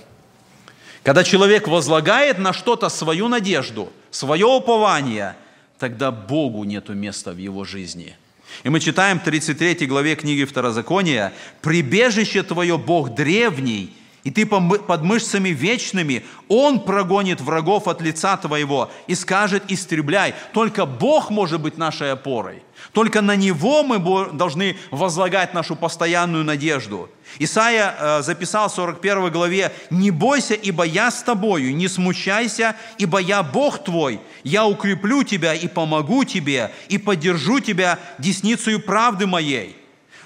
Когда 1.04 1.24
человек 1.24 1.68
возлагает 1.68 2.38
на 2.38 2.52
что-то 2.52 2.88
свою 2.88 3.28
надежду, 3.28 3.92
свое 4.10 4.46
упование, 4.46 5.36
тогда 5.78 6.10
Богу 6.10 6.64
нету 6.64 6.94
места 6.94 7.32
в 7.32 7.38
его 7.38 7.64
жизни– 7.64 8.16
и 8.64 8.68
мы 8.68 8.80
читаем 8.80 9.20
в 9.20 9.24
33 9.24 9.86
главе 9.86 10.14
книги 10.16 10.44
Второзакония, 10.44 11.32
«Прибежище 11.60 12.42
твое 12.42 12.78
Бог 12.78 13.14
древний, 13.14 13.94
и 14.24 14.30
ты 14.30 14.46
под 14.46 15.02
мышцами 15.02 15.48
вечными, 15.48 16.24
Он 16.48 16.80
прогонит 16.80 17.40
врагов 17.40 17.88
от 17.88 18.00
лица 18.00 18.36
твоего 18.36 18.90
и 19.08 19.16
скажет, 19.16 19.64
истребляй. 19.68 20.34
Только 20.52 20.86
Бог 20.86 21.30
может 21.30 21.60
быть 21.60 21.76
нашей 21.76 22.12
опорой. 22.12 22.62
Только 22.92 23.20
на 23.20 23.34
Него 23.34 23.82
мы 23.82 23.98
должны 24.32 24.76
возлагать 24.92 25.54
нашу 25.54 25.74
постоянную 25.74 26.44
надежду. 26.44 27.10
Исайя 27.38 27.94
э, 27.98 28.22
записал 28.22 28.68
в 28.68 28.74
41 28.74 29.30
главе, 29.32 29.72
«Не 29.90 30.10
бойся, 30.10 30.54
ибо 30.54 30.84
я 30.84 31.10
с 31.10 31.22
тобою, 31.22 31.74
не 31.74 31.88
смущайся, 31.88 32.76
ибо 32.98 33.18
я 33.18 33.42
Бог 33.42 33.82
твой, 33.82 34.20
я 34.44 34.66
укреплю 34.66 35.24
тебя 35.24 35.54
и 35.54 35.66
помогу 35.66 36.24
тебе, 36.24 36.70
и 36.88 36.98
поддержу 36.98 37.58
тебя 37.58 37.98
десницей 38.18 38.78
правды 38.78 39.26
моей». 39.26 39.76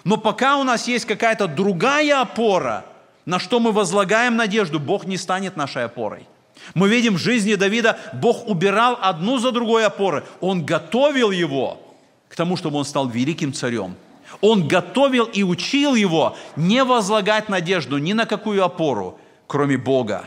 Но 0.05 0.17
пока 0.19 0.57
у 0.57 0.65
нас 0.65 0.87
есть 0.87 1.07
какая-то 1.07 1.47
другая 1.47 2.21
опора– 2.21 2.85
на 3.27 3.39
что 3.39 3.61
мы 3.61 3.73
возлагаем 3.73 4.37
надежду, 4.37 4.81
Бог 4.81 5.05
не 5.05 5.17
станет 5.17 5.57
нашей 5.57 5.85
опорой. 5.85 6.27
Мы 6.75 6.89
видим 6.89 7.15
в 7.15 7.19
жизни 7.19 7.55
Давида, 7.55 7.99
Бог 8.15 8.49
убирал 8.49 8.99
одну 9.01 9.39
за 9.39 9.53
другой 9.53 9.85
опоры. 9.85 10.25
Он 10.41 10.65
готовил 10.65 11.31
его 11.31 11.81
к 12.29 12.35
тому, 12.35 12.57
чтобы 12.57 12.79
он 12.79 12.85
стал 12.85 13.09
великим 13.09 13.53
царем. 13.53 13.95
Он 14.41 14.67
готовил 14.67 15.25
и 15.25 15.43
учил 15.43 15.95
его 15.95 16.37
не 16.57 16.83
возлагать 16.85 17.49
надежду 17.49 17.99
ни 17.99 18.13
на 18.13 18.27
какую 18.27 18.65
опору, 18.65 19.19
кроме 19.47 19.77
Бога. 19.77 20.25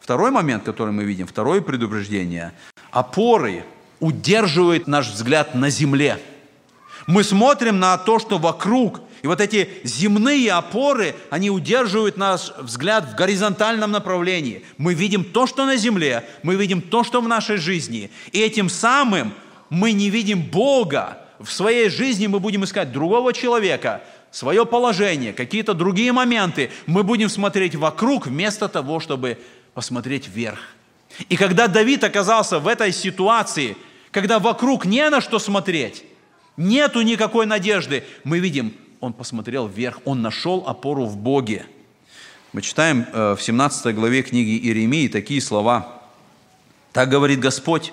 Второй 0.00 0.30
момент, 0.30 0.64
который 0.64 0.92
мы 0.92 1.04
видим, 1.04 1.26
второе 1.26 1.60
предупреждение. 1.60 2.52
Опоры 2.90 3.64
удерживает 4.00 4.86
наш 4.86 5.08
взгляд 5.08 5.54
на 5.54 5.70
земле. 5.70 6.18
Мы 7.06 7.22
смотрим 7.22 7.78
на 7.78 7.96
то, 7.98 8.18
что 8.18 8.38
вокруг, 8.38 9.00
и 9.22 9.26
вот 9.26 9.40
эти 9.40 9.68
земные 9.82 10.52
опоры, 10.52 11.14
они 11.30 11.50
удерживают 11.50 12.16
наш 12.16 12.52
взгляд 12.58 13.10
в 13.10 13.14
горизонтальном 13.14 13.90
направлении. 13.90 14.62
Мы 14.78 14.94
видим 14.94 15.24
то, 15.24 15.46
что 15.46 15.64
на 15.64 15.76
земле, 15.76 16.24
мы 16.42 16.54
видим 16.56 16.80
то, 16.80 17.02
что 17.02 17.20
в 17.20 17.28
нашей 17.28 17.56
жизни. 17.56 18.10
И 18.32 18.40
этим 18.40 18.68
самым 18.68 19.34
мы 19.70 19.92
не 19.92 20.10
видим 20.10 20.42
Бога. 20.42 21.18
В 21.38 21.50
своей 21.50 21.88
жизни 21.88 22.26
мы 22.26 22.40
будем 22.40 22.64
искать 22.64 22.92
другого 22.92 23.32
человека, 23.32 24.02
свое 24.30 24.64
положение, 24.64 25.32
какие-то 25.32 25.74
другие 25.74 26.12
моменты. 26.12 26.70
Мы 26.86 27.02
будем 27.02 27.28
смотреть 27.28 27.74
вокруг 27.74 28.26
вместо 28.26 28.68
того, 28.68 29.00
чтобы 29.00 29.38
посмотреть 29.74 30.28
вверх. 30.28 30.60
И 31.28 31.36
когда 31.36 31.66
Давид 31.66 32.04
оказался 32.04 32.58
в 32.58 32.68
этой 32.68 32.92
ситуации, 32.92 33.76
когда 34.10 34.38
вокруг 34.38 34.84
не 34.84 35.08
на 35.08 35.20
что 35.20 35.38
смотреть, 35.38 36.04
нету 36.56 37.02
никакой 37.02 37.46
надежды, 37.46 38.04
мы 38.24 38.38
видим, 38.38 38.74
он 39.00 39.12
посмотрел 39.12 39.66
вверх, 39.66 40.00
он 40.04 40.22
нашел 40.22 40.64
опору 40.66 41.06
в 41.06 41.16
Боге. 41.16 41.66
Мы 42.52 42.62
читаем 42.62 43.06
э, 43.12 43.34
в 43.34 43.42
17 43.42 43.94
главе 43.94 44.22
книги 44.22 44.58
Иеремии 44.58 45.08
такие 45.08 45.40
слова. 45.40 46.00
«Так 46.92 47.08
говорит 47.08 47.40
Господь, 47.40 47.92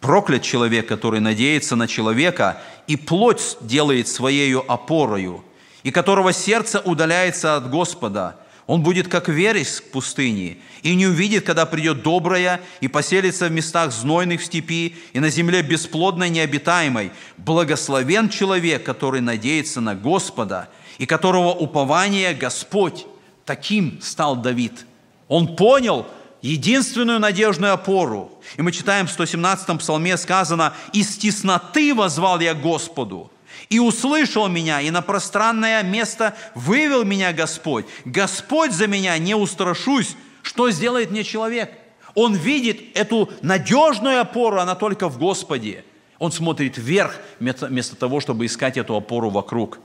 проклят 0.00 0.42
человек, 0.42 0.88
который 0.88 1.20
надеется 1.20 1.76
на 1.76 1.86
человека 1.86 2.62
и 2.86 2.96
плоть 2.96 3.56
делает 3.60 4.08
своею 4.08 4.70
опорою, 4.70 5.44
и 5.82 5.90
которого 5.90 6.32
сердце 6.32 6.80
удаляется 6.80 7.56
от 7.56 7.70
Господа, 7.70 8.36
он 8.66 8.82
будет 8.82 9.08
как 9.08 9.28
вереск 9.28 9.84
в 9.84 9.90
пустыне, 9.90 10.58
и 10.82 10.94
не 10.94 11.06
увидит, 11.06 11.44
когда 11.44 11.66
придет 11.66 12.02
доброе, 12.02 12.60
и 12.80 12.88
поселится 12.88 13.46
в 13.46 13.52
местах 13.52 13.92
знойных 13.92 14.40
в 14.40 14.44
степи, 14.44 14.96
и 15.12 15.20
на 15.20 15.30
земле 15.30 15.62
бесплодной 15.62 16.30
необитаемой. 16.30 17.10
Благословен 17.36 18.28
человек, 18.28 18.84
который 18.84 19.20
надеется 19.20 19.80
на 19.80 19.94
Господа, 19.94 20.68
и 20.98 21.06
которого 21.06 21.52
упование 21.52 22.34
Господь. 22.34 23.06
Таким 23.44 24.00
стал 24.00 24.36
Давид. 24.36 24.86
Он 25.28 25.56
понял 25.56 26.06
единственную 26.42 27.18
надежную 27.18 27.72
опору. 27.72 28.32
И 28.56 28.62
мы 28.62 28.72
читаем 28.72 29.06
в 29.06 29.18
117-м 29.18 29.78
псалме 29.78 30.16
сказано, 30.16 30.74
«Из 30.92 31.16
тесноты 31.16 31.94
возвал 31.94 32.40
я 32.40 32.54
Господу, 32.54 33.30
и 33.70 33.78
услышал 33.78 34.48
меня, 34.48 34.80
и 34.80 34.90
на 34.90 35.00
пространное 35.00 35.82
место 35.84 36.34
вывел 36.54 37.04
меня 37.04 37.32
Господь. 37.32 37.86
Господь 38.04 38.72
за 38.72 38.88
меня, 38.88 39.16
не 39.16 39.34
устрашусь, 39.34 40.16
что 40.42 40.70
сделает 40.70 41.12
мне 41.12 41.22
человек. 41.22 41.72
Он 42.14 42.34
видит 42.34 42.80
эту 42.94 43.30
надежную 43.40 44.20
опору, 44.20 44.58
она 44.58 44.74
только 44.74 45.08
в 45.08 45.18
Господе. 45.18 45.84
Он 46.18 46.32
смотрит 46.32 46.76
вверх, 46.76 47.16
вместо 47.38 47.94
того, 47.94 48.20
чтобы 48.20 48.44
искать 48.44 48.76
эту 48.76 48.96
опору 48.96 49.30
вокруг. 49.30 49.78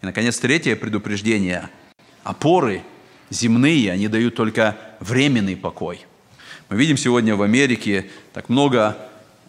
И, 0.00 0.06
наконец, 0.06 0.38
третье 0.38 0.76
предупреждение. 0.76 1.68
Опоры 2.22 2.82
земные, 3.30 3.90
они 3.90 4.06
дают 4.06 4.36
только 4.36 4.76
временный 5.00 5.56
покой. 5.56 6.06
Мы 6.68 6.76
видим 6.76 6.96
сегодня 6.96 7.34
в 7.34 7.42
Америке 7.42 8.08
так 8.32 8.48
много, 8.48 8.96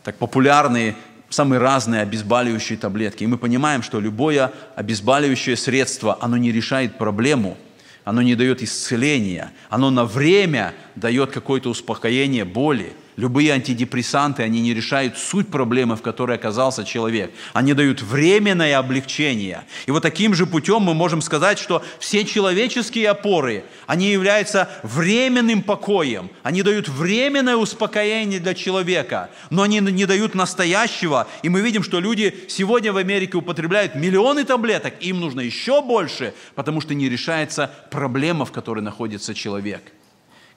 так 0.04 0.18
популярные 0.18 0.96
самые 1.30 1.60
разные 1.60 2.02
обезболивающие 2.02 2.78
таблетки. 2.78 3.24
И 3.24 3.28
мы 3.28 3.38
понимаем, 3.38 3.82
что 3.82 4.00
любое 4.00 4.52
обезболивающее 4.76 5.56
средство, 5.56 6.18
оно 6.22 6.38
не 6.38 6.52
решает 6.52 6.98
проблему, 6.98 7.58
оно 8.04 8.22
не 8.22 8.36
дает 8.36 8.62
исцеления, 8.64 9.52
оно 9.70 9.90
на 9.92 10.06
время 10.06 10.74
дает 10.96 11.32
какое-то 11.32 11.70
успокоение 11.70 12.46
боли– 12.46 12.94
Любые 13.20 13.52
антидепрессанты, 13.52 14.44
они 14.44 14.62
не 14.62 14.74
решают 14.74 15.18
суть 15.18 15.50
проблемы, 15.50 15.98
в 15.98 16.02
которой 16.02 16.38
оказался 16.38 16.86
человек. 16.86 17.32
Они 17.52 17.74
дают 17.74 18.02
временное 18.02 18.80
облегчение. 18.80 19.66
И 19.88 19.92
вот 19.92 20.04
таким 20.04 20.34
же 20.34 20.46
путем 20.46 20.84
мы 20.84 20.94
можем 20.94 21.22
сказать, 21.22 21.60
что 21.60 21.84
все 22.00 22.24
человеческие 22.24 23.10
опоры, 23.10 23.66
они 23.88 24.10
являются 24.10 24.70
временным 24.84 25.64
покоем. 25.64 26.30
Они 26.44 26.64
дают 26.64 26.88
временное 26.88 27.58
успокоение 27.58 28.40
для 28.40 28.54
человека, 28.54 29.30
но 29.50 29.64
они 29.64 29.82
не 29.82 30.06
дают 30.06 30.34
настоящего. 30.34 31.28
И 31.44 31.50
мы 31.50 31.60
видим, 31.60 31.84
что 31.84 32.00
люди 32.00 32.34
сегодня 32.48 32.94
в 32.94 32.98
Америке 32.98 33.36
употребляют 33.36 33.96
миллионы 33.96 34.46
таблеток, 34.46 34.94
им 35.02 35.20
нужно 35.20 35.42
еще 35.42 35.82
больше, 35.82 36.34
потому 36.56 36.80
что 36.80 36.94
не 36.94 37.10
решается 37.10 37.70
проблема, 37.92 38.46
в 38.46 38.54
которой 38.54 38.80
находится 38.80 39.34
человек– 39.34 39.82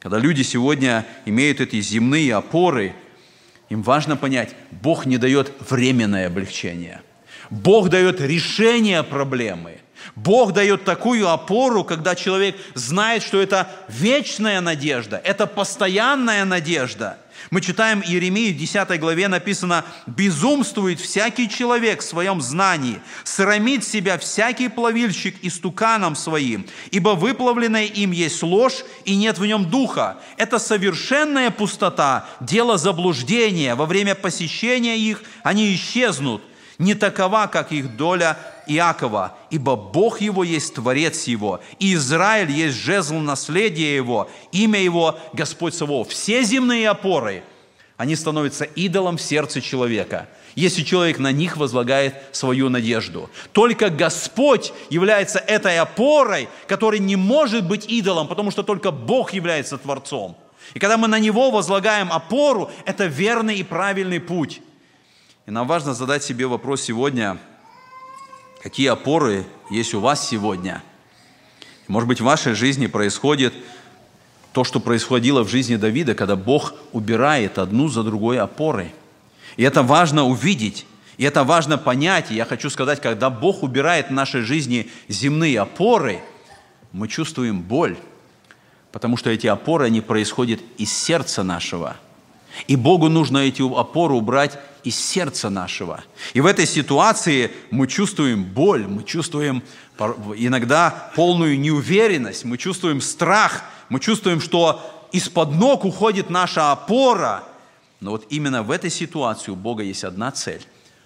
когда 0.02 0.18
люди 0.18 0.42
сегодня 0.42 1.06
имеют 1.26 1.60
эти 1.60 1.80
земные 1.80 2.34
опоры, 2.34 2.92
им 3.68 3.84
важно 3.84 4.16
понять, 4.16 4.56
Бог 4.72 5.06
не 5.06 5.16
дает 5.16 5.52
временное 5.70 6.26
облегчение. 6.26 7.02
Бог 7.50 7.88
дает 7.88 8.20
решение 8.20 9.04
проблемы. 9.04 9.78
Бог 10.16 10.54
дает 10.54 10.82
такую 10.82 11.28
опору, 11.28 11.84
когда 11.84 12.16
человек 12.16 12.56
знает, 12.74 13.22
что 13.22 13.40
это 13.40 13.70
вечная 13.88 14.60
надежда, 14.60 15.20
это 15.22 15.46
постоянная 15.46 16.44
надежда. 16.44 17.18
Мы 17.50 17.60
читаем 17.60 18.02
Иеремии 18.02 18.52
в 18.52 18.56
10 18.56 19.00
главе 19.00 19.28
написано 19.28 19.84
«Безумствует 20.06 21.00
всякий 21.00 21.48
человек 21.48 22.00
в 22.00 22.04
своем 22.04 22.40
знании, 22.40 23.00
срамит 23.24 23.84
себя 23.84 24.18
всякий 24.18 24.68
плавильщик 24.68 25.36
истуканом 25.42 26.14
своим, 26.14 26.66
ибо 26.90 27.10
выплавленное 27.10 27.84
им 27.84 28.12
есть 28.12 28.42
ложь, 28.42 28.84
и 29.04 29.16
нет 29.16 29.38
в 29.38 29.46
нем 29.46 29.68
духа. 29.68 30.18
Это 30.36 30.58
совершенная 30.58 31.50
пустота, 31.50 32.28
дело 32.40 32.78
заблуждения. 32.78 33.74
Во 33.74 33.86
время 33.86 34.14
посещения 34.14 34.96
их 34.96 35.22
они 35.42 35.74
исчезнут 35.74 36.42
не 36.78 36.94
такова, 36.94 37.46
как 37.46 37.72
их 37.72 37.96
доля 37.96 38.38
Иакова, 38.66 39.36
ибо 39.50 39.76
Бог 39.76 40.20
его 40.20 40.44
есть 40.44 40.74
Творец 40.74 41.24
его, 41.24 41.60
и 41.78 41.94
Израиль 41.94 42.50
есть 42.50 42.76
жезл 42.76 43.14
наследия 43.14 43.94
его, 43.94 44.30
имя 44.52 44.80
его 44.80 45.18
Господь 45.32 45.74
Савов. 45.74 46.08
Все 46.08 46.42
земные 46.42 46.88
опоры, 46.88 47.42
они 47.96 48.16
становятся 48.16 48.64
идолом 48.64 49.16
в 49.16 49.22
сердце 49.22 49.60
человека, 49.60 50.28
если 50.54 50.82
человек 50.82 51.18
на 51.18 51.32
них 51.32 51.56
возлагает 51.56 52.14
свою 52.32 52.68
надежду. 52.68 53.30
Только 53.52 53.90
Господь 53.90 54.72
является 54.90 55.38
этой 55.38 55.78
опорой, 55.78 56.48
которая 56.66 57.00
не 57.00 57.16
может 57.16 57.66
быть 57.66 57.86
идолом, 57.86 58.28
потому 58.28 58.50
что 58.50 58.62
только 58.62 58.90
Бог 58.90 59.32
является 59.32 59.78
Творцом. 59.78 60.36
И 60.74 60.78
когда 60.78 60.96
мы 60.96 61.08
на 61.08 61.18
Него 61.18 61.50
возлагаем 61.50 62.12
опору, 62.12 62.70
это 62.86 63.06
верный 63.06 63.56
и 63.56 63.62
правильный 63.62 64.20
путь. 64.20 64.60
И 65.44 65.50
нам 65.50 65.66
важно 65.66 65.92
задать 65.92 66.22
себе 66.22 66.46
вопрос 66.46 66.82
сегодня, 66.82 67.36
какие 68.62 68.86
опоры 68.86 69.44
есть 69.70 69.92
у 69.92 69.98
вас 69.98 70.28
сегодня. 70.28 70.84
Может 71.88 72.08
быть, 72.08 72.20
в 72.20 72.24
вашей 72.24 72.54
жизни 72.54 72.86
происходит 72.86 73.52
то, 74.52 74.62
что 74.62 74.78
происходило 74.78 75.42
в 75.42 75.48
жизни 75.48 75.74
Давида, 75.74 76.14
когда 76.14 76.36
Бог 76.36 76.74
убирает 76.92 77.58
одну 77.58 77.88
за 77.88 78.04
другой 78.04 78.38
опоры. 78.38 78.92
И 79.56 79.64
это 79.64 79.82
важно 79.82 80.24
увидеть, 80.24 80.86
и 81.16 81.24
это 81.24 81.42
важно 81.42 81.76
понять. 81.76 82.30
И 82.30 82.36
я 82.36 82.44
хочу 82.44 82.70
сказать, 82.70 83.00
когда 83.00 83.28
Бог 83.28 83.64
убирает 83.64 84.10
в 84.10 84.12
нашей 84.12 84.42
жизни 84.42 84.92
земные 85.08 85.60
опоры, 85.60 86.20
мы 86.92 87.08
чувствуем 87.08 87.62
боль, 87.62 87.96
потому 88.92 89.16
что 89.16 89.28
эти 89.28 89.48
опоры, 89.48 89.86
они 89.86 90.02
происходят 90.02 90.60
из 90.78 90.92
сердца 90.96 91.42
нашего. 91.42 91.96
И 92.66 92.76
Богу 92.76 93.08
нужно 93.08 93.38
эти 93.38 93.62
опоры 93.62 94.14
убрать 94.14 94.58
из 94.84 94.98
сердца 94.98 95.48
нашего. 95.50 96.02
И 96.34 96.40
в 96.40 96.46
этой 96.46 96.66
ситуации 96.66 97.50
мы 97.70 97.86
чувствуем 97.86 98.44
боль, 98.44 98.86
мы 98.86 99.04
чувствуем 99.04 99.62
иногда 100.36 101.10
полную 101.14 101.58
неуверенность, 101.58 102.44
мы 102.44 102.58
чувствуем 102.58 103.00
страх, 103.00 103.62
мы 103.88 104.00
чувствуем, 104.00 104.40
что 104.40 105.08
из-под 105.12 105.52
ног 105.52 105.84
уходит 105.84 106.30
наша 106.30 106.72
опора. 106.72 107.44
Но 108.00 108.12
вот 108.12 108.26
именно 108.30 108.62
в 108.62 108.70
этой 108.70 108.90
ситуации 108.90 109.52
у 109.52 109.56
Бога 109.56 109.82
есть 109.82 110.04
одна 110.04 110.32
цель, 110.32 110.62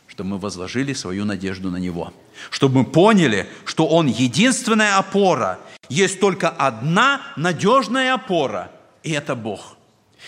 чтобы 0.07 0.31
мы 0.31 0.39
возложили 0.39 0.95
свою 0.95 1.25
надежду 1.25 1.71
на 1.71 1.77
Него. 1.77 2.13
Чтобы 2.51 2.79
мы 2.79 2.85
поняли, 2.85 3.49
что 3.65 3.87
Он 3.87 4.07
единственная 4.07 4.97
опора. 4.97 5.59
Есть 5.89 6.21
только 6.21 6.49
одна 6.49 7.21
надежная 7.37 8.15
опора, 8.15 8.71
и 9.03 9.13
это 9.13 9.35
Бог. 9.35 9.76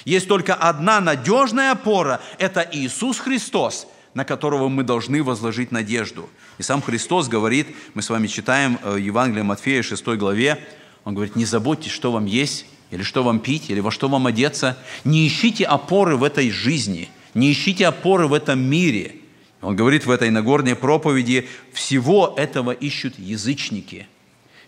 Есть 0.04 0.28
только 0.28 0.54
одна 0.54 1.00
надежная 1.00 1.72
опора– 1.72 2.20
это 2.38 2.66
Иисус 2.72 3.18
Христос, 3.18 3.86
на 4.14 4.24
которого 4.24 4.68
мы 4.68 4.82
должны 4.82 5.22
возложить 5.22 5.72
надежду. 5.72 6.28
И 6.58 6.62
сам 6.62 6.82
Христос 6.82 7.28
говорит, 7.28 7.68
мы 7.94 8.02
с 8.02 8.10
вами 8.10 8.26
читаем 8.26 8.78
э, 8.82 8.96
Евангелие 9.00 9.44
Матфея 9.44 9.82
6 9.82 10.04
главе, 10.16 10.66
он 11.04 11.14
говорит, 11.14 11.36
не 11.36 11.44
заботьтесь, 11.44 11.92
что 11.92 12.12
вам 12.12 12.26
есть, 12.26 12.66
или 12.90 13.02
что 13.02 13.22
вам 13.22 13.40
пить, 13.40 13.70
или 13.70 13.80
во 13.80 13.90
что 13.90 14.08
вам 14.08 14.26
одеться. 14.26 14.76
Не 15.04 15.26
ищите 15.26 15.64
опоры 15.64 16.16
в 16.16 16.24
этой 16.24 16.50
жизни, 16.50 17.08
не 17.34 17.52
ищите 17.52 17.86
опоры 17.86 18.26
в 18.26 18.34
этом 18.34 18.60
мире. 18.60 19.16
Он 19.60 19.74
говорит 19.74 20.06
в 20.06 20.10
этой 20.10 20.30
Нагорной 20.30 20.76
проповеди, 20.76 21.48
всего 21.72 22.34
этого 22.36 22.70
ищут 22.72 23.18
язычники. 23.18 24.06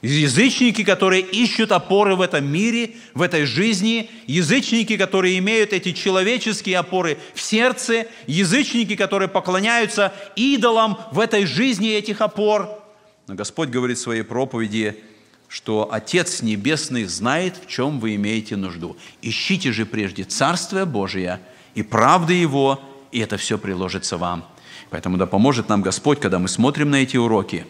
Язычники, 0.03 0.83
которые 0.83 1.21
ищут 1.21 1.73
опоры 1.73 2.17
в 2.17 2.23
этом 2.23 2.51
мире, 2.51 2.93
в 3.13 3.21
этой 3.21 3.45
жизни, 3.45 4.09
язычники, 4.27 4.97
которые 4.97 5.39
имеют 5.39 5.75
эти 5.75 5.93
человеческие 5.93 6.79
опоры 6.79 7.19
в 7.35 7.41
сердце, 7.43 8.07
язычники, 8.27 8.97
которые 8.97 9.29
поклоняются 9.29 10.15
идолам 10.37 10.99
в 11.13 11.21
этой 11.21 11.45
жизни 11.45 11.91
этих 11.91 12.23
опор. 12.23 12.83
Но 13.27 13.35
Господь 13.35 13.69
говорит 13.69 13.99
в 13.99 14.01
своей 14.01 14.23
проповеди, 14.23 15.05
что 15.49 15.89
Отец 15.93 16.41
Небесный 16.41 17.05
знает, 17.05 17.57
в 17.63 17.69
чем 17.69 18.01
вы 18.01 18.15
имеете 18.15 18.57
нужду. 18.57 18.97
Ищите 19.21 19.71
же 19.71 19.85
прежде 19.85 20.25
Царствие 20.25 20.87
Божие 20.87 21.41
и 21.75 21.83
правды 21.83 22.33
Его, 22.33 22.81
и 23.13 23.19
это 23.19 23.37
все 23.37 23.59
приложится 23.59 24.17
вам. 24.17 24.49
Поэтому 24.89 25.19
да 25.19 25.27
поможет 25.27 25.69
нам 25.69 25.83
Господь, 25.83 26.21
когда 26.21 26.39
мы 26.39 26.49
смотрим 26.49 26.91
на 26.91 27.03
эти 27.03 27.19
уроки, 27.19 27.67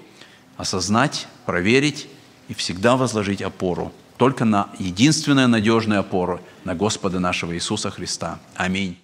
осознать, 0.57 1.27
проверить, 1.45 2.07
и 2.51 2.55
всегда 2.55 2.97
возложить 2.97 3.41
опору 3.41 3.93
только 4.19 4.45
на 4.45 4.69
единственную 4.79 5.49
надежную 5.49 6.01
опору, 6.01 6.41
на 6.65 6.75
Господа 6.75 7.21
нашего 7.21 7.55
Иисуса 7.55 7.91
Христа. 7.91 8.39
Аминь. 8.55 8.99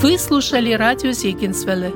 Вы 0.02 0.18
слушали 0.18 0.74
радио 0.74 1.12
Зегенсвелле 1.12 1.94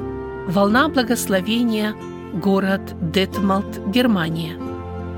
«Волна 0.48 0.88
благословения», 0.88 1.96
город 2.34 2.82
Детмалт, 3.02 3.80
Германия. 3.88 4.60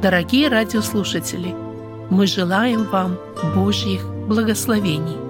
Дорогие 0.02 0.48
радиослушатели, 0.48 1.54
мы 2.10 2.26
желаем 2.28 2.86
вам 2.86 3.18
Божьих 3.56 4.06
благословений. 4.28 5.27